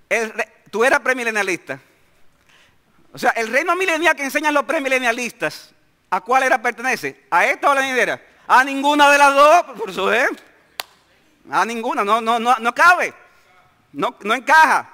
tú 0.70 0.84
eras 0.84 1.00
premilenialista. 1.00 1.78
O 3.12 3.18
sea, 3.18 3.30
el 3.30 3.48
reino 3.48 3.76
milenial 3.76 4.16
que 4.16 4.24
enseñan 4.24 4.52
los 4.52 4.64
premilenialistas, 4.64 5.72
¿a 6.10 6.20
cuál 6.20 6.42
era 6.42 6.60
pertenece? 6.60 7.26
¿A 7.30 7.46
esta 7.46 7.68
o 7.68 7.72
a 7.72 7.76
la 7.76 7.80
venidera? 7.82 8.20
A 8.48 8.64
ninguna 8.64 9.08
de 9.10 9.18
las 9.18 9.34
dos, 9.34 9.62
por 9.78 9.90
eso 9.90 10.12
es. 10.12 10.30
A 11.48 11.64
ninguna, 11.64 12.04
no, 12.04 12.20
no, 12.20 12.40
no, 12.40 12.56
no 12.58 12.74
cabe. 12.74 13.14
No, 13.92 14.16
no 14.22 14.34
encaja, 14.34 14.90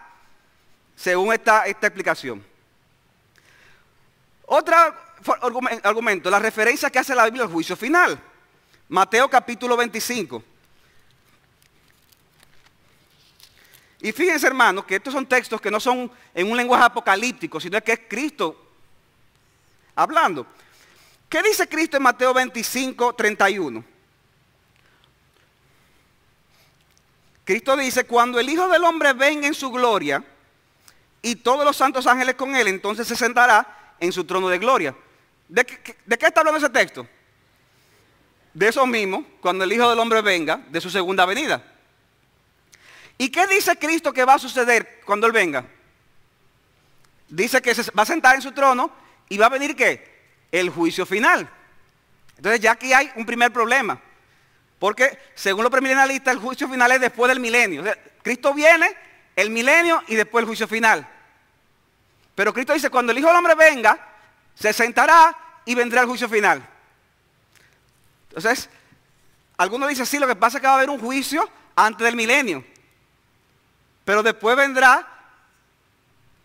según 0.94 1.32
esta, 1.32 1.64
esta 1.64 1.86
explicación. 1.86 2.49
Otro 4.52 4.74
argumento, 5.84 6.28
la 6.28 6.40
referencia 6.40 6.90
que 6.90 6.98
hace 6.98 7.14
la 7.14 7.24
Biblia 7.26 7.44
al 7.44 7.52
juicio 7.52 7.76
final. 7.76 8.20
Mateo 8.88 9.30
capítulo 9.30 9.76
25. 9.76 10.42
Y 14.00 14.10
fíjense, 14.10 14.48
hermanos, 14.48 14.84
que 14.86 14.96
estos 14.96 15.14
son 15.14 15.26
textos 15.26 15.60
que 15.60 15.70
no 15.70 15.78
son 15.78 16.10
en 16.34 16.50
un 16.50 16.56
lenguaje 16.56 16.82
apocalíptico, 16.82 17.60
sino 17.60 17.80
que 17.80 17.92
es 17.92 18.00
Cristo 18.08 18.72
hablando. 19.94 20.44
¿Qué 21.28 21.44
dice 21.44 21.68
Cristo 21.68 21.98
en 21.98 22.02
Mateo 22.02 22.34
25, 22.34 23.12
31? 23.12 23.84
Cristo 27.44 27.76
dice, 27.76 28.04
cuando 28.04 28.40
el 28.40 28.48
Hijo 28.48 28.66
del 28.66 28.82
Hombre 28.82 29.12
venga 29.12 29.46
en 29.46 29.54
su 29.54 29.70
gloria 29.70 30.24
y 31.22 31.36
todos 31.36 31.64
los 31.64 31.76
santos 31.76 32.08
ángeles 32.08 32.34
con 32.34 32.56
él, 32.56 32.66
entonces 32.66 33.06
se 33.06 33.14
sentará 33.14 33.76
en 34.00 34.12
su 34.12 34.24
trono 34.24 34.48
de 34.48 34.58
gloria. 34.58 34.96
¿De 35.48 35.64
qué, 35.64 35.96
de 36.04 36.18
qué 36.18 36.26
está 36.26 36.40
hablando 36.40 36.58
ese 36.58 36.70
texto? 36.70 37.06
De 38.52 38.68
eso 38.68 38.84
mismo, 38.86 39.24
cuando 39.40 39.64
el 39.64 39.72
Hijo 39.72 39.88
del 39.88 39.98
Hombre 39.98 40.22
venga, 40.22 40.60
de 40.68 40.80
su 40.80 40.90
segunda 40.90 41.24
venida. 41.26 41.62
¿Y 43.18 43.28
qué 43.28 43.46
dice 43.46 43.76
Cristo 43.76 44.12
que 44.12 44.24
va 44.24 44.34
a 44.34 44.38
suceder 44.38 45.02
cuando 45.04 45.26
Él 45.26 45.32
venga? 45.32 45.66
Dice 47.28 47.60
que 47.60 47.74
se 47.74 47.90
va 47.92 48.02
a 48.02 48.06
sentar 48.06 48.34
en 48.34 48.42
su 48.42 48.52
trono 48.52 48.90
y 49.28 49.38
va 49.38 49.46
a 49.46 49.50
venir 49.50 49.76
qué? 49.76 50.20
El 50.50 50.70
juicio 50.70 51.06
final. 51.06 51.48
Entonces 52.36 52.60
ya 52.60 52.72
aquí 52.72 52.92
hay 52.92 53.12
un 53.16 53.26
primer 53.26 53.52
problema. 53.52 54.00
Porque 54.78 55.18
según 55.34 55.62
los 55.62 55.70
premilenialistas 55.70 56.34
el 56.34 56.40
juicio 56.40 56.68
final 56.68 56.90
es 56.92 57.00
después 57.02 57.28
del 57.28 57.38
milenio. 57.38 57.84
Cristo 58.22 58.54
viene, 58.54 58.96
el 59.36 59.50
milenio 59.50 60.02
y 60.08 60.16
después 60.16 60.42
el 60.42 60.46
juicio 60.46 60.66
final. 60.66 61.06
Pero 62.40 62.54
Cristo 62.54 62.72
dice, 62.72 62.88
cuando 62.88 63.12
el 63.12 63.18
Hijo 63.18 63.28
del 63.28 63.36
Hombre 63.36 63.54
venga, 63.54 63.98
se 64.54 64.72
sentará 64.72 65.36
y 65.66 65.74
vendrá 65.74 66.00
el 66.00 66.06
juicio 66.06 66.26
final. 66.26 66.66
Entonces, 68.30 68.70
algunos 69.58 69.90
dicen, 69.90 70.06
sí, 70.06 70.18
lo 70.18 70.26
que 70.26 70.34
pasa 70.36 70.56
es 70.56 70.62
que 70.62 70.66
va 70.66 70.72
a 70.72 70.76
haber 70.76 70.88
un 70.88 70.98
juicio 70.98 71.46
antes 71.76 72.02
del 72.02 72.16
milenio. 72.16 72.64
Pero 74.06 74.22
después 74.22 74.56
vendrá 74.56 75.06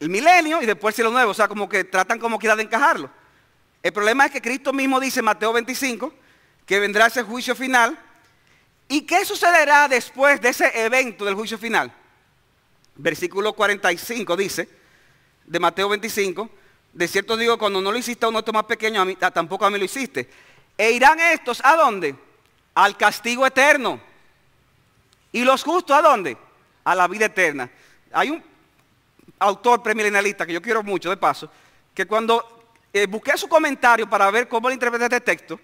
el 0.01 0.09
milenio 0.09 0.61
y 0.61 0.65
después 0.65 0.91
el 0.91 0.95
cielo 0.95 1.11
nuevo. 1.11 1.31
O 1.31 1.33
sea, 1.33 1.47
como 1.47 1.69
que 1.69 1.85
tratan 1.85 2.19
como 2.19 2.39
quiera 2.39 2.57
de 2.57 2.63
encajarlo. 2.63 3.09
El 3.81 3.93
problema 3.93 4.25
es 4.25 4.33
que 4.33 4.41
Cristo 4.41 4.73
mismo 4.73 4.99
dice 4.99 5.19
en 5.19 5.25
Mateo 5.27 5.53
25 5.53 6.13
que 6.65 6.77
vendrá 6.77 7.05
ese 7.05 7.23
juicio 7.23 7.55
final. 7.55 7.97
¿Y 8.89 9.03
qué 9.03 9.23
sucederá 9.23 9.87
después 9.87 10.41
de 10.41 10.49
ese 10.49 10.77
evento 10.77 11.23
del 11.23 11.35
juicio 11.35 11.57
final? 11.57 11.89
Versículo 12.97 13.53
45 13.53 14.35
dice, 14.35 14.83
de 15.45 15.59
Mateo 15.59 15.89
25, 15.89 16.49
de 16.93 17.07
cierto 17.07 17.35
digo, 17.35 17.57
cuando 17.57 17.81
no 17.81 17.91
lo 17.91 17.97
hiciste 17.97 18.25
a 18.25 18.29
uno 18.29 18.41
más 18.53 18.63
pequeño, 18.63 19.01
a 19.01 19.05
mí, 19.05 19.15
tampoco 19.15 19.65
a 19.65 19.69
mí 19.69 19.77
lo 19.77 19.85
hiciste. 19.85 20.29
E 20.77 20.91
irán 20.91 21.19
estos, 21.19 21.61
¿a 21.63 21.75
dónde? 21.75 22.15
Al 22.73 22.95
castigo 22.97 23.45
eterno. 23.45 23.99
¿Y 25.31 25.43
los 25.43 25.63
justos 25.63 25.97
a 25.97 26.01
dónde? 26.01 26.37
A 26.85 26.95
la 26.95 27.07
vida 27.07 27.25
eterna. 27.25 27.69
Hay 28.13 28.29
un 28.29 28.41
autor 29.39 29.83
premilenialista 29.83 30.45
que 30.45 30.53
yo 30.53 30.61
quiero 30.61 30.83
mucho, 30.83 31.09
de 31.09 31.17
paso, 31.17 31.51
que 31.93 32.05
cuando 32.05 32.65
eh, 32.93 33.07
busqué 33.07 33.37
su 33.37 33.49
comentario 33.49 34.09
para 34.09 34.31
ver 34.31 34.47
cómo 34.47 34.69
él 34.69 34.75
interpreta 34.75 35.05
este 35.05 35.21
texto, 35.21 35.59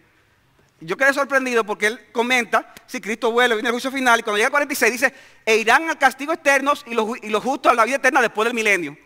yo 0.81 0.97
quedé 0.97 1.13
sorprendido 1.13 1.63
porque 1.63 1.87
él 1.87 2.07
comenta, 2.11 2.73
si 2.87 2.99
Cristo 2.99 3.31
vuelve, 3.31 3.55
viene 3.55 3.69
el 3.69 3.73
juicio 3.73 3.91
final, 3.91 4.19
y 4.19 4.23
cuando 4.23 4.37
llega 4.37 4.47
al 4.47 4.51
46 4.51 4.91
dice, 4.91 5.13
e 5.45 5.55
irán 5.57 5.89
al 5.89 5.97
castigo 5.97 6.33
eterno 6.33 6.73
y 6.87 7.29
los 7.29 7.43
justos 7.43 7.71
a 7.71 7.75
la 7.75 7.85
vida 7.85 7.97
eterna 7.97 8.21
después 8.21 8.45
del 8.45 8.53
milenio. 8.53 8.97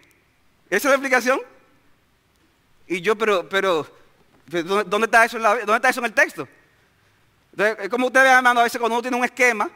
¿Esa 0.69 0.77
es 0.77 0.85
la 0.85 0.91
explicación? 0.91 1.39
Y 2.87 3.01
yo, 3.01 3.15
pero, 3.15 3.47
pero, 3.49 3.87
¿dónde 4.47 5.05
está 5.05 5.25
eso 5.25 5.37
en, 5.37 5.43
¿dónde 5.43 5.75
está 5.75 5.89
eso 5.89 5.99
en 5.99 6.05
el 6.05 6.13
texto? 6.13 6.47
Entonces, 7.51 7.89
como 7.89 8.07
ustedes 8.07 8.25
ven, 8.25 8.35
hermano, 8.35 8.59
a 8.59 8.63
veces 8.63 8.79
cuando 8.79 8.95
uno 8.95 9.01
tiene 9.01 9.17
un 9.17 9.25
esquema, 9.25 9.69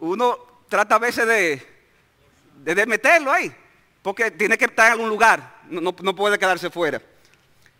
uno 0.00 0.38
trata 0.68 0.96
a 0.96 0.98
veces 0.98 1.26
de, 1.26 2.74
de, 2.74 2.86
meterlo 2.86 3.30
ahí, 3.30 3.54
porque 4.02 4.30
tiene 4.30 4.56
que 4.56 4.64
estar 4.64 4.86
en 4.86 4.92
algún 4.92 5.08
lugar, 5.08 5.60
no, 5.68 5.80
no 5.80 6.16
puede 6.16 6.38
quedarse 6.38 6.70
fuera. 6.70 7.00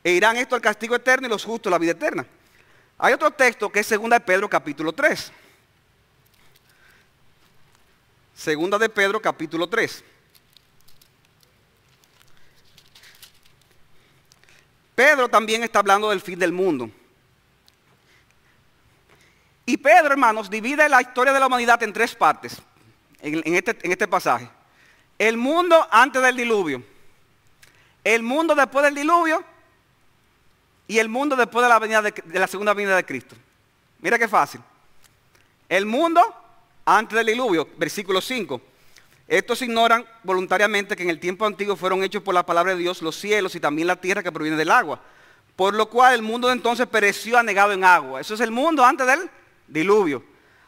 E 0.03 0.13
irán 0.13 0.37
esto 0.37 0.55
al 0.55 0.61
castigo 0.61 0.95
eterno 0.95 1.27
y 1.27 1.31
los 1.31 1.45
justos 1.45 1.71
la 1.71 1.79
vida 1.79 1.93
eterna. 1.93 2.27
Hay 2.99 3.13
otro 3.15 3.31
texto 3.31 3.71
que 3.71 3.81
es 3.81 3.89
2 3.89 4.11
de 4.11 4.21
Pedro 4.21 4.49
capítulo 4.49 4.93
3. 4.93 5.33
Segunda 8.35 8.79
de 8.79 8.89
Pedro 8.89 9.21
capítulo 9.21 9.67
3. 9.69 10.05
Pedro 14.95 15.29
también 15.29 15.63
está 15.65 15.81
hablando 15.81 16.11
del 16.11 16.21
fin 16.21 16.39
del 16.39 16.53
mundo. 16.53 16.91
Y 19.67 19.77
Pedro, 19.77 20.13
hermanos, 20.13 20.51
divide 20.51 20.89
la 20.89 21.01
historia 21.01 21.33
de 21.33 21.41
la 21.41 21.47
humanidad 21.47 21.83
en 21.83 21.93
tres 21.93 22.15
partes 22.15 22.61
en, 23.21 23.55
este, 23.55 23.77
este, 23.83 24.07
pasaje. 24.07 24.49
El 25.19 25.37
mundo 25.37 25.87
antes 25.91 26.23
del 26.23 26.37
diluvio, 26.37 26.83
el 28.03 28.23
mundo 28.23 28.55
después 28.55 28.85
del 28.85 28.95
diluvio 28.95 29.43
y 30.87 30.99
el 30.99 31.09
mundo 31.09 31.35
después 31.35 31.63
de 31.63 31.69
la, 31.69 31.79
venida 31.79 32.03
de, 32.03 32.13
de 32.13 32.39
la 32.39 32.47
segunda 32.47 32.75
venida 32.75 32.97
de 32.97 33.05
Cristo. 33.05 33.35
Mira 34.01 34.19
qué 34.19 34.29
fácil. 34.29 34.61
El 35.69 35.87
mundo 35.87 36.21
antes 36.85 37.17
del 37.17 37.27
diluvio, 37.27 37.69
versículo 37.79 38.21
5. 38.21 38.61
Estos 39.27 39.63
ignoran 39.63 40.05
voluntariamente 40.23 40.97
que 40.97 41.03
en 41.03 41.11
el 41.11 41.19
tiempo 41.19 41.47
antiguo 41.47 41.77
fueron 41.77 42.03
hechos 42.03 42.23
por 42.23 42.35
la 42.35 42.45
palabra 42.45 42.75
de 42.75 42.79
Dios 42.79 43.01
los 43.01 43.17
cielos 43.17 43.55
y 43.55 43.61
también 43.61 43.89
la 43.89 43.97
tierra 43.97 44.23
que 44.23 44.33
proviene 44.33 44.57
del 44.57 44.71
agua. 44.71 45.01
Por 45.57 45.75
lo 45.75 45.89
cual 45.89 46.15
el 46.15 46.23
mundo 46.23 46.49
de 46.49 46.55
entonces 46.55 46.87
pereció 46.87 47.39
anegado 47.39 47.73
en 47.73 47.85
agua. 47.85 48.21
Eso 48.21 48.35
es 48.35 48.41
el 48.41 48.51
mundo 48.51 48.85
antes 48.85 49.07
del 49.07 49.31
diluvio. 49.67 50.23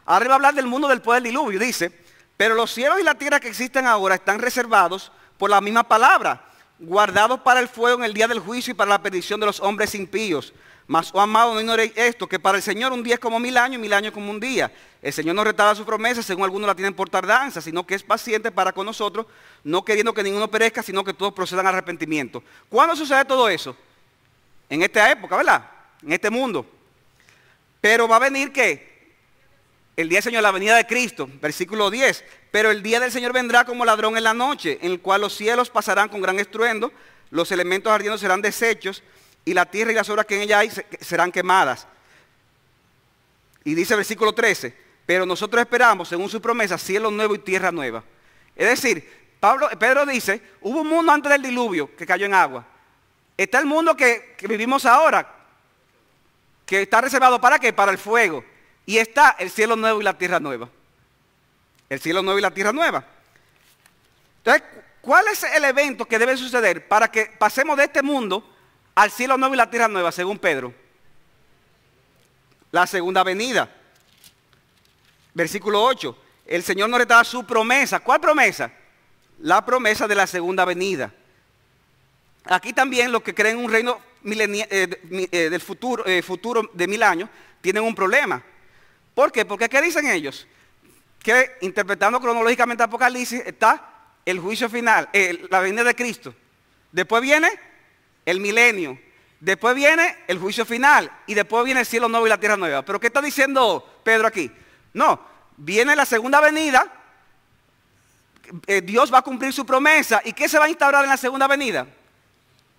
Ahora 0.05 0.27
va 0.27 0.33
a 0.33 0.35
hablar 0.35 0.53
del 0.53 0.65
mundo 0.65 0.87
del 0.87 1.01
diluvio. 1.21 1.59
Dice, 1.59 1.91
pero 2.37 2.55
los 2.55 2.71
cielos 2.71 2.99
y 2.99 3.03
la 3.03 3.15
tierra 3.15 3.39
que 3.39 3.49
existen 3.49 3.85
ahora 3.85 4.15
están 4.15 4.39
reservados 4.39 5.11
por 5.37 5.49
la 5.49 5.61
misma 5.61 5.83
palabra, 5.83 6.45
guardados 6.79 7.39
para 7.41 7.59
el 7.59 7.67
fuego 7.67 7.99
en 7.99 8.05
el 8.05 8.13
día 8.13 8.27
del 8.27 8.39
juicio 8.39 8.71
y 8.71 8.73
para 8.73 8.89
la 8.89 9.01
perdición 9.01 9.39
de 9.39 9.45
los 9.45 9.59
hombres 9.59 9.95
impíos. 9.95 10.53
Mas, 10.87 11.09
oh 11.13 11.19
amado, 11.19 11.53
no 11.53 11.59
ignoréis 11.59 11.91
esto, 11.95 12.27
que 12.27 12.39
para 12.39 12.57
el 12.57 12.63
Señor 12.63 12.93
un 12.93 13.03
día 13.03 13.15
es 13.15 13.19
como 13.19 13.39
mil 13.39 13.57
años 13.57 13.75
y 13.75 13.81
mil 13.81 13.91
años 13.91 14.13
como 14.13 14.31
un 14.31 14.39
día. 14.39 14.71
El 15.01 15.11
Señor 15.11 15.35
no 15.35 15.43
retarda 15.43 15.75
su 15.75 15.85
promesa, 15.85 16.23
según 16.23 16.45
algunos 16.45 16.65
la 16.65 16.75
tienen 16.75 16.93
por 16.93 17.09
tardanza, 17.09 17.59
sino 17.59 17.85
que 17.85 17.95
es 17.95 18.03
paciente 18.03 18.51
para 18.51 18.71
con 18.71 18.85
nosotros, 18.85 19.25
no 19.65 19.83
queriendo 19.83 20.13
que 20.13 20.23
ninguno 20.23 20.49
perezca, 20.49 20.81
sino 20.81 21.03
que 21.03 21.13
todos 21.13 21.33
procedan 21.33 21.67
al 21.67 21.75
arrepentimiento. 21.75 22.41
¿Cuándo 22.69 22.95
sucede 22.95 23.25
todo 23.25 23.49
eso? 23.49 23.75
En 24.69 24.81
esta 24.81 25.11
época, 25.11 25.35
¿verdad? 25.35 25.69
En 26.01 26.13
este 26.13 26.29
mundo. 26.29 26.65
Pero 27.81 28.07
va 28.07 28.15
a 28.15 28.19
venir 28.19 28.53
que 28.53 28.96
el 29.97 30.09
día 30.09 30.17
del 30.17 30.23
Señor, 30.23 30.43
la 30.43 30.51
venida 30.51 30.77
de 30.77 30.85
Cristo, 30.85 31.27
versículo 31.41 31.89
10. 31.89 32.23
Pero 32.51 32.69
el 32.69 32.83
día 32.83 32.99
del 32.99 33.11
Señor 33.11 33.33
vendrá 33.33 33.65
como 33.65 33.83
ladrón 33.83 34.15
en 34.15 34.23
la 34.23 34.33
noche, 34.33 34.77
en 34.81 34.91
el 34.91 35.01
cual 35.01 35.21
los 35.21 35.35
cielos 35.35 35.71
pasarán 35.71 36.07
con 36.07 36.21
gran 36.21 36.39
estruendo, 36.39 36.93
los 37.31 37.51
elementos 37.51 37.91
ardiendo 37.91 38.17
serán 38.17 38.41
deshechos 38.41 39.03
y 39.43 39.55
la 39.55 39.65
tierra 39.65 39.91
y 39.91 39.95
las 39.95 40.07
obras 40.09 40.27
que 40.27 40.35
en 40.35 40.41
ella 40.41 40.59
hay 40.59 40.71
serán 41.01 41.31
quemadas. 41.31 41.87
Y 43.63 43.73
dice 43.73 43.95
versículo 43.95 44.33
13, 44.33 44.73
pero 45.07 45.25
nosotros 45.25 45.59
esperamos, 45.61 46.07
según 46.07 46.29
su 46.29 46.39
promesa, 46.39 46.77
cielo 46.77 47.09
nuevo 47.09 47.33
y 47.33 47.39
tierra 47.39 47.71
nueva. 47.71 48.03
Es 48.55 48.67
decir, 48.67 49.09
Pablo, 49.39 49.67
Pedro 49.79 50.05
dice, 50.05 50.41
hubo 50.61 50.81
un 50.81 50.89
mundo 50.89 51.11
antes 51.11 51.31
del 51.31 51.41
diluvio 51.41 51.95
que 51.95 52.05
cayó 52.05 52.27
en 52.27 52.35
agua. 52.35 52.67
Está 53.35 53.59
el 53.59 53.65
mundo 53.65 53.97
que, 53.97 54.35
que 54.37 54.47
vivimos 54.47 54.85
ahora, 54.85 55.27
que 56.67 56.83
está 56.83 57.01
reservado 57.01 57.41
para 57.41 57.57
qué? 57.57 57.73
Para 57.73 57.91
el 57.91 57.97
fuego. 57.97 58.43
Y 58.87 58.97
está 58.97 59.35
el 59.37 59.51
cielo 59.51 59.75
nuevo 59.75 60.01
y 60.01 60.03
la 60.03 60.17
tierra 60.17 60.39
nueva. 60.39 60.67
El 61.87 61.99
cielo 61.99 62.23
nuevo 62.23 62.39
y 62.39 62.41
la 62.41 62.51
tierra 62.51 62.73
nueva. 62.73 63.05
Entonces, 64.39 64.63
¿cuál 65.01 65.27
es 65.27 65.43
el 65.43 65.63
evento 65.63 66.05
que 66.05 66.17
debe 66.17 66.35
suceder 66.35 66.87
para 66.87 67.11
que 67.11 67.27
pasemos 67.37 67.77
de 67.77 67.83
este 67.83 68.01
mundo 68.01 68.43
al 68.97 69.11
cielo 69.11 69.37
nuevo 69.37 69.53
y 69.53 69.57
la 69.57 69.69
tierra 69.69 69.87
nueva, 69.87 70.11
según 70.11 70.39
Pedro. 70.39 70.73
La 72.71 72.87
segunda 72.87 73.23
venida. 73.23 73.69
Versículo 75.35 75.83
8. 75.83 76.17
El 76.47 76.63
Señor 76.63 76.89
nos 76.89 77.07
da 77.07 77.23
su 77.23 77.45
promesa. 77.45 77.99
¿Cuál 77.99 78.19
promesa? 78.19 78.71
La 79.37 79.63
promesa 79.63 80.07
de 80.07 80.15
la 80.15 80.25
segunda 80.25 80.65
venida. 80.65 81.13
Aquí 82.45 82.73
también 82.73 83.11
los 83.11 83.21
que 83.21 83.35
creen 83.35 83.57
un 83.57 83.71
reino 83.71 83.99
eh, 84.25 84.99
eh, 85.31 85.49
del 85.51 85.61
futuro, 85.61 86.03
eh, 86.07 86.23
futuro 86.23 86.67
de 86.73 86.87
mil 86.87 87.03
años 87.03 87.29
tienen 87.61 87.83
un 87.83 87.93
problema. 87.93 88.43
¿Por 89.17 89.31
qué? 89.31 89.45
Porque 89.45 89.67
¿qué 89.67 89.81
dicen 89.81 90.05
ellos? 90.05 90.45
Que 91.17 91.57
interpretando 91.61 92.21
cronológicamente 92.21 92.83
Apocalipsis 92.83 93.41
está 93.47 94.13
el 94.23 94.39
juicio 94.39 94.69
final, 94.69 95.09
la 95.49 95.59
venida 95.59 95.83
de 95.83 95.95
Cristo. 95.95 96.35
Después 96.91 97.23
viene 97.23 97.49
el 98.27 98.39
milenio. 98.39 98.99
Después 99.39 99.73
viene 99.73 100.17
el 100.27 100.37
juicio 100.37 100.67
final 100.67 101.11
y 101.25 101.33
después 101.33 101.65
viene 101.65 101.79
el 101.79 101.87
cielo 101.87 102.07
nuevo 102.07 102.27
y 102.27 102.29
la 102.29 102.39
tierra 102.39 102.57
nueva. 102.57 102.83
Pero 102.83 102.99
¿qué 102.99 103.07
está 103.07 103.19
diciendo 103.19 104.01
Pedro 104.03 104.27
aquí? 104.27 104.51
No, 104.93 105.19
viene 105.57 105.95
la 105.95 106.05
segunda 106.05 106.39
venida, 106.39 106.85
eh, 108.67 108.81
Dios 108.81 109.11
va 109.11 109.17
a 109.17 109.23
cumplir 109.23 109.51
su 109.51 109.65
promesa. 109.65 110.21
¿Y 110.25 110.33
qué 110.33 110.47
se 110.47 110.59
va 110.59 110.65
a 110.65 110.69
instaurar 110.69 111.03
en 111.03 111.09
la 111.09 111.17
segunda 111.17 111.47
venida? 111.47 111.87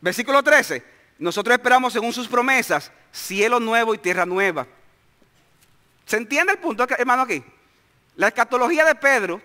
Versículo 0.00 0.40
13. 0.40 0.84
Nosotros 1.18 1.52
esperamos 1.58 1.92
según 1.92 2.12
sus 2.12 2.28
promesas, 2.28 2.92
cielo 3.10 3.58
nuevo 3.58 3.92
y 3.92 3.98
tierra 3.98 4.24
nueva. 4.24 4.68
¿Se 6.08 6.16
entiende 6.16 6.54
el 6.54 6.58
punto, 6.58 6.86
hermano, 6.88 7.22
aquí? 7.22 7.44
La 8.16 8.28
escatología 8.28 8.82
de 8.86 8.94
Pedro 8.94 9.42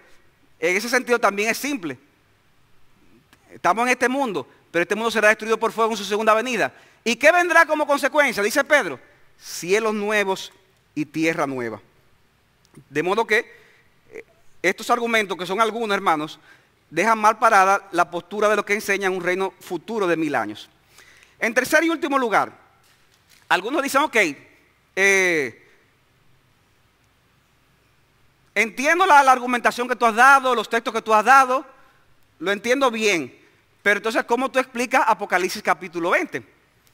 en 0.58 0.78
ese 0.78 0.88
sentido 0.88 1.20
también 1.20 1.50
es 1.50 1.58
simple. 1.58 1.98
Estamos 3.54 3.86
en 3.86 3.92
este 3.92 4.08
mundo, 4.08 4.48
pero 4.72 4.84
este 4.84 4.96
mundo 4.96 5.12
será 5.12 5.28
destruido 5.28 5.60
por 5.60 5.74
fuego 5.74 5.92
en 5.92 5.98
su 5.98 6.06
segunda 6.06 6.34
venida. 6.34 6.74
¿Y 7.04 7.18
qué 7.18 7.34
vendrá 7.34 7.66
como 7.66 7.86
consecuencia? 7.86 8.42
Dice 8.42 8.64
Pedro, 8.64 8.98
cielos 9.38 9.94
nuevos 9.94 10.54
y 10.96 11.04
tierra 11.04 11.46
nueva. 11.46 11.82
De 12.90 13.04
modo 13.04 13.28
que 13.28 13.46
eh, 14.10 14.24
estos 14.62 14.90
argumentos, 14.90 15.38
que 15.38 15.46
son 15.46 15.60
algunos 15.60 15.94
hermanos, 15.94 16.40
dejan 16.90 17.20
mal 17.20 17.40
parada 17.40 17.90
la 17.92 18.10
postura 18.10 18.48
de 18.48 18.56
lo 18.56 18.66
que 18.66 18.74
enseña 18.74 19.10
un 19.10 19.22
reino 19.22 19.54
futuro 19.60 20.08
de 20.08 20.16
mil 20.16 20.34
años. 20.34 20.70
En 21.40 21.54
tercer 21.54 21.84
y 21.84 21.90
último 21.90 22.18
lugar, 22.18 22.58
algunos 23.50 23.84
dicen, 23.84 24.04
ok, 24.04 24.16
eh, 24.96 25.63
entiendo 28.56 29.06
la, 29.06 29.20
argumentación 29.20 29.88
que 29.88 29.96
tú 29.96 30.06
has 30.06 30.16
dado, 30.16 30.56
los 30.56 30.70
textos 30.70 30.94
que 30.94 31.02
tú 31.02 31.14
has 31.14 31.26
dado, 31.26 31.66
lo 32.40 32.52
entiendo 32.52 32.92
bien, 32.92 33.38
pero 33.82 33.98
entonces, 33.98 34.24
¿cómo 34.24 34.50
tú 34.50 34.60
explicas 34.60 35.04
Apocalipsis 35.08 35.62
capítulo 35.62 36.12
20? 36.12 36.44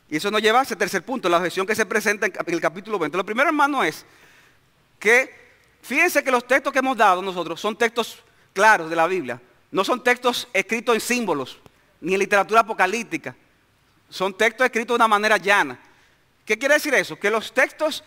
Y 0.09 0.17
eso 0.17 0.31
nos 0.31 0.41
lleva 0.41 0.59
a 0.59 0.63
ese 0.63 0.75
tercer 0.75 1.03
punto, 1.03 1.29
la 1.29 1.37
objeción 1.37 1.67
que 1.67 1.75
se 1.75 1.85
presenta 1.85 2.25
en 2.25 2.33
el 2.47 2.61
capítulo 2.61 2.97
20. 2.97 3.15
Lo 3.15 3.23
primero, 3.23 3.49
hermano, 3.49 3.83
es 3.83 4.05
que 4.97 5.33
fíjense 5.81 6.23
que 6.23 6.31
los 6.31 6.47
textos 6.47 6.73
que 6.73 6.79
hemos 6.79 6.97
dado 6.97 7.21
nosotros 7.21 7.61
son 7.61 7.77
textos 7.77 8.23
claros 8.53 8.89
de 8.89 8.95
la 8.95 9.05
Biblia. 9.05 9.39
No 9.71 9.83
son 9.83 10.03
textos 10.03 10.47
escritos 10.51 10.95
en 10.95 11.01
símbolos, 11.01 11.59
ni 12.01 12.13
en 12.13 12.19
literatura 12.19 12.61
apocalíptica. 12.61 13.35
Son 14.09 14.35
textos 14.35 14.65
escritos 14.65 14.95
de 14.95 14.95
una 14.95 15.07
manera 15.07 15.37
llana. 15.37 15.79
¿Qué 16.43 16.57
quiere 16.57 16.73
decir 16.73 16.93
eso? 16.95 17.19
Que 17.19 17.29
los 17.29 17.53
textos 17.53 18.03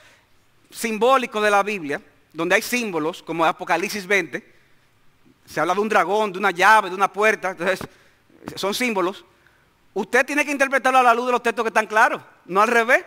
simbólicos 0.70 1.40
de 1.40 1.50
la 1.50 1.62
Biblia, 1.62 2.00
donde 2.32 2.54
hay 2.54 2.62
símbolos, 2.62 3.22
como 3.22 3.44
Apocalipsis 3.44 4.06
20, 4.06 4.52
se 5.46 5.60
habla 5.60 5.74
de 5.74 5.80
un 5.80 5.88
dragón, 5.88 6.32
de 6.32 6.38
una 6.38 6.50
llave, 6.50 6.88
de 6.88 6.94
una 6.94 7.12
puerta, 7.12 7.50
entonces 7.50 7.80
son 8.56 8.74
símbolos. 8.74 9.24
Usted 9.94 10.24
tiene 10.24 10.44
que 10.44 10.52
interpretarlo 10.52 10.98
a 10.98 11.02
la 11.02 11.14
luz 11.14 11.26
de 11.26 11.32
los 11.32 11.42
textos 11.42 11.64
que 11.64 11.68
están 11.68 11.86
claros, 11.86 12.22
no 12.46 12.62
al 12.62 12.68
revés. 12.68 13.04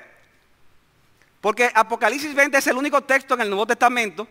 Porque 1.41 1.71
Apocalipsis 1.73 2.33
20 2.33 2.57
es 2.57 2.67
el 2.67 2.77
único 2.77 3.01
texto 3.01 3.33
en 3.35 3.41
el 3.41 3.49
Nuevo 3.49 3.67
Testamento 3.67 4.27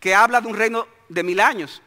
que 0.00 0.14
habla 0.14 0.40
de 0.40 0.48
un 0.48 0.56
reino 0.56 0.86
de 1.08 1.22
mil 1.22 1.38
años, 1.38 1.80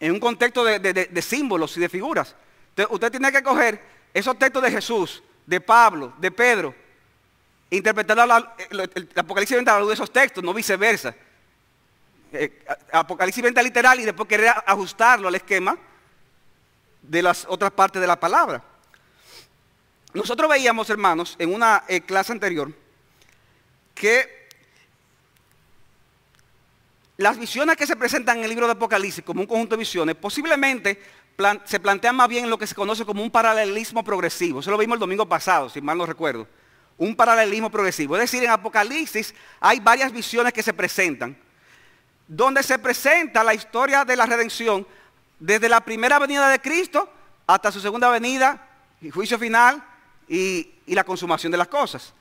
en 0.00 0.12
un 0.12 0.20
contexto 0.20 0.64
de, 0.64 1.22
símbolos 1.22 1.76
y 1.76 1.80
de 1.80 1.88
figuras. 1.88 2.34
Entonces, 2.70 2.94
usted 2.94 3.10
tiene 3.10 3.30
que 3.30 3.42
coger 3.42 3.82
esos 4.14 4.38
textos 4.38 4.62
de 4.62 4.70
Jesús, 4.70 5.22
de 5.44 5.60
Pablo, 5.60 6.14
de 6.18 6.30
Pedro, 6.30 6.74
interpretar 7.68 8.18
el, 8.70 9.10
Apocalipsis 9.14 9.56
20 9.56 9.70
a 9.70 9.74
la 9.74 9.80
luz 9.80 9.88
de 9.88 9.94
esos 9.94 10.10
textos, 10.10 10.42
no 10.42 10.54
viceversa. 10.54 11.14
Eh, 12.32 12.64
Apocalipsis 12.92 13.42
20 13.42 13.62
literal 13.62 14.00
y 14.00 14.04
después 14.04 14.28
querer 14.28 14.52
ajustarlo 14.66 15.28
al 15.28 15.34
esquema 15.34 15.78
de 17.02 17.22
las 17.22 17.46
otras 17.48 17.70
partes 17.70 18.00
de 18.00 18.06
la 18.06 18.18
palabra. 18.18 18.62
Nosotros 20.12 20.48
veíamos, 20.48 20.88
hermanos, 20.90 21.36
en 21.38 21.54
una 21.54 21.84
eh, 21.88 22.00
clase 22.00 22.32
anterior, 22.32 22.72
que 23.94 24.48
las 27.18 27.38
visiones 27.38 27.76
que 27.76 27.86
se 27.86 27.96
presentan 27.96 28.38
en 28.38 28.44
el 28.44 28.50
libro 28.50 28.66
de 28.66 28.72
Apocalipsis 28.72 29.24
como 29.24 29.40
un 29.40 29.46
conjunto 29.46 29.76
de 29.76 29.80
visiones, 29.80 30.16
posiblemente 30.16 31.00
se 31.64 31.80
plantean 31.80 32.16
más 32.16 32.28
bien 32.28 32.44
en 32.44 32.50
lo 32.50 32.58
que 32.58 32.66
se 32.66 32.74
conoce 32.74 33.04
como 33.04 33.22
un 33.22 33.30
paralelismo 33.30 34.02
progresivo. 34.02 34.60
Eso 34.60 34.70
lo 34.70 34.78
vimos 34.78 34.96
el 34.96 35.00
domingo 35.00 35.26
pasado, 35.28 35.68
si 35.68 35.80
mal 35.80 35.98
no 35.98 36.06
recuerdo. 36.06 36.46
Un 36.98 37.14
paralelismo 37.14 37.70
progresivo. 37.70 38.16
Es 38.16 38.22
decir, 38.22 38.42
en 38.42 38.50
Apocalipsis 38.50 39.34
hay 39.60 39.80
varias 39.80 40.12
visiones 40.12 40.52
que 40.52 40.62
se 40.62 40.72
presentan, 40.72 41.36
donde 42.28 42.62
se 42.62 42.78
presenta 42.78 43.44
la 43.44 43.54
historia 43.54 44.04
de 44.04 44.16
la 44.16 44.26
redención 44.26 44.86
desde 45.38 45.68
la 45.68 45.80
primera 45.80 46.18
venida 46.18 46.48
de 46.48 46.60
Cristo 46.60 47.08
hasta 47.46 47.70
su 47.70 47.80
segunda 47.80 48.10
venida 48.10 48.68
y 49.00 49.10
juicio 49.10 49.38
final 49.38 49.82
y, 50.28 50.72
la 50.86 51.04
consumación 51.04 51.50
de 51.52 51.58
las 51.58 51.68
cosas. 51.68 52.12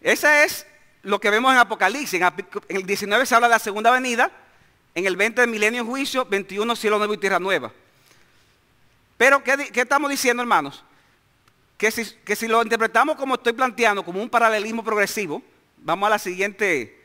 Ese 0.00 0.44
es 0.44 0.66
lo 1.02 1.20
que 1.20 1.30
vemos 1.30 1.52
en 1.52 1.58
Apocalipsis. 1.58 2.20
En 2.20 2.76
el 2.76 2.86
19 2.86 3.24
se 3.24 3.34
habla 3.34 3.46
de 3.46 3.52
la 3.52 3.58
segunda 3.58 3.90
venida, 3.90 4.30
en 4.94 5.06
el 5.06 5.16
20 5.16 5.42
de 5.42 5.46
milenio 5.46 5.84
juicio, 5.84 6.24
21 6.24 6.74
cielo 6.76 6.98
nuevo 6.98 7.14
y 7.14 7.18
tierra 7.18 7.38
nueva. 7.38 7.72
Pero, 9.16 9.42
¿qué, 9.44 9.70
estamos 9.72 10.10
diciendo, 10.10 10.42
hermanos? 10.42 10.82
Que 11.82 11.90
si, 11.90 12.04
que 12.24 12.36
si, 12.36 12.46
lo 12.46 12.62
interpretamos 12.62 13.16
como 13.16 13.34
estoy 13.34 13.54
planteando, 13.54 14.04
como 14.04 14.22
un 14.22 14.30
paralelismo 14.30 14.84
progresivo, 14.84 15.42
vamos 15.78 16.06
a 16.06 16.10
la 16.10 16.18
siguiente, 16.20 16.96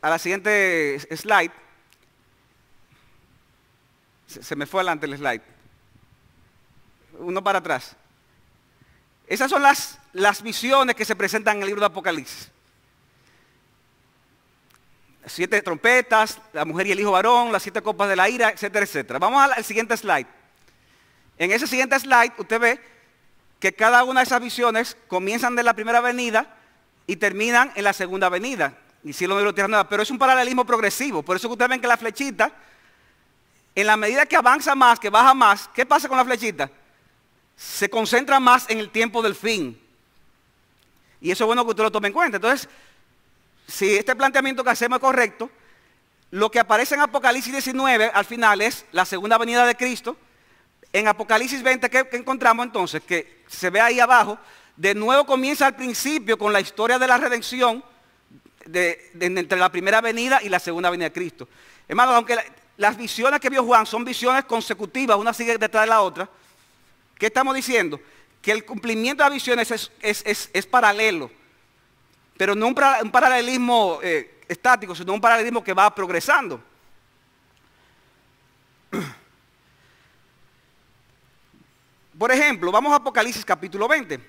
a 0.00 0.08
la 0.08 0.18
siguiente 0.18 0.98
slide. 1.14 1.52
Se, 4.26 4.56
me 4.56 4.64
fue 4.64 4.80
adelante 4.80 5.04
el 5.04 5.18
slide. 5.18 5.42
Uno 7.18 7.44
para 7.44 7.58
atrás. 7.58 7.94
Esas 9.26 9.50
son 9.50 9.60
las, 9.60 9.98
las 10.14 10.40
visiones 10.40 10.96
que 10.96 11.04
se 11.04 11.14
presentan 11.14 11.56
en 11.56 11.64
el 11.64 11.66
libro 11.66 11.80
de 11.80 11.88
Apocalipsis. 11.88 12.50
Siete 15.26 15.60
trompetas, 15.60 16.40
la 16.54 16.64
mujer 16.64 16.86
y 16.86 16.92
el 16.92 17.00
hijo 17.00 17.12
varón, 17.12 17.52
las 17.52 17.62
siete 17.62 17.82
copas 17.82 18.08
de 18.08 18.16
la 18.16 18.26
ira, 18.30 18.48
etcétera, 18.48 18.86
etcétera. 18.86 19.18
Vamos 19.18 19.52
al 19.54 19.62
siguiente 19.64 19.94
slide. 19.98 20.28
En 21.38 21.50
ese 21.50 21.66
siguiente 21.66 21.98
slide 21.98 22.32
usted 22.38 22.60
ve 22.60 22.80
que 23.58 23.72
cada 23.72 24.04
una 24.04 24.20
de 24.20 24.24
esas 24.24 24.40
visiones 24.40 24.96
comienzan 25.08 25.56
de 25.56 25.62
la 25.62 25.74
primera 25.74 26.00
venida 26.00 26.54
y 27.06 27.16
terminan 27.16 27.72
en 27.74 27.84
la 27.84 27.92
segunda 27.92 28.28
venida 28.28 28.78
y 29.04 29.12
cielo 29.12 29.34
nuevo, 29.34 29.52
tierra 29.52 29.68
nueva, 29.68 29.88
pero 29.88 30.02
es 30.02 30.10
un 30.10 30.18
paralelismo 30.18 30.64
progresivo. 30.64 31.22
Por 31.22 31.36
eso 31.36 31.48
que 31.48 31.52
ustedes 31.52 31.68
ven 31.68 31.80
que 31.80 31.86
la 31.86 31.96
flechita, 31.96 32.52
en 33.74 33.86
la 33.86 33.96
medida 33.96 34.24
que 34.24 34.36
avanza 34.36 34.74
más, 34.74 34.98
que 34.98 35.10
baja 35.10 35.34
más, 35.34 35.68
¿qué 35.74 35.84
pasa 35.84 36.08
con 36.08 36.16
la 36.16 36.24
flechita? 36.24 36.70
Se 37.56 37.90
concentra 37.90 38.40
más 38.40 38.68
en 38.70 38.78
el 38.78 38.90
tiempo 38.90 39.20
del 39.20 39.34
fin. 39.34 39.78
Y 41.20 41.30
eso 41.30 41.44
es 41.44 41.46
bueno 41.46 41.64
que 41.64 41.70
usted 41.70 41.82
lo 41.82 41.92
tome 41.92 42.08
en 42.08 42.14
cuenta. 42.14 42.36
Entonces, 42.36 42.68
si 43.66 43.96
este 43.96 44.16
planteamiento 44.16 44.64
que 44.64 44.70
hacemos 44.70 44.96
es 44.96 45.00
correcto, 45.00 45.50
lo 46.30 46.50
que 46.50 46.58
aparece 46.58 46.94
en 46.94 47.02
Apocalipsis 47.02 47.52
19 47.52 48.10
al 48.12 48.24
final 48.24 48.60
es 48.60 48.86
la 48.92 49.04
segunda 49.04 49.38
venida 49.38 49.66
de 49.66 49.74
Cristo. 49.74 50.16
En 50.94 51.08
Apocalipsis 51.08 51.60
20, 51.60 51.90
¿qué, 51.90 52.06
¿qué, 52.08 52.16
encontramos 52.16 52.64
entonces? 52.64 53.02
Que 53.02 53.42
se 53.48 53.68
ve 53.68 53.80
ahí 53.80 53.98
abajo, 53.98 54.38
de 54.76 54.94
nuevo 54.94 55.26
comienza 55.26 55.66
al 55.66 55.74
principio 55.74 56.38
con 56.38 56.52
la 56.52 56.60
historia 56.60 57.00
de 57.00 57.08
la 57.08 57.18
redención 57.18 57.82
entre 59.20 59.58
la 59.58 59.72
primera 59.72 60.00
venida 60.00 60.40
y 60.40 60.48
la 60.48 60.60
segunda 60.60 60.90
venida 60.90 61.08
de 61.08 61.12
Cristo. 61.12 61.48
Hermano, 61.88 62.12
aunque 62.14 62.38
las 62.76 62.96
visiones 62.96 63.40
que 63.40 63.50
vio 63.50 63.64
Juan 63.64 63.86
son 63.86 64.04
visiones 64.04 64.44
consecutivas, 64.44 65.18
una 65.18 65.34
sigue 65.34 65.58
detrás 65.58 65.82
de 65.82 65.90
la 65.90 66.00
otra, 66.00 66.28
¿qué 67.18 67.26
estamos 67.26 67.56
diciendo? 67.56 68.00
Que 68.40 68.52
el 68.52 68.64
cumplimiento 68.64 69.24
de 69.24 69.30
las 69.30 69.34
visiones 69.34 69.90
es, 70.00 70.66
paralelo, 70.66 71.28
pero 72.36 72.54
no 72.54 72.68
un, 72.68 73.10
paralelismo 73.10 73.98
eh, 74.00 74.42
estático, 74.46 74.94
sino 74.94 75.12
un 75.12 75.20
paralelismo 75.20 75.64
que 75.64 75.74
va 75.74 75.92
progresando. 75.92 76.62
Por 82.18 82.30
ejemplo, 82.30 82.70
vamos 82.70 82.92
a 82.92 82.96
Apocalipsis 82.96 83.44
capítulo 83.44 83.88
20. 83.88 84.20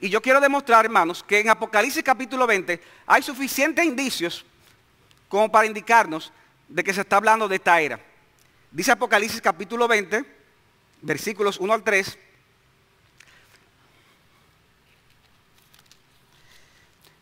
Y 0.00 0.08
yo 0.08 0.22
quiero 0.22 0.40
demostrar, 0.40 0.84
hermanos, 0.84 1.24
que 1.26 1.40
en 1.40 1.48
Apocalipsis 1.48 2.02
capítulo 2.02 2.46
20 2.46 2.80
hay 3.06 3.22
suficientes 3.22 3.84
indicios 3.84 4.44
como 5.28 5.50
para 5.50 5.66
indicarnos 5.66 6.32
de 6.68 6.84
que 6.84 6.92
se 6.94 7.00
está 7.00 7.16
hablando 7.16 7.48
de 7.48 7.56
esta 7.56 7.80
era. 7.80 7.98
Dice 8.70 8.92
Apocalipsis 8.92 9.40
capítulo 9.40 9.88
20, 9.88 10.24
versículos 11.02 11.58
1 11.58 11.72
al 11.72 11.82
3. 11.82 12.18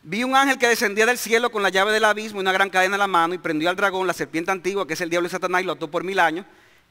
Vi 0.03 0.23
un 0.23 0.35
ángel 0.35 0.59
que 0.59 0.67
descendía 0.67 1.07
del 1.07 1.17
cielo 1.17 1.51
con 1.51 1.63
la 1.63 1.69
llave 1.69 1.91
del 1.91 2.05
abismo 2.05 2.39
y 2.39 2.41
una 2.41 2.51
gran 2.51 2.69
cadena 2.69 2.95
en 2.95 2.99
la 2.99 3.07
mano 3.07 3.33
y 3.33 3.39
prendió 3.39 3.71
al 3.71 3.75
dragón, 3.75 4.05
la 4.05 4.13
serpiente 4.13 4.51
antigua, 4.51 4.85
que 4.85 4.93
es 4.93 5.01
el 5.01 5.09
diablo 5.09 5.27
y 5.27 5.31
Satanás, 5.31 5.61
y 5.61 5.65
lo 5.65 5.71
ató 5.71 5.89
por 5.89 6.03
mil 6.03 6.19
años 6.19 6.45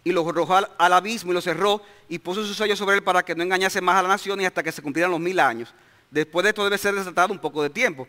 y 0.05 0.13
lo 0.13 0.29
arrojó 0.29 0.57
al, 0.57 0.93
abismo 0.93 1.33
y 1.33 1.35
lo 1.35 1.41
cerró 1.41 1.81
y 2.11 2.19
puso 2.19 2.47
su 2.47 2.53
sello 2.53 2.77
sobre 2.77 2.97
él 2.97 3.03
para 3.03 3.25
que 3.25 3.35
no 3.35 3.43
engañase 3.43 3.81
más 3.81 3.97
a 3.97 4.03
la 4.03 4.11
nación 4.11 4.39
y 4.41 4.45
hasta 4.45 4.63
que 4.63 4.71
se 4.71 4.83
cumplieran 4.83 5.11
los 5.11 5.19
mil 5.19 5.41
años. 5.41 5.73
Después 6.11 6.45
de 6.45 6.51
esto 6.51 6.63
debe 6.63 6.77
ser 6.77 6.95
desatado 6.95 7.33
un 7.33 7.39
poco 7.39 7.63
de 7.63 7.71
tiempo. 7.71 8.07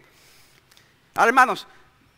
Ahora, 1.16 1.30
hermanos, 1.30 1.66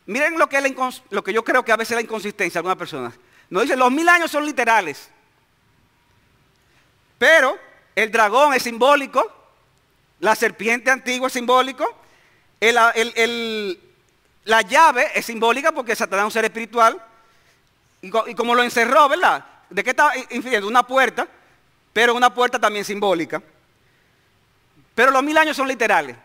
miren 0.07 0.39
lo 0.39 0.49
que, 0.49 0.75
lo 1.11 1.23
que 1.23 1.31
yo 1.31 1.43
creo 1.43 1.63
que 1.63 1.71
a 1.71 1.77
veces 1.77 1.91
es 1.91 1.97
la 1.97 2.01
inconsistencia 2.01 2.53
de 2.53 2.59
algunas 2.59 2.77
personas. 2.77 3.13
Nos 3.51 3.63
dicen, 3.63 3.77
los 3.77 3.91
mil 3.91 4.09
años 4.09 4.31
son 4.31 4.43
literales. 4.43 5.09
Pero 7.19 7.57
el 7.95 8.11
dragón 8.11 8.55
es 8.55 8.63
simbólico, 8.63 9.31
la 10.19 10.35
serpiente 10.35 10.89
antigua 10.89 11.27
es 11.27 11.33
simbólico, 11.33 11.85
la 12.59 14.61
llave 14.63 15.11
es 15.13 15.25
simbólica 15.25 15.71
porque 15.71 15.95
Satanás 15.95 16.23
es 16.23 16.25
un 16.25 16.31
ser 16.31 16.45
espiritual. 16.45 16.99
y 18.01 18.09
como 18.09 18.55
lo 18.55 18.63
encerró, 18.63 19.07
¿verdad? 19.07 19.56
¿De 19.69 19.83
qué 19.83 19.91
está 19.91 20.11
infiriendo? 20.31 20.67
Una 20.67 20.83
puerta, 20.85 21.27
pero 21.93 22.15
una 22.15 22.33
puerta 22.33 22.59
también 22.59 22.85
simbólica. 22.85 23.41
Pero 24.95 25.11
los 25.11 25.23
mil 25.23 25.37
años 25.37 25.55
son 25.55 25.67
literales. 25.67 26.15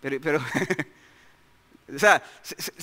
Pero, 0.00 0.40
o 1.94 1.98
sea, 1.98 2.22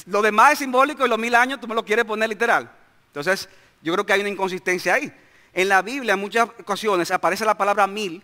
lo 0.06 0.22
demás 0.22 0.54
es 0.54 0.60
simbólico 0.60 1.06
y 1.06 1.10
los 1.10 1.20
mil 1.20 1.34
años 1.36 1.60
tú 1.60 1.68
me 1.68 1.76
lo 1.76 1.84
quieres 1.84 2.06
poner 2.06 2.30
literal. 2.30 2.70
Entonces, 3.08 3.50
yo 3.82 3.94
creo 3.94 4.06
que 4.06 4.14
hay 4.14 4.22
una 4.22 4.30
inconsistencia 4.30 4.96
ahí. 4.96 5.12
En 5.54 5.70
la 5.70 5.82
Biblia 5.82 6.14
en 6.14 6.20
muchas 6.20 6.50
ocasiones 6.60 7.10
aparece 7.12 7.46
la 7.46 7.58
palabra 7.58 7.88
mil, 7.88 8.24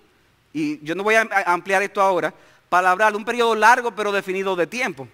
y 0.51 0.83
yo 0.85 0.93
no 0.93 1.03
voy 1.03 1.15
a 1.15 1.27
ampliar 1.45 1.81
esto 1.81 2.01
ahora, 2.01 2.33
para 2.69 2.91
hablar 2.91 3.11
de 3.11 3.17
un 3.17 3.25
periodo 3.25 3.55
largo 3.55 3.91
pero 3.95 4.11
definido 4.11 4.55
de 4.55 4.67
tiempo. 4.67 5.07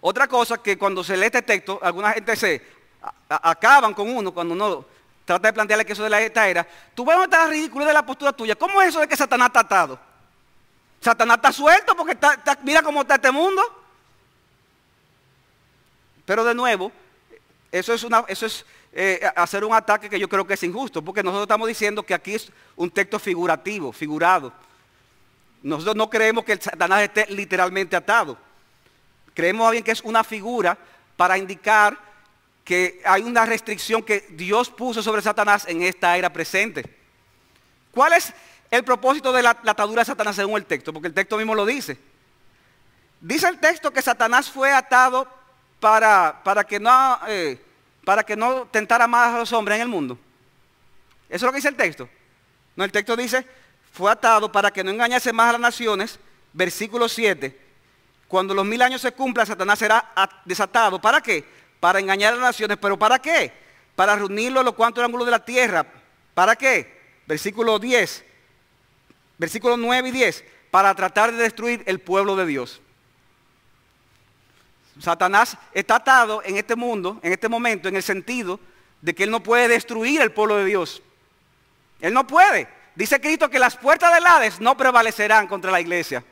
Otra 0.00 0.28
cosa 0.28 0.58
que 0.58 0.78
cuando 0.78 1.02
se 1.02 1.16
lee 1.16 1.26
este 1.26 1.42
texto, 1.42 1.78
alguna 1.82 2.12
gente 2.12 2.36
se 2.36 2.62
acaban 3.28 3.94
con 3.94 4.08
uno 4.08 4.32
cuando 4.32 4.54
uno 4.54 4.86
trata 5.28 5.48
de 5.48 5.52
plantearle 5.52 5.84
que 5.84 5.92
eso 5.92 6.02
de 6.02 6.10
la 6.10 6.20
esta 6.22 6.48
era. 6.48 6.66
Tú 6.94 7.04
ves 7.04 7.14
dónde 7.14 7.36
está 7.36 7.46
la 7.46 7.86
de 7.86 7.92
la 7.92 8.06
postura 8.06 8.32
tuya. 8.32 8.56
¿Cómo 8.56 8.80
es 8.80 8.88
eso 8.88 9.00
de 9.00 9.08
que 9.08 9.16
Satanás 9.16 9.48
está 9.48 9.60
atado? 9.60 9.98
Satanás 11.00 11.36
está 11.36 11.52
suelto 11.52 11.94
porque 11.94 12.16
mira 12.62 12.82
cómo 12.82 13.02
está 13.02 13.16
este 13.16 13.30
mundo. 13.30 13.62
Pero 16.24 16.44
de 16.44 16.54
nuevo, 16.54 16.90
eso 17.70 17.92
es, 17.92 18.02
una, 18.04 18.24
eso 18.26 18.46
es 18.46 18.64
eh, 18.92 19.20
hacer 19.36 19.64
un 19.64 19.74
ataque 19.74 20.08
que 20.08 20.18
yo 20.18 20.28
creo 20.28 20.46
que 20.46 20.54
es 20.54 20.62
injusto, 20.62 21.02
porque 21.02 21.22
nosotros 21.22 21.44
estamos 21.44 21.68
diciendo 21.68 22.02
que 22.02 22.14
aquí 22.14 22.34
es 22.34 22.50
un 22.76 22.90
texto 22.90 23.18
figurativo, 23.18 23.92
figurado. 23.92 24.52
Nosotros 25.62 25.94
no 25.96 26.08
creemos 26.08 26.44
que 26.44 26.52
el 26.52 26.60
Satanás 26.62 27.02
esté 27.02 27.26
literalmente 27.28 27.96
atado. 27.96 28.38
Creemos 29.34 29.70
bien 29.72 29.84
que 29.84 29.92
es 29.92 30.00
una 30.00 30.24
figura 30.24 30.78
para 31.16 31.36
indicar 31.36 32.07
que 32.68 33.00
hay 33.02 33.22
una 33.22 33.46
restricción 33.46 34.02
que 34.02 34.26
Dios 34.28 34.68
puso 34.68 35.02
sobre 35.02 35.22
Satanás 35.22 35.64
en 35.68 35.80
esta 35.80 36.18
era 36.18 36.30
presente. 36.30 36.84
¿Cuál 37.90 38.12
es 38.12 38.34
el 38.70 38.84
propósito 38.84 39.32
de 39.32 39.42
la, 39.42 39.56
atadura 39.64 40.02
de 40.02 40.04
Satanás 40.04 40.36
según 40.36 40.58
el 40.58 40.66
texto? 40.66 40.92
Porque 40.92 41.08
el 41.08 41.14
texto 41.14 41.38
mismo 41.38 41.54
lo 41.54 41.64
dice. 41.64 41.96
Dice 43.22 43.48
el 43.48 43.58
texto 43.58 43.90
que 43.90 44.02
Satanás 44.02 44.50
fue 44.50 44.70
atado 44.70 45.26
para, 45.80 46.42
para 46.44 46.62
que 46.62 46.78
no... 46.78 47.18
Eh, 47.26 47.58
para 48.04 48.22
que 48.22 48.36
no 48.36 48.66
tentara 48.66 49.06
más 49.06 49.34
a 49.34 49.38
los 49.38 49.52
hombres 49.54 49.76
en 49.76 49.82
el 49.82 49.88
mundo. 49.88 50.18
Eso 51.30 51.36
es 51.36 51.42
lo 51.44 51.52
que 51.52 51.56
dice 51.56 51.68
el 51.68 51.76
texto. 51.76 52.06
No, 52.76 52.84
el 52.84 52.92
texto 52.92 53.16
dice, 53.16 53.46
fue 53.92 54.12
atado 54.12 54.52
para 54.52 54.70
que 54.70 54.84
no 54.84 54.90
engañase 54.90 55.32
más 55.32 55.48
a 55.48 55.52
las 55.52 55.60
naciones. 55.62 56.20
Versículo 56.52 57.08
7. 57.08 57.58
Cuando 58.28 58.52
los 58.52 58.66
mil 58.66 58.82
años 58.82 59.00
se 59.00 59.12
cumplan, 59.12 59.46
Satanás 59.46 59.78
será 59.78 60.12
desatado. 60.44 61.00
¿Para 61.00 61.22
qué? 61.22 61.56
Para 61.80 62.00
engañar 62.00 62.32
a 62.32 62.36
las 62.36 62.44
naciones. 62.44 62.78
¿Pero 62.80 62.98
para 62.98 63.18
qué? 63.18 63.52
Para 63.94 64.16
reunirlo 64.16 64.60
a 64.60 64.64
los 64.64 64.74
cuantos 64.74 65.04
ángulos 65.04 65.26
de 65.26 65.32
la 65.32 65.44
tierra. 65.44 65.86
¿Para 66.34 66.56
qué? 66.56 66.98
Versículo 67.26 67.78
10. 67.78 68.24
Versículo 69.38 69.76
9 69.76 70.08
y 70.08 70.12
10. 70.12 70.44
Para 70.70 70.94
tratar 70.94 71.32
de 71.32 71.38
destruir 71.38 71.82
el 71.86 72.00
pueblo 72.00 72.36
de 72.36 72.46
Dios. 72.46 72.80
Satanás 75.00 75.56
está 75.72 75.96
atado 75.96 76.42
en 76.44 76.56
este 76.56 76.74
mundo, 76.74 77.20
en 77.22 77.32
este 77.32 77.48
momento, 77.48 77.88
en 77.88 77.96
el 77.96 78.02
sentido 78.02 78.58
de 79.00 79.14
que 79.14 79.24
él 79.24 79.30
no 79.30 79.42
puede 79.42 79.68
destruir 79.68 80.20
el 80.20 80.32
pueblo 80.32 80.56
de 80.56 80.64
Dios. 80.64 81.02
Él 82.00 82.12
no 82.12 82.26
puede. 82.26 82.68
Dice 82.94 83.20
Cristo 83.20 83.48
que 83.48 83.60
las 83.60 83.76
puertas 83.76 84.12
del 84.12 84.26
Hades 84.26 84.60
no 84.60 84.76
prevalecerán 84.76 85.46
contra 85.46 85.70
la 85.70 85.80
iglesia. 85.80 86.24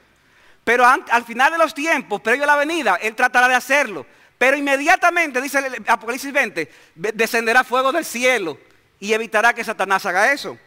Pero 0.64 0.84
al 0.84 1.24
final 1.24 1.52
de 1.52 1.58
los 1.58 1.72
tiempos, 1.72 2.20
previo 2.20 2.42
a 2.42 2.48
la 2.48 2.56
venida, 2.56 2.96
él 2.96 3.14
tratará 3.14 3.46
de 3.46 3.54
hacerlo. 3.54 4.04
Pero 4.38 4.56
inmediatamente, 4.56 5.40
dice 5.40 5.58
el 5.58 5.84
Apocalipsis 5.86 6.32
20, 6.32 6.70
descenderá 6.94 7.64
fuego 7.64 7.90
del 7.92 8.04
cielo 8.04 8.58
y 9.00 9.12
evitará 9.12 9.54
que 9.54 9.64
Satanás 9.64 10.04
haga 10.04 10.32
eso. 10.32 10.58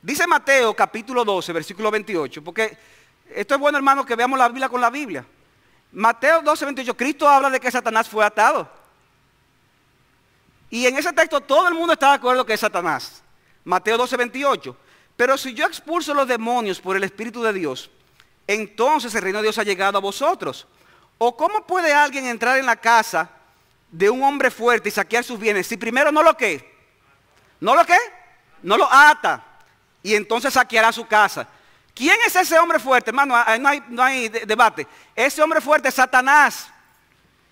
Dice 0.00 0.26
Mateo 0.26 0.74
capítulo 0.74 1.24
12, 1.24 1.52
versículo 1.52 1.90
28, 1.90 2.42
porque 2.42 2.76
esto 3.32 3.54
es 3.54 3.60
bueno 3.60 3.78
hermano 3.78 4.04
que 4.04 4.16
veamos 4.16 4.36
la 4.38 4.48
Biblia 4.48 4.68
con 4.68 4.80
la 4.80 4.90
Biblia. 4.90 5.24
Mateo 5.92 6.42
12, 6.42 6.64
28, 6.64 6.96
Cristo 6.96 7.28
habla 7.28 7.50
de 7.50 7.60
que 7.60 7.70
Satanás 7.70 8.08
fue 8.08 8.24
atado. 8.24 8.68
Y 10.70 10.86
en 10.86 10.96
ese 10.96 11.12
texto 11.12 11.40
todo 11.40 11.68
el 11.68 11.74
mundo 11.74 11.92
está 11.92 12.08
de 12.08 12.14
acuerdo 12.14 12.46
que 12.46 12.54
es 12.54 12.60
Satanás. 12.60 13.22
Mateo 13.64 13.96
12, 13.98 14.16
28. 14.16 14.76
Pero 15.16 15.36
si 15.36 15.54
yo 15.54 15.66
expulso 15.66 16.14
los 16.14 16.26
demonios 16.26 16.80
por 16.80 16.96
el 16.96 17.04
Espíritu 17.04 17.42
de 17.42 17.52
Dios, 17.52 17.90
entonces 18.46 19.14
el 19.14 19.22
reino 19.22 19.38
de 19.38 19.44
Dios 19.44 19.58
ha 19.58 19.64
llegado 19.64 19.98
a 19.98 20.00
vosotros. 20.00 20.66
¿O 21.18 21.36
cómo 21.36 21.66
puede 21.66 21.92
alguien 21.92 22.26
entrar 22.26 22.58
en 22.58 22.66
la 22.66 22.76
casa 22.76 23.30
de 23.90 24.10
un 24.10 24.22
hombre 24.22 24.50
fuerte 24.50 24.88
y 24.88 24.92
saquear 24.92 25.22
sus 25.22 25.38
bienes 25.38 25.66
si 25.66 25.76
primero 25.76 26.10
no 26.10 26.22
lo 26.22 26.36
que? 26.36 26.72
¿No 27.60 27.76
lo 27.76 27.84
que? 27.84 27.96
No 28.62 28.76
lo 28.76 28.92
ata. 28.92 29.44
Y 30.02 30.14
entonces 30.14 30.54
saqueará 30.54 30.90
su 30.92 31.06
casa. 31.06 31.46
¿Quién 31.94 32.16
es 32.26 32.34
ese 32.34 32.58
hombre 32.58 32.78
fuerte? 32.78 33.10
Hermano, 33.10 33.36
no 33.90 34.02
hay, 34.02 34.28
debate. 34.28 34.86
Ese 35.14 35.42
hombre 35.42 35.60
fuerte 35.60 35.88
es 35.88 35.94
Satanás. 35.94 36.68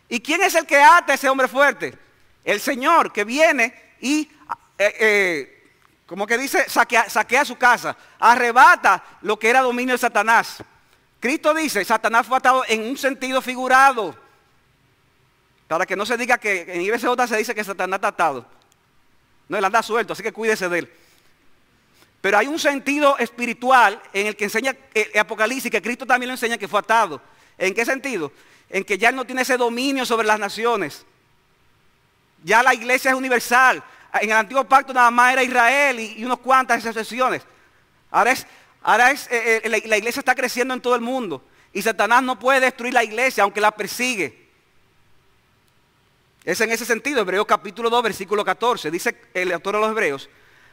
¿Y 0.08 0.18
quién 0.20 0.42
es 0.42 0.54
el 0.54 0.66
que 0.66 0.82
ata 0.82 1.12
a 1.12 1.14
ese 1.14 1.28
hombre 1.28 1.46
fuerte? 1.46 1.96
El 2.42 2.60
Señor 2.60 3.12
que 3.12 3.22
viene 3.22 3.94
y, 4.00 4.22
eh, 4.78 4.96
eh, 4.98 5.72
como 6.06 6.26
que 6.26 6.38
dice, 6.38 6.68
saquea, 6.68 7.08
saquea 7.08 7.44
su 7.44 7.56
casa, 7.56 7.96
arrebata 8.18 9.04
lo 9.20 9.38
que 9.38 9.50
era 9.50 9.60
dominio 9.60 9.94
de 9.94 9.98
Satanás. 9.98 10.64
Cristo 11.20 11.52
dice, 11.52 11.84
Satanás 11.84 12.26
fue 12.26 12.38
atado 12.38 12.64
en 12.66 12.82
un 12.82 12.96
sentido 12.96 13.42
figurado. 13.42 14.16
Para 15.68 15.86
que 15.86 15.94
no 15.94 16.04
se 16.04 16.16
diga 16.16 16.38
que 16.38 16.62
en 16.62 16.80
IBCJ 16.80 17.28
se 17.28 17.36
dice 17.36 17.54
que 17.54 17.62
Satanás 17.62 17.98
está 17.98 18.08
atado. 18.08 18.46
No, 19.48 19.56
él 19.58 19.64
anda 19.64 19.82
suelto, 19.82 20.14
así 20.14 20.22
que 20.22 20.32
cuídese 20.32 20.68
de 20.68 20.78
él. 20.80 20.92
Pero 22.20 22.38
hay 22.38 22.46
un 22.46 22.58
sentido 22.58 23.16
espiritual 23.18 24.00
en 24.12 24.26
el 24.26 24.36
que 24.36 24.44
enseña 24.44 24.76
el 24.94 25.18
Apocalipsis, 25.18 25.70
que 25.70 25.80
Cristo 25.80 26.06
también 26.06 26.28
lo 26.28 26.34
enseña 26.34 26.58
que 26.58 26.68
fue 26.68 26.80
atado. 26.80 27.20
¿En 27.56 27.74
qué 27.74 27.84
sentido? 27.84 28.32
En 28.68 28.84
que 28.84 28.98
ya 28.98 29.12
no 29.12 29.24
tiene 29.24 29.42
ese 29.42 29.56
dominio 29.56 30.04
sobre 30.04 30.26
las 30.26 30.38
naciones. 30.38 31.04
Ya 32.42 32.62
la 32.62 32.74
iglesia 32.74 33.10
es 33.10 33.16
universal. 33.16 33.82
En 34.14 34.30
el 34.30 34.36
antiguo 34.36 34.64
pacto 34.64 34.92
nada 34.92 35.10
más 35.10 35.32
era 35.32 35.42
Israel 35.42 36.00
y, 36.00 36.24
unos 36.24 36.40
cuantas 36.40 36.84
excepciones. 36.84 37.42
Ahora, 38.10 38.32
es, 38.32 38.46
ahora 38.82 39.12
eh, 39.12 39.18
eh, 39.30 39.68
la, 39.68 39.96
iglesia 39.96 40.20
está 40.20 40.34
creciendo 40.34 40.74
en 40.74 40.80
todo 40.80 40.94
el 40.94 41.00
mundo. 41.00 41.42
Y 41.72 41.82
Satanás 41.82 42.22
no 42.22 42.38
puede 42.38 42.60
destruir 42.60 42.92
la 42.92 43.04
iglesia 43.04 43.44
aunque 43.44 43.60
la 43.60 43.70
persigue. 43.70 44.48
Es 46.44 46.60
en 46.60 46.72
ese 46.72 46.84
sentido, 46.84 47.20
Hebreos 47.20 47.46
capítulo 47.46 47.90
2, 47.90 48.02
versículo 48.02 48.44
14. 48.44 48.90
Dice 48.90 49.16
el 49.34 49.52
autor 49.52 49.76
de 49.76 49.80
los 49.80 49.90
Hebreos. 49.90 50.28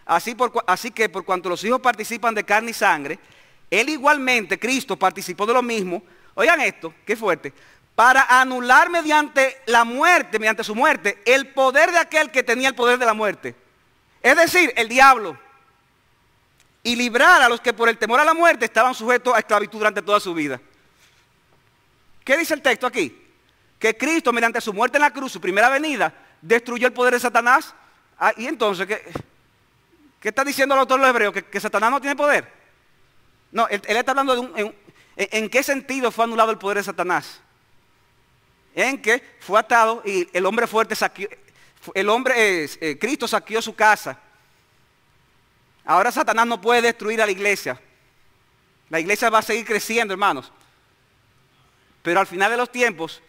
Así, 0.05 0.35
así 0.65 0.91
que 0.91 1.09
por 1.09 1.25
cuanto 1.25 1.49
los 1.49 1.63
hijos 1.63 1.81
participan 1.81 2.33
de 2.33 2.43
carne 2.43 2.71
y 2.71 2.73
sangre, 2.73 3.19
él 3.69 3.89
igualmente, 3.89 4.57
Cristo, 4.57 4.97
participó 4.97 5.45
de 5.45 5.53
lo 5.53 5.61
mismo. 5.61 6.01
Oigan 6.35 6.61
esto, 6.61 6.93
qué 7.05 7.15
fuerte. 7.15 7.53
Para 7.95 8.39
anular 8.39 8.89
mediante 8.89 9.57
la 9.65 9.83
muerte, 9.83 10.39
mediante 10.39 10.63
su 10.63 10.75
muerte, 10.75 11.21
el 11.25 11.49
poder 11.49 11.91
de 11.91 11.97
aquel 11.97 12.31
que 12.31 12.43
tenía 12.43 12.69
el 12.69 12.75
poder 12.75 12.97
de 12.97 13.05
la 13.05 13.13
muerte. 13.13 13.55
Es 14.21 14.37
decir, 14.37 14.71
el 14.75 14.87
diablo. 14.87 15.37
Y 16.83 16.95
librar 16.95 17.41
a 17.41 17.49
los 17.49 17.59
que 17.59 17.73
por 17.73 17.89
el 17.89 17.97
temor 17.97 18.19
a 18.19 18.25
la 18.25 18.33
muerte 18.33 18.65
estaban 18.65 18.93
sujetos 18.93 19.33
a 19.33 19.39
esclavitud 19.39 19.79
durante 19.79 20.01
toda 20.01 20.19
su 20.19 20.33
vida. 20.33 20.59
¿Qué 22.23 22.37
dice 22.37 22.53
el 22.53 22.61
texto 22.61 22.87
aquí? 22.87 23.25
Que 23.79 23.97
Cristo, 23.97 24.31
mediante 24.31 24.61
su 24.61 24.73
muerte 24.73 24.97
en 24.97 25.01
la 25.01 25.11
cruz, 25.11 25.31
su 25.31 25.41
primera 25.41 25.69
venida, 25.69 26.13
destruyó 26.41 26.87
el 26.87 26.93
poder 26.93 27.13
de 27.13 27.19
Satanás. 27.19 27.73
Ah, 28.19 28.33
y 28.35 28.47
entonces, 28.47 28.87
¿qué? 28.87 29.03
¿Qué 30.19 30.29
está 30.29 30.43
diciendo 30.43 30.75
el 30.75 30.79
autor 30.79 30.99
de 30.99 31.05
los 31.05 31.09
hebreos? 31.09 31.33
¿Que, 31.33 31.59
Satanás 31.59 31.91
no 31.91 32.01
tiene 32.01 32.15
poder? 32.15 32.51
No, 33.51 33.67
él, 33.67 33.81
está 33.85 34.11
hablando 34.11 34.33
de 34.33 34.39
un, 34.41 34.75
en, 35.15 35.49
qué 35.49 35.63
sentido 35.63 36.11
fue 36.11 36.25
anulado 36.25 36.51
el 36.51 36.57
poder 36.57 36.77
de 36.77 36.83
Satanás. 36.83 37.39
En 38.75 39.01
que 39.01 39.37
fue 39.39 39.59
atado 39.59 40.01
y 40.05 40.27
el 40.33 40.45
hombre 40.45 40.67
fuerte 40.67 40.95
saqueó, 40.95 41.29
el 41.93 42.09
hombre, 42.09 42.65
eh, 42.65 42.97
Cristo 42.99 43.27
saqueó 43.27 43.61
su 43.61 43.75
casa. 43.75 44.19
Ahora 45.87 46.11
Satanás 46.11 46.45
no 46.45 46.59
puede 46.59 46.81
destruir 46.81 47.21
a 47.21 47.25
la 47.25 47.31
iglesia. 47.31 47.79
La 48.89 48.99
iglesia 48.99 49.29
va 49.29 49.39
a 49.39 49.41
seguir 49.41 49.65
creciendo, 49.65 50.13
hermanos. 50.13 50.51
Pero 52.03 52.19
al 52.19 52.27
final 52.27 52.51
de 52.51 52.57
los 52.57 52.69
tiempos, 52.69 53.21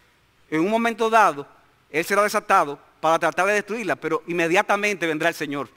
en 0.50 0.60
un 0.62 0.70
momento 0.70 1.08
dado, 1.08 1.46
Él 1.88 2.04
será 2.04 2.24
desatado 2.24 2.76
para 3.00 3.16
tratar 3.16 3.46
de 3.46 3.52
destruirla, 3.52 3.94
pero 3.94 4.24
inmediatamente 4.26 5.06
vendrá 5.06 5.28
el 5.28 5.36
Señor. 5.36 5.70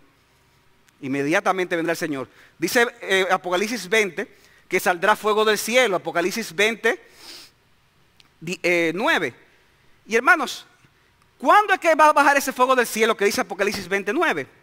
Inmediatamente 1.01 1.75
vendrá 1.75 1.91
el 1.91 1.97
Señor. 1.97 2.27
Dice 2.57 2.87
eh, 3.01 3.27
Apocalipsis 3.29 3.87
20 3.87 4.37
que 4.67 4.79
saldrá 4.79 5.15
fuego 5.15 5.45
del 5.45 5.59
cielo. 5.59 5.97
Apocalipsis 5.97 6.55
20, 6.55 6.99
9. 8.95 9.27
Eh, 9.27 9.33
y 10.07 10.15
hermanos, 10.15 10.65
¿cuándo 11.37 11.73
es 11.75 11.79
que 11.79 11.93
va 11.93 12.09
a 12.09 12.13
bajar 12.13 12.37
ese 12.37 12.51
fuego 12.51 12.75
del 12.75 12.87
cielo 12.87 13.15
que 13.15 13.25
dice 13.25 13.41
Apocalipsis 13.41 13.87
29? 13.87 14.60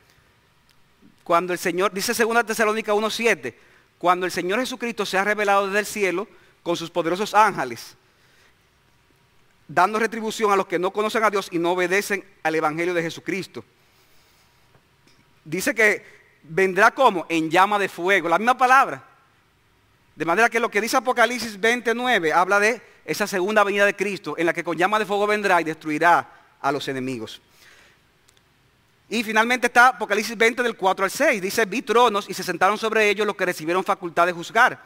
Cuando 1.29 1.53
el 1.53 1.59
Señor, 1.59 1.93
dice 1.93 2.14
2 2.14 2.47
Tesalónica 2.47 2.95
1.7, 2.95 3.53
cuando 3.99 4.24
el 4.24 4.33
Señor 4.33 4.61
Jesucristo 4.61 5.05
se 5.05 5.18
ha 5.18 5.24
revelado 5.24 5.66
desde 5.66 5.81
el 5.81 5.85
cielo 5.85 6.26
con 6.62 6.74
sus 6.74 6.91
poderosos 6.91 7.35
ángeles, 7.35 7.95
dando 9.68 9.99
retribución 9.99 10.51
a 10.53 10.57
los 10.57 10.66
que 10.66 10.79
no 10.79 10.91
conocen 10.91 11.22
a 11.22 11.29
Dios 11.29 11.49
y 11.51 11.59
no 11.59 11.72
obedecen 11.72 12.24
al 12.43 12.55
Evangelio 12.55 12.95
de 12.95 13.03
Jesucristo. 13.03 13.62
Dice 15.45 15.74
que 15.74 16.03
vendrá 16.45 16.93
como 16.93 17.26
en 17.29 17.51
llama 17.51 17.79
de 17.79 17.91
fuego, 17.91 18.26
la 18.26 18.39
misma 18.39 18.57
palabra. 18.57 19.05
De 20.16 20.24
manera 20.24 20.49
que 20.49 20.61
lo 20.61 20.70
que 20.70 20.81
dice 20.81 20.97
Apocalipsis 20.97 21.61
29 21.61 22.33
habla 22.33 22.59
de 22.59 22.81
esa 23.05 23.26
segunda 23.26 23.64
venida 23.64 23.85
de 23.85 23.95
Cristo, 23.95 24.35
en 24.39 24.47
la 24.47 24.55
que 24.55 24.64
con 24.64 24.79
llama 24.79 24.99
de 24.99 25.05
fuego 25.05 25.26
vendrá 25.26 25.61
y 25.61 25.64
destruirá 25.64 26.26
a 26.59 26.72
los 26.72 26.89
enemigos. 26.89 27.43
Y 29.09 29.22
finalmente 29.22 29.68
está 29.68 29.88
Apocalipsis 29.88 30.36
20 30.36 30.62
del 30.62 30.76
4 30.76 31.04
al 31.04 31.11
6. 31.11 31.40
Dice, 31.40 31.64
vi 31.64 31.82
tronos 31.82 32.28
y 32.28 32.34
se 32.34 32.42
sentaron 32.42 32.76
sobre 32.76 33.09
ellos 33.09 33.26
los 33.26 33.36
que 33.36 33.46
recibieron 33.46 33.82
facultad 33.82 34.26
de 34.26 34.32
juzgar. 34.32 34.82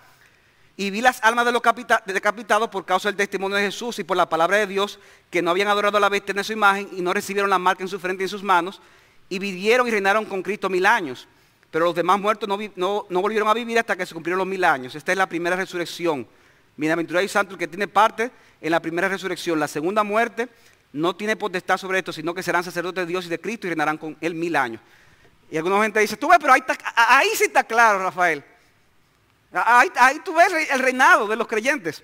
Y 0.77 0.91
vi 0.91 1.01
las 1.01 1.23
almas 1.23 1.45
de 1.45 1.53
los 1.53 1.61
decapitados 2.07 2.69
por 2.69 2.85
causa 2.85 3.09
del 3.09 3.17
testimonio 3.17 3.57
de 3.57 3.65
Jesús 3.65 3.99
y 3.99 4.05
por 4.05 4.17
la 4.17 4.29
palabra 4.29 4.59
de 4.59 4.67
Dios, 4.67 5.01
que 5.29 5.43
no 5.43 5.51
habían 5.51 5.69
adorado 5.69 5.97
a 5.97 6.01
la 6.01 6.09
bestia 6.09 6.35
en 6.37 6.45
su 6.45 6.53
imagen 6.53 6.89
y 6.93 7.03
no 7.03 7.13
recibieron 7.13 7.51
la 7.51 7.59
marca 7.59 7.83
en 7.83 7.89
su 7.89 7.99
frente 7.99 8.23
y 8.23 8.27
en 8.27 8.29
sus 8.29 8.43
manos, 8.43 8.81
y 9.29 9.39
vivieron 9.39 9.87
y 9.87 9.91
reinaron 9.91 10.25
con 10.25 10.43
Cristo 10.43 10.71
mil 10.71 10.87
años. 10.87 11.29
Pero 11.71 11.87
los 11.87 11.95
demás 11.95 12.21
muertos 12.21 12.49
no, 12.49 13.07
volvieron 13.09 13.49
a 13.49 13.55
vivir 13.55 13.79
hasta 13.79 13.97
que 13.97 14.07
se 14.07 14.15
cumplieron 14.15 14.39
los 14.39 14.47
mil 14.47 14.63
años. 14.63 14.95
Esta 14.95 15.13
es 15.13 15.19
la 15.19 15.27
primera 15.27 15.57
resurrección. 15.57 16.27
Bienaventurado 16.77 17.25
y 17.25 17.29
santo 17.29 17.55
el 17.55 17.59
que 17.59 17.69
tiene 17.69 17.89
parte 17.89 18.31
en 18.61 18.71
la 18.71 18.81
primera 18.81 19.09
resurrección. 19.09 19.59
La 19.59 19.69
segunda 19.69 20.03
muerte 20.05 20.49
no 20.93 21.17
tiene 21.17 21.37
potestad 21.37 21.79
sobre 21.79 21.99
esto, 21.99 22.13
sino 22.13 22.35
que 22.35 22.43
serán 22.43 22.65
sacerdotes 22.65 23.07
de 23.07 23.11
Dios 23.11 23.27
y 23.27 23.29
de 23.29 23.41
Cristo 23.41 23.67
y 23.67 23.71
reinarán 23.71 23.99
con 23.99 24.17
él 24.21 24.35
mil 24.35 24.55
años. 24.57 24.81
Y 25.51 25.57
alguna 25.57 25.83
gente 25.83 26.01
dice, 26.01 26.17
tú 26.17 26.29
ves, 26.29 26.39
pero 26.41 26.53
ahí, 26.53 26.63
ahí 26.95 27.29
sí 27.35 27.45
está 27.45 27.65
claro, 27.65 27.99
Rafael. 27.99 28.45
Ahí, 29.53 30.19
tú 30.25 30.35
ves 30.35 30.51
el 30.71 30.79
reinado 30.79 31.27
de 31.29 31.37
los 31.37 31.47
creyentes. 31.47 32.03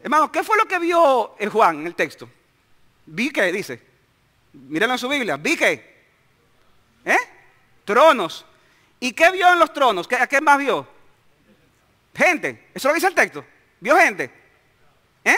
Hermano, 0.00 0.30
¿qué 0.30 0.44
fue 0.44 0.56
lo 0.56 0.66
que 0.66 0.78
vio 0.78 1.36
Juan 1.50 1.80
en 1.80 1.86
el 1.86 1.94
texto? 1.94 2.28
Vi 3.06 3.30
que, 3.30 3.50
dice. 3.50 3.82
Mírenlo 4.52 4.94
en 4.94 4.98
su 4.98 5.08
Biblia. 5.08 5.36
Vi 5.36 5.56
que. 5.56 6.04
¿Eh? 7.04 7.16
Tronos. 7.84 8.44
¿Y 9.00 9.12
qué 9.12 9.32
vio 9.32 9.52
en 9.52 9.58
los 9.58 9.72
tronos? 9.72 10.08
¿A 10.12 10.26
qué 10.28 10.40
más 10.40 10.58
vio? 10.58 10.86
Gente. 12.14 12.68
Eso 12.72 12.88
lo 12.88 12.94
dice 12.94 13.08
el 13.08 13.14
texto. 13.14 13.44
¿Vio 13.80 13.96
gente? 13.96 14.30
¿Eh? 15.24 15.36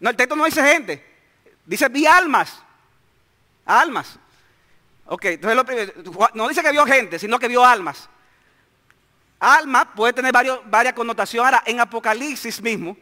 No, 0.00 0.10
el 0.10 0.16
texto 0.16 0.34
no 0.34 0.46
dice 0.46 0.62
gente. 0.62 1.13
Dice 1.66 1.88
vi 1.88 2.06
almas. 2.06 2.62
Almas. 3.64 4.18
Ok, 5.06 5.24
entonces 5.26 5.56
lo 5.56 6.30
no 6.34 6.48
dice 6.48 6.62
que 6.62 6.72
vio 6.72 6.86
gente, 6.86 7.18
sino 7.18 7.38
que 7.38 7.48
vio 7.48 7.64
almas. 7.64 8.08
Alma 9.38 9.92
puede 9.94 10.14
tener 10.14 10.32
varias 10.66 10.94
connotaciones. 10.94 11.44
Ahora, 11.44 11.62
en 11.66 11.80
Apocalipsis 11.80 12.62
mismo, 12.62 12.96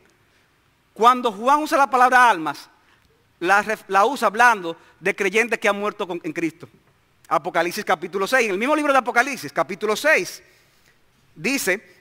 cuando 0.92 1.30
Juan 1.30 1.62
usa 1.62 1.78
la 1.78 1.88
palabra 1.88 2.28
almas, 2.28 2.68
la, 3.38 4.04
usa 4.04 4.28
hablando 4.28 4.76
de 4.98 5.14
creyentes 5.14 5.58
que 5.58 5.68
han 5.68 5.78
muerto 5.78 6.08
en 6.22 6.32
Cristo. 6.32 6.68
Apocalipsis 7.28 7.84
capítulo 7.84 8.26
6. 8.26 8.46
En 8.46 8.52
el 8.52 8.58
mismo 8.58 8.76
libro 8.76 8.92
de 8.92 8.98
Apocalipsis, 8.98 9.52
capítulo 9.52 9.96
6, 9.96 10.42
dice, 11.34 11.91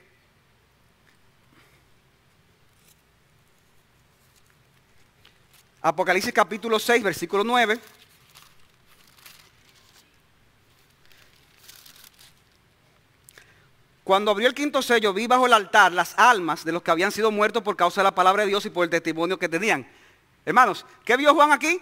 Apocalipsis 5.82 6.32
capítulo 6.32 6.77
6, 6.77 7.03
versículo 7.03 7.43
9. 7.43 7.79
Cuando 14.03 14.32
abrió 14.32 14.47
el 14.47 14.53
quinto 14.53 14.82
sello, 14.82 15.13
vi 15.13 15.25
bajo 15.25 15.45
el 15.45 15.53
altar 15.53 15.91
las 15.91 16.17
almas 16.19 16.65
de 16.65 16.71
los 16.71 16.84
que 16.84 16.91
habían 16.91 17.11
sido 17.11 17.32
muertos 17.32 17.63
por 17.63 17.75
causa 17.75 18.01
de 18.01 18.05
la 18.05 18.13
palabra 18.13 18.43
de 18.43 18.49
Dios 18.49 18.65
y 18.65 18.69
por 18.69 18.84
el 18.84 18.89
testimonio 18.89 19.39
que 19.39 19.49
tenían. 19.49 19.89
Hermanos, 20.45 20.86
¿qué 21.05 21.17
vio 21.17 21.34
Juan 21.34 21.51
aquí? 21.51 21.82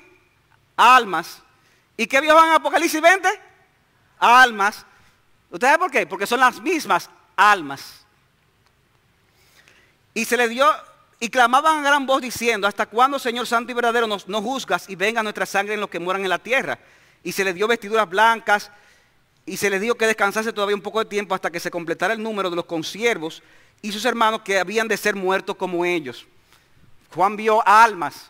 Almas. 0.78 1.42
¿Y 1.98 2.08
qué 2.08 2.22
vio 2.22 2.34
Juan 2.34 2.50
en 2.50 2.54
Apocalipsis 2.56 3.02
20? 3.02 3.28
Almas. 4.20 4.86
¿Usted 5.50 5.68
sabe 5.68 5.80
por 5.80 5.92
qué? 5.92 6.06
Porque 6.06 6.28
son 6.28 6.40
las 6.40 6.62
mismas 6.62 7.10
almas. 7.36 8.06
Y 10.14 10.24
se 10.24 10.38
le 10.38 10.48
dio, 10.48 10.70
y 11.20 11.30
clamaban 11.30 11.80
a 11.80 11.90
gran 11.90 12.06
voz 12.06 12.22
diciendo, 12.22 12.68
¿hasta 12.68 12.86
cuándo, 12.86 13.20
Señor 13.20 13.46
Santo 13.46 13.72
y 13.72 13.76
verdadero, 13.76 14.08
nos, 14.08 14.28
nos 14.28 14.42
juzgas 14.42 14.90
y 14.90 14.96
venga 14.96 15.22
nuestra 15.22 15.46
sangre 15.46 15.74
en 15.74 15.82
los 15.82 15.90
que 15.90 16.00
mueran 16.00 16.24
en 16.24 16.30
la 16.30 16.40
tierra? 16.40 16.80
Y 17.24 17.34
se 17.34 17.44
le 17.44 17.54
dio 17.54 17.68
vestiduras 17.68 18.08
blancas 18.08 18.72
y 19.46 19.58
se 19.58 19.70
les 19.70 19.82
dijo 19.82 19.96
que 19.96 20.08
descansase 20.08 20.54
todavía 20.54 20.76
un 20.76 20.82
poco 20.82 21.00
de 21.00 21.06
tiempo 21.06 21.36
hasta 21.36 21.52
que 21.52 21.60
se 21.60 21.70
completara 21.70 22.14
el 22.14 22.24
número 22.24 22.50
de 22.50 22.56
los 22.56 22.66
consiervos 22.66 23.44
y 23.82 23.92
sus 23.92 24.06
hermanos 24.06 24.42
que 24.44 24.60
habían 24.60 24.88
de 24.88 24.96
ser 24.96 25.16
muertos 25.16 25.58
como 25.58 25.84
ellos. 25.84 26.26
Juan 27.14 27.36
vio 27.36 27.66
almas 27.68 28.30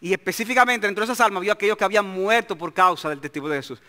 y 0.00 0.12
específicamente 0.12 0.86
dentro 0.86 1.04
de 1.04 1.12
esas 1.12 1.20
almas 1.24 1.40
vio 1.40 1.52
aquellos 1.52 1.76
que 1.76 1.84
habían 1.84 2.06
muerto 2.06 2.56
por 2.56 2.72
causa 2.72 3.08
del 3.08 3.20
testigo 3.20 3.48
de 3.48 3.56
Jesús. 3.56 3.80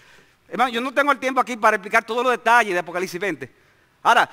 Hermano, 0.47 0.71
yo 0.71 0.81
no 0.81 0.93
tengo 0.93 1.11
el 1.11 1.19
tiempo 1.19 1.41
aquí 1.41 1.57
para 1.57 1.75
explicar 1.75 2.03
todos 2.03 2.23
los 2.23 2.31
detalles 2.31 2.73
de 2.73 2.79
Apocalipsis 2.79 3.19
20. 3.19 3.51
Ahora, 4.01 4.29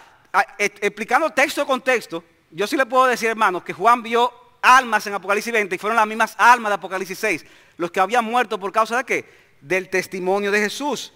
explicando 0.58 1.28
texto 1.30 1.66
con 1.66 1.80
texto, 1.80 2.22
yo 2.52 2.66
sí 2.66 2.76
le 2.76 2.86
puedo 2.86 3.06
decir, 3.06 3.30
hermanos, 3.30 3.64
que 3.64 3.72
Juan 3.72 4.02
vio 4.02 4.32
almas 4.60 5.06
en 5.06 5.14
Apocalipsis 5.14 5.52
20 5.52 5.74
y 5.74 5.78
fueron 5.78 5.96
las 5.96 6.06
mismas 6.06 6.34
almas 6.38 6.70
de 6.70 6.74
Apocalipsis 6.74 7.18
6, 7.18 7.46
los 7.78 7.90
que 7.90 8.00
habían 8.00 8.24
muerto 8.24 8.58
por 8.60 8.70
causa 8.70 8.98
de 8.98 9.04
qué? 9.04 9.24
Del 9.60 9.88
testimonio 9.88 10.50
de 10.50 10.60
Jesús. 10.60 11.12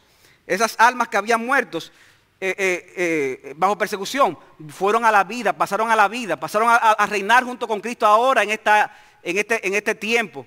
Esas 0.47 0.75
almas 0.79 1.09
que 1.09 1.17
habían 1.17 1.45
muerto 1.45 1.79
eh, 1.79 2.55
eh, 2.59 2.93
eh, 2.97 3.55
bajo 3.57 3.79
persecución 3.79 4.39
fueron 4.69 5.05
a 5.05 5.13
la 5.13 5.25
vida, 5.25 5.53
pasaron 5.53 5.91
a 5.91 5.97
la 5.97 6.09
vida, 6.09 6.39
pasaron 6.39 6.69
a, 6.71 7.07
reinar 7.07 7.45
junto 7.45 7.69
con 7.69 7.81
Cristo 7.81 8.07
ahora 8.07 8.43
en, 8.43 8.51
esta, 8.51 8.95
en, 9.23 9.39
este, 9.39 9.67
en 9.67 9.75
este 9.75 9.95
tiempo. 9.95 10.47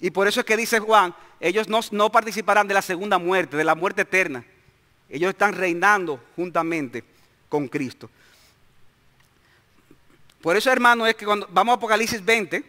Y 0.00 0.10
por 0.10 0.26
eso 0.26 0.40
es 0.40 0.46
que 0.46 0.56
dice 0.56 0.78
Juan, 0.78 1.14
ellos 1.38 1.68
no, 1.68 1.80
no 1.92 2.10
participarán 2.10 2.66
de 2.66 2.74
la 2.74 2.82
segunda 2.82 3.18
muerte, 3.18 3.56
de 3.56 3.64
la 3.64 3.74
muerte 3.74 4.02
eterna. 4.02 4.44
Ellos 5.08 5.30
están 5.30 5.52
reinando 5.54 6.22
juntamente 6.36 7.04
con 7.48 7.68
Cristo. 7.68 8.08
Por 10.40 10.56
eso, 10.56 10.70
hermano, 10.70 11.06
es 11.06 11.14
que 11.14 11.26
cuando 11.26 11.46
vamos 11.50 11.72
a 11.72 11.76
Apocalipsis 11.76 12.24
20, 12.24 12.64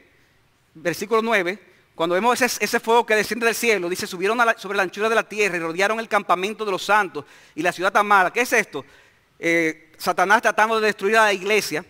versículo 0.76 1.22
9, 1.22 1.59
cuando 1.95 2.15
vemos 2.15 2.41
ese, 2.41 2.80
fuego 2.80 3.05
que 3.05 3.15
desciende 3.15 3.45
del 3.45 3.55
cielo, 3.55 3.88
dice, 3.88 4.07
subieron 4.07 4.38
sobre 4.57 4.78
la 4.78 4.84
anchura 4.84 5.07
de 5.07 5.15
la 5.15 5.28
tierra 5.28 5.57
y 5.57 5.59
rodearon 5.59 5.99
el 5.99 6.07
campamento 6.07 6.65
de 6.65 6.72
los 6.72 6.84
santos 6.84 7.26
y 7.55 7.61
la 7.61 7.72
ciudad 7.72 7.95
amada. 7.95 8.32
¿Qué 8.32 8.41
es 8.41 8.53
esto? 8.53 8.84
Eh, 9.39 9.91
Satanás 9.97 10.41
tratando 10.41 10.80
de 10.80 10.88
destruir 10.88 11.17
a 11.17 11.26
la 11.26 11.34
iglesia. 11.34 11.86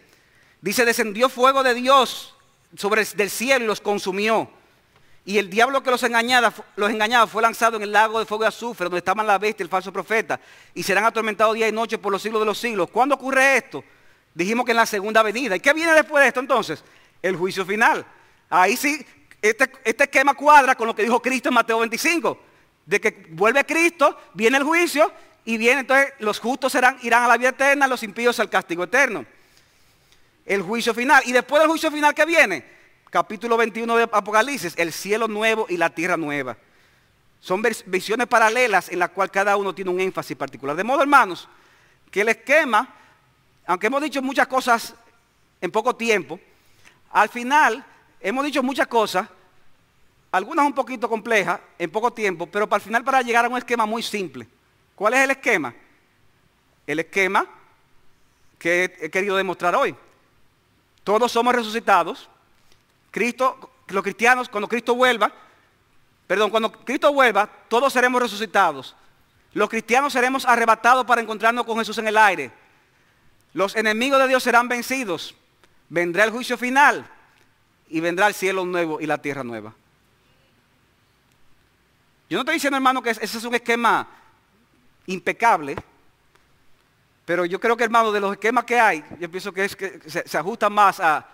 Dice, 0.59 0.85
descendió 0.85 1.29
fuego 1.29 1.63
de 1.63 1.73
Dios 1.73 2.35
sobre 2.75 3.03
del 3.03 3.29
cielo 3.29 3.65
y 3.65 3.67
los 3.67 3.81
consumió. 3.81 4.49
Y 5.23 5.37
el 5.37 5.49
diablo 5.49 5.83
que 5.83 5.91
los 5.91 6.01
engañaba, 6.03 6.53
los 6.75 6.89
engañaba 6.89 7.27
fue 7.27 7.41
lanzado 7.41 7.77
en 7.77 7.83
el 7.83 7.91
lago 7.91 8.19
de 8.19 8.25
fuego 8.25 8.43
de 8.43 8.47
azufre, 8.49 8.85
donde 8.85 8.99
estaban 8.99 9.25
la 9.25 9.37
bestia 9.37 9.63
y 9.63 9.65
el 9.65 9.69
falso 9.69 9.93
profeta. 9.93 10.39
Y 10.73 10.83
serán 10.83 11.05
atormentados 11.05 11.55
día 11.55 11.67
y 11.67 11.71
noche 11.71 11.97
por 11.97 12.11
los 12.11 12.21
siglos 12.21 12.41
de 12.41 12.45
los 12.45 12.57
siglos. 12.57 12.89
¿Cuándo 12.89 13.15
ocurre 13.15 13.57
esto? 13.57 13.83
Dijimos 14.33 14.65
que 14.65 14.71
en 14.71 14.77
la 14.77 14.85
segunda 14.85 15.23
venida. 15.23 15.55
¿Y 15.55 15.59
qué 15.59 15.73
viene 15.73 15.93
después 15.93 16.21
de 16.21 16.27
esto 16.27 16.39
entonces? 16.39 16.83
El 17.21 17.35
juicio 17.35 17.65
final. 17.65 18.05
Ahí 18.49 18.77
sí 18.77 19.05
este, 19.41 19.71
este, 19.83 20.03
esquema 20.03 20.35
cuadra 20.35 20.75
con 20.75 20.87
lo 20.87 20.95
que 20.95 21.01
dijo 21.01 21.21
Cristo 21.21 21.49
en 21.49 21.55
Mateo 21.55 21.79
25, 21.79 22.37
de 22.85 23.01
que 23.01 23.27
vuelve 23.31 23.65
Cristo, 23.65 24.17
viene 24.33 24.57
el 24.57 24.63
juicio 24.63 25.11
y 25.43 25.57
viene 25.57 25.81
entonces 25.81 26.13
los 26.19 26.39
justos 26.39 26.71
serán, 26.71 26.97
irán 27.01 27.23
a 27.23 27.27
la 27.27 27.37
vida 27.37 27.49
eterna, 27.49 27.87
los 27.87 28.03
impíos 28.03 28.39
al 28.39 28.49
castigo 28.49 28.83
eterno. 28.83 29.25
El 30.45 30.61
juicio 30.61 30.93
final. 30.93 31.23
Y 31.25 31.31
después 31.31 31.59
del 31.59 31.69
juicio 31.69 31.91
final 31.91 32.13
que 32.13 32.25
viene, 32.25 32.63
capítulo 33.09 33.57
21 33.57 33.97
de 33.97 34.03
Apocalipsis, 34.03 34.73
el 34.77 34.93
cielo 34.93 35.27
nuevo 35.27 35.65
y 35.69 35.77
la 35.77 35.89
tierra 35.89 36.17
nueva. 36.17 36.57
Son 37.39 37.63
visiones 37.87 38.27
paralelas 38.27 38.89
en 38.89 38.99
las 38.99 39.09
cuales 39.09 39.31
cada 39.31 39.57
uno 39.57 39.73
tiene 39.73 39.89
un 39.89 39.99
énfasis 39.99 40.37
particular. 40.37 40.75
De 40.75 40.83
modo, 40.83 41.01
hermanos, 41.01 41.49
que 42.11 42.21
el 42.21 42.29
esquema, 42.29 42.87
aunque 43.65 43.87
hemos 43.87 44.01
dicho 44.01 44.21
muchas 44.21 44.47
cosas 44.47 44.95
en 45.59 45.71
poco 45.71 45.95
tiempo, 45.95 46.39
al 47.11 47.29
final 47.29 47.85
Hemos 48.21 48.45
dicho 48.45 48.61
muchas 48.61 48.85
cosas, 48.85 49.27
algunas 50.31 50.65
un 50.65 50.73
poquito 50.73 51.09
complejas 51.09 51.59
en 51.79 51.89
poco 51.89 52.13
tiempo, 52.13 52.45
pero 52.45 52.69
para 52.69 52.77
el 52.77 52.85
final 52.85 53.03
para 53.03 53.21
llegar 53.23 53.45
a 53.45 53.49
un 53.49 53.57
esquema 53.57 53.87
muy 53.87 54.03
simple. 54.03 54.47
¿Cuál 54.95 55.15
es 55.15 55.21
el 55.21 55.31
esquema? 55.31 55.73
El 56.85 56.99
esquema 56.99 57.47
que 58.59 58.95
he 59.01 59.09
querido 59.09 59.35
demostrar 59.35 59.75
hoy. 59.75 59.95
Todos 61.03 61.31
somos 61.31 61.55
resucitados. 61.55 62.29
Cristo, 63.09 63.71
los 63.87 64.03
cristianos, 64.03 64.47
cuando 64.47 64.67
Cristo 64.67 64.93
vuelva, 64.93 65.33
perdón, 66.27 66.51
cuando 66.51 66.71
Cristo 66.71 67.11
vuelva, 67.11 67.49
todos 67.67 67.91
seremos 67.91 68.21
resucitados. 68.21 68.95
Los 69.53 69.67
cristianos 69.67 70.13
seremos 70.13 70.45
arrebatados 70.45 71.05
para 71.05 71.21
encontrarnos 71.21 71.65
con 71.65 71.79
Jesús 71.79 71.97
en 71.97 72.07
el 72.07 72.17
aire. 72.17 72.51
Los 73.53 73.75
enemigos 73.75 74.19
de 74.19 74.27
Dios 74.27 74.43
serán 74.43 74.67
vencidos. 74.67 75.35
Vendrá 75.89 76.23
el 76.23 76.31
juicio 76.31 76.57
final 76.57 77.05
y 77.89 77.99
vendrá 77.99 78.27
el 78.27 78.33
cielo 78.33 78.65
nuevo 78.65 79.01
y 79.01 79.05
la 79.05 79.17
tierra 79.17 79.43
nueva. 79.43 79.73
Yo 82.29 82.37
no 82.37 82.41
estoy 82.41 82.55
diciendo, 82.55 82.77
hermano, 82.77 83.01
que 83.01 83.09
ese 83.09 83.25
es 83.25 83.43
un 83.43 83.55
esquema 83.55 84.07
impecable, 85.05 85.75
pero 87.25 87.45
yo 87.45 87.59
creo 87.59 87.75
que, 87.75 87.83
hermano, 87.83 88.11
de 88.11 88.21
los 88.21 88.31
esquemas 88.31 88.63
que 88.63 88.79
hay, 88.79 89.03
yo 89.19 89.29
pienso 89.29 89.51
que, 89.51 89.65
es 89.65 89.75
que 89.75 89.99
se, 90.07 90.37
ajusta 90.37 90.69
más 90.69 90.99
a 91.01 91.27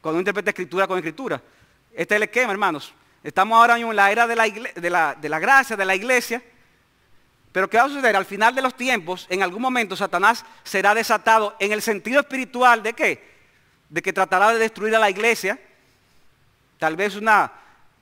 cuando 0.00 0.16
uno 0.16 0.20
interpreta 0.20 0.50
escritura 0.50 0.86
con 0.86 0.98
escritura. 0.98 1.42
Este 1.92 2.14
es 2.14 2.16
el 2.16 2.22
esquema, 2.22 2.52
hermanos. 2.52 2.94
Estamos 3.24 3.56
ahora 3.56 3.76
en 3.76 3.96
la 3.96 4.12
era 4.12 4.26
de 4.28 4.36
la, 4.36 4.44
de 4.44 4.90
la, 4.90 5.14
de 5.16 5.28
la 5.28 5.38
gracia, 5.40 5.76
de 5.76 5.84
la 5.84 5.96
iglesia, 5.96 6.40
Pero 7.56 7.70
¿qué 7.70 7.78
va 7.78 7.84
a 7.84 7.88
suceder? 7.88 8.14
Al 8.14 8.26
final 8.26 8.54
de 8.54 8.60
los 8.60 8.74
tiempos, 8.74 9.26
en 9.30 9.42
algún 9.42 9.62
momento 9.62 9.96
Satanás 9.96 10.44
será 10.62 10.94
desatado 10.94 11.56
en 11.58 11.72
el 11.72 11.80
sentido 11.80 12.20
espiritual 12.20 12.82
de 12.82 12.92
qué? 12.92 13.30
De 13.88 14.02
que 14.02 14.12
tratará 14.12 14.52
de 14.52 14.58
destruir 14.58 14.94
a 14.94 14.98
la 14.98 15.08
iglesia. 15.08 15.58
Tal 16.78 16.96
vez 16.96 17.16
una, 17.16 17.50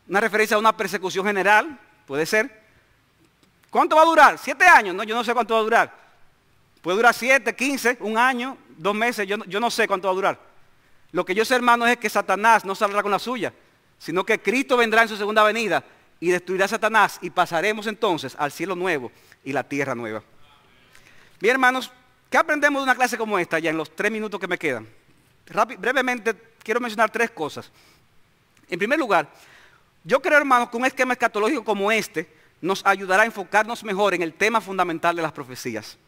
una 0.09 0.21
referencia 0.21 0.57
a 0.57 0.59
una 0.59 0.77
persecución 0.77 1.25
general, 1.25 1.79
puede 2.05 2.27
ser. 2.27 2.65
¿Cuánto 3.71 3.95
va 3.95 4.03
a 4.03 4.07
durar? 4.07 4.39
¿Siete 4.39 4.67
años? 4.67 4.93
No, 4.93 5.05
yo 5.05 5.15
no 5.15 5.23
sé 5.23 5.33
cuánto 5.33 5.55
va 5.55 5.61
a 5.61 5.63
durar. 5.63 5.95
Puede 6.83 6.97
durar 6.97 7.15
siete, 7.15 7.55
quince, 7.55 7.97
un 8.01 8.19
año, 8.19 8.59
dos 8.71 8.97
meses, 8.97 9.25
yo, 9.25 9.37
yo 9.45 9.61
no 9.61 9.71
sé 9.71 9.87
cuánto 9.87 10.09
va 10.09 10.13
a 10.13 10.17
durar. 10.17 10.41
Lo 11.13 11.25
que 11.25 11.33
yo 11.33 11.45
sé, 11.45 11.55
hermano, 11.55 11.87
es 11.87 11.97
que 11.99 12.11
Satanás 12.11 12.65
no 12.65 12.75
saldrá 12.75 13.03
con 13.03 13.13
la 13.13 13.21
suya, 13.21 13.53
sino 14.01 14.27
que 14.27 14.43
Cristo 14.43 14.77
vendrá 14.77 15.03
en 15.03 15.09
su 15.09 15.17
segunda 15.17 15.45
venida 15.45 15.85
y 16.19 16.31
destruirá 16.31 16.65
a 16.65 16.69
Satanás 16.69 17.21
y 17.23 17.31
pasaremos 17.31 17.87
entonces 17.87 18.35
al 18.37 18.51
cielo 18.51 18.75
nuevo 18.75 19.13
y 19.45 19.53
la 19.53 19.65
tierra 19.65 19.95
nueva. 19.95 20.23
Bien, 21.41 21.53
hermanos, 21.53 21.93
¿qué 22.31 22.39
aprendemos 22.39 22.81
de 22.81 22.85
una 22.85 22.95
clase 22.95 23.19
como 23.19 23.39
esta 23.39 23.59
ya 23.59 23.71
en 23.71 23.77
los 23.77 23.95
tres 23.95 24.11
minutos 24.11 24.41
que 24.41 24.49
me 24.49 24.59
quedan? 24.59 24.89
brevemente 25.79 26.35
quiero 26.63 26.81
mencionar 26.81 27.11
tres 27.11 27.31
cosas. 27.31 27.71
En 28.69 28.79
primer 28.79 28.99
lugar, 28.99 29.29
yo 30.03 30.21
creo, 30.21 30.39
hermanos, 30.39 30.71
que 30.71 30.77
un 30.77 30.87
esquema 30.87 31.13
escatológico 31.13 31.65
como 31.65 31.93
este 31.93 32.29
nos 32.61 32.85
ayudará 32.87 33.25
a 33.25 33.27
enfocarnos 33.27 33.85
mejor 33.85 34.15
en 34.15 34.23
el 34.23 34.33
tema 34.33 34.61
fundamental 34.61 35.15
de 35.15 35.23
las 35.23 35.33
profecías. 35.33 35.99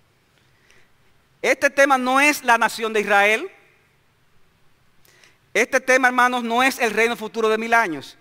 Este 1.43 1.68
tema 1.68 1.99
no 1.99 2.18
es 2.18 2.43
la 2.43 2.57
nación 2.57 2.93
de 2.93 3.01
Israel. 3.01 3.51
Este 5.53 5.80
tema, 5.80 6.09
hermanos, 6.09 6.43
no 6.43 6.62
es 6.62 6.78
el 6.78 6.93
reino 6.93 7.14
futuro 7.14 7.49
de 7.49 7.59
mil 7.59 7.74
años. 7.74 8.16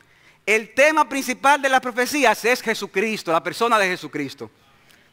El 0.46 0.74
tema 0.74 1.08
principal 1.08 1.62
de 1.62 1.70
las 1.70 1.80
profecías 1.80 2.44
es 2.46 2.62
Jesucristo, 2.62 3.32
la 3.32 3.42
persona 3.42 3.80
de 3.80 3.88
Jesucristo. 3.88 4.52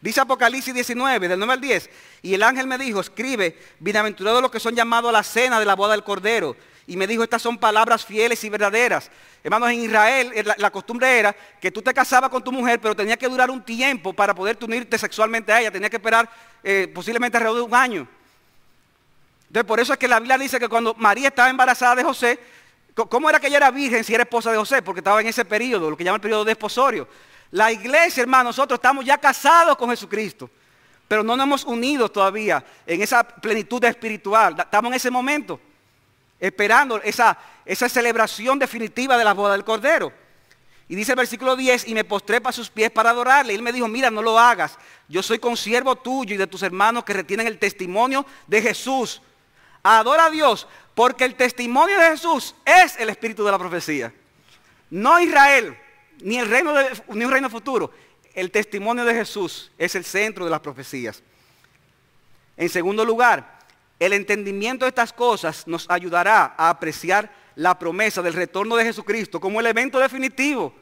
Dice 0.02 0.20
Apocalipsis 0.20 0.74
19, 0.74 1.28
del 1.28 1.38
9 1.38 1.52
al 1.52 1.60
10. 1.60 1.90
Y 2.22 2.34
el 2.34 2.42
ángel 2.42 2.66
me 2.66 2.76
dijo, 2.76 2.98
escribe, 2.98 3.56
bienaventurados 3.78 4.42
los 4.42 4.50
que 4.50 4.58
son 4.58 4.74
llamados 4.74 5.08
a 5.10 5.12
la 5.12 5.22
cena 5.22 5.60
de 5.60 5.64
la 5.64 5.76
boda 5.76 5.92
del 5.92 6.02
Cordero. 6.02 6.56
Y 6.88 6.96
me 6.96 7.06
dijo, 7.06 7.22
estas 7.22 7.40
son 7.40 7.56
palabras 7.56 8.04
fieles 8.04 8.42
y 8.42 8.48
verdaderas. 8.48 9.12
Hermanos, 9.44 9.70
en 9.70 9.84
Israel 9.84 10.32
eh, 10.34 10.42
la, 10.56 10.70
costumbre 10.72 11.20
era 11.20 11.34
que 11.60 11.70
tú 11.70 11.80
te 11.80 11.94
casabas 11.94 12.30
con 12.30 12.42
tu 12.42 12.50
mujer, 12.50 12.80
pero 12.80 12.96
tenía 12.96 13.16
que 13.16 13.28
durar 13.28 13.48
un 13.48 13.62
tiempo 13.62 14.12
para 14.12 14.34
poder 14.34 14.58
unirte 14.60 14.98
sexualmente 14.98 15.52
a 15.52 15.60
ella. 15.60 15.70
Tenía 15.70 15.88
que 15.88 15.96
esperar 15.96 16.28
eh, 16.64 16.90
posiblemente 16.92 17.36
alrededor 17.36 17.60
de 17.60 17.64
un 17.64 17.74
año. 17.74 18.08
Entonces, 19.46 19.68
por 19.68 19.78
eso 19.78 19.92
es 19.92 20.00
que 20.00 20.08
la 20.08 20.18
Biblia 20.18 20.36
dice 20.36 20.58
que 20.58 20.68
cuando 20.68 20.94
María 20.94 21.28
estaba 21.28 21.48
embarazada 21.48 21.94
de 21.94 22.02
José, 22.02 22.40
¿cómo 22.94 23.30
era 23.30 23.38
que 23.38 23.46
ella 23.46 23.58
era 23.58 23.70
virgen 23.70 24.02
si 24.02 24.14
era 24.14 24.24
esposa 24.24 24.50
de 24.50 24.58
José? 24.58 24.82
Porque 24.82 24.98
estaba 24.98 25.20
en 25.20 25.28
ese 25.28 25.44
periodo, 25.44 25.90
lo 25.90 25.96
que 25.96 26.02
llaman 26.02 26.18
el 26.18 26.22
periodo 26.22 26.44
de 26.44 26.50
desposorio. 26.50 27.06
La 27.52 27.70
iglesia, 27.70 28.22
hermano, 28.22 28.44
nosotros 28.44 28.78
estamos 28.78 29.04
ya 29.04 29.18
casados 29.18 29.76
con 29.76 29.90
Jesucristo, 29.90 30.48
pero 31.06 31.22
no 31.22 31.36
nos 31.36 31.44
hemos 31.44 31.64
unido 31.64 32.10
todavía 32.10 32.64
en 32.86 33.02
esa 33.02 33.22
plenitud 33.22 33.84
espiritual. 33.84 34.56
Estamos 34.58 34.90
en 34.90 34.94
ese 34.94 35.10
momento, 35.10 35.60
esperando 36.40 37.00
esa, 37.02 37.38
celebración 37.66 38.58
definitiva 38.58 39.18
de 39.18 39.24
la 39.24 39.34
boda 39.34 39.52
del 39.52 39.64
Cordero. 39.64 40.10
Y 40.88 40.96
dice 40.96 41.12
el 41.12 41.16
versículo 41.16 41.54
10, 41.54 41.88
y 41.88 41.94
me 41.94 42.04
postré 42.04 42.40
para 42.40 42.54
sus 42.54 42.70
pies 42.70 42.90
para 42.90 43.10
adorarle. 43.10 43.52
Y 43.52 43.56
él 43.56 43.62
me 43.62 43.72
dijo, 43.72 43.86
mira, 43.86 44.10
no 44.10 44.22
lo 44.22 44.38
hagas. 44.38 44.78
Yo 45.06 45.22
soy 45.22 45.38
consiervo 45.38 45.96
tuyo 45.96 46.34
y 46.34 46.38
de 46.38 46.46
tus 46.46 46.62
hermanos 46.62 47.04
que 47.04 47.12
retienen 47.12 47.46
el 47.46 47.58
testimonio 47.58 48.24
de 48.46 48.62
Jesús. 48.62 49.20
Adora 49.82 50.26
a 50.26 50.30
Dios, 50.30 50.66
porque 50.94 51.24
el 51.24 51.34
testimonio 51.34 51.98
de 51.98 52.12
Jesús 52.12 52.54
es 52.64 52.98
el 52.98 53.10
espíritu 53.10 53.44
de 53.44 53.50
la 53.50 53.58
profecía. 53.58 54.10
No 54.88 55.20
Israel 55.20 55.76
ni 56.22 56.38
el 56.38 56.48
reino 56.48 56.74
ni 57.08 57.24
un 57.24 57.30
reino 57.30 57.50
futuro. 57.50 57.90
El 58.34 58.50
testimonio 58.50 59.04
de 59.04 59.14
Jesús 59.14 59.70
es 59.76 59.94
el 59.94 60.04
centro 60.04 60.44
de 60.44 60.50
las 60.50 60.60
profecías. 60.60 61.22
En 62.56 62.68
segundo 62.68 63.04
lugar, 63.04 63.58
el 63.98 64.12
entendimiento 64.12 64.84
de 64.84 64.90
estas 64.90 65.12
cosas 65.12 65.66
nos 65.66 65.88
ayudará 65.88 66.54
a 66.56 66.70
apreciar 66.70 67.30
la 67.54 67.78
promesa 67.78 68.22
del 68.22 68.34
retorno 68.34 68.76
de 68.76 68.84
Jesucristo 68.84 69.40
como 69.40 69.60
el 69.60 69.66
evento 69.66 69.98
definitivo 69.98 70.74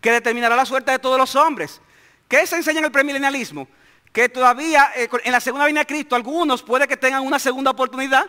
que 0.00 0.12
determinará 0.12 0.56
la 0.56 0.64
suerte 0.64 0.92
de 0.92 0.98
todos 0.98 1.18
los 1.18 1.34
hombres. 1.36 1.80
¿Qué 2.28 2.46
se 2.46 2.56
enseña 2.56 2.78
en 2.78 2.86
el 2.86 2.92
premilenialismo? 2.92 3.68
Que 4.12 4.28
todavía 4.28 4.92
eh, 4.96 5.08
en 5.24 5.32
la 5.32 5.40
segunda 5.40 5.66
venida 5.66 5.80
de 5.80 5.86
Cristo 5.86 6.16
algunos 6.16 6.62
puede 6.62 6.86
que 6.86 6.96
tengan 6.96 7.22
una 7.22 7.38
segunda 7.38 7.70
oportunidad. 7.70 8.26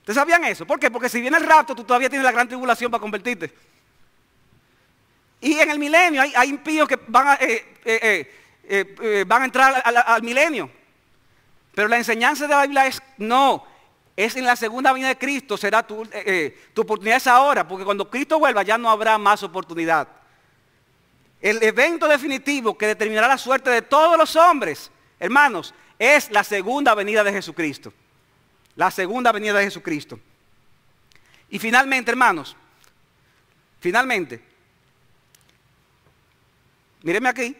¿Ustedes 0.00 0.16
sabían 0.16 0.44
eso? 0.44 0.66
¿Por 0.66 0.80
qué? 0.80 0.90
Porque 0.90 1.08
si 1.08 1.20
viene 1.20 1.36
el 1.36 1.44
rapto, 1.44 1.74
tú 1.74 1.84
todavía 1.84 2.08
tienes 2.08 2.24
la 2.24 2.32
gran 2.32 2.48
tribulación 2.48 2.90
para 2.90 3.00
convertirte. 3.00 3.54
Y 5.40 5.54
en 5.58 5.70
el 5.70 5.78
milenio 5.78 6.22
hay, 6.22 6.48
impíos 6.48 6.88
que 6.88 6.98
van 7.06 7.28
a, 7.28 7.34
eh, 7.34 7.76
eh, 7.84 8.34
eh, 8.64 9.24
entrar 9.44 9.82
al, 9.84 10.22
milenio. 10.22 10.70
Pero 11.74 11.88
la 11.88 11.96
enseñanza 11.96 12.46
de 12.46 12.54
la 12.54 12.62
Biblia 12.62 12.86
es 12.86 13.00
no, 13.18 13.64
es 14.16 14.34
en 14.36 14.44
la 14.44 14.56
segunda 14.56 14.92
venida 14.92 15.08
de 15.08 15.18
Cristo, 15.18 15.56
será 15.56 15.86
tu, 15.86 16.08
tu 16.74 16.82
oportunidad 16.82 17.18
es 17.18 17.26
ahora, 17.28 17.66
porque 17.66 17.84
cuando 17.84 18.10
Cristo 18.10 18.38
vuelva 18.38 18.64
ya 18.64 18.76
no 18.76 18.90
habrá 18.90 19.16
más 19.16 19.42
oportunidad. 19.44 20.08
El 21.40 21.62
evento 21.62 22.08
definitivo 22.08 22.76
que 22.76 22.88
determinará 22.88 23.28
la 23.28 23.38
suerte 23.38 23.70
de 23.70 23.82
todos 23.82 24.18
los 24.18 24.34
hombres, 24.34 24.90
hermanos, 25.20 25.72
es 25.98 26.30
la 26.32 26.42
segunda 26.42 26.94
venida 26.94 27.22
de 27.22 27.32
Jesucristo. 27.32 27.92
La 28.74 28.90
segunda 28.90 29.30
venida 29.32 29.54
de 29.54 29.64
Jesucristo. 29.64 30.18
Y 31.48 31.58
finalmente, 31.58 32.10
hermanos, 32.10 32.56
finalmente, 33.80 34.42
Míreme 37.08 37.30
aquí. 37.30 37.56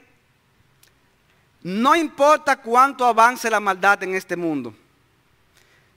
No 1.63 1.97
importa 1.97 2.61
cuánto 2.61 3.07
avance 3.07 3.49
la 3.49 3.61
maldad 3.61 4.03
en 4.03 4.15
este 4.15 4.37
mundo, 4.37 4.75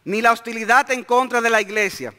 ni 0.05 0.21
la 0.21 0.31
hostilidad 0.31 0.89
en 0.89 1.03
contra 1.03 1.41
de 1.41 1.49
la 1.49 1.59
iglesia. 1.59 2.13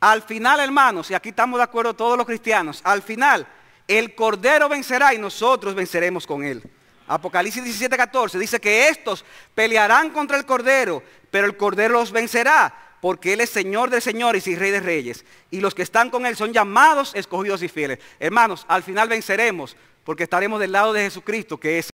Al 0.00 0.22
final, 0.22 0.58
hermanos, 0.58 1.08
y 1.08 1.14
aquí 1.14 1.28
estamos 1.28 1.58
de 1.58 1.62
acuerdo 1.62 1.94
todos 1.94 2.18
los 2.18 2.26
cristianos, 2.26 2.80
al 2.82 3.00
final 3.02 3.46
el 3.86 4.16
Cordero 4.16 4.68
vencerá 4.68 5.14
y 5.14 5.18
nosotros 5.18 5.72
venceremos 5.72 6.26
con 6.26 6.42
él. 6.42 6.68
Apocalipsis 7.06 7.62
17, 7.62 7.96
14 7.96 8.36
dice 8.36 8.60
que 8.60 8.88
estos 8.88 9.24
pelearán 9.54 10.10
contra 10.10 10.36
el 10.36 10.44
Cordero, 10.44 11.00
pero 11.30 11.46
el 11.46 11.56
Cordero 11.56 11.94
los 11.94 12.10
vencerá, 12.10 12.74
porque 13.04 13.34
Él 13.34 13.42
es 13.42 13.50
Señor 13.50 13.90
de 13.90 14.00
señores 14.00 14.46
y 14.46 14.56
Rey 14.56 14.70
de 14.70 14.80
reyes. 14.80 15.26
Y 15.50 15.60
los 15.60 15.74
que 15.74 15.82
están 15.82 16.08
con 16.08 16.24
Él 16.24 16.36
son 16.36 16.54
llamados, 16.54 17.14
escogidos 17.14 17.62
y 17.62 17.68
fieles. 17.68 17.98
Hermanos, 18.18 18.64
al 18.66 18.82
final 18.82 19.10
venceremos 19.10 19.76
porque 20.04 20.22
estaremos 20.22 20.58
del 20.58 20.72
lado 20.72 20.94
de 20.94 21.02
Jesucristo, 21.02 21.60
que 21.60 21.78
es 21.78 21.82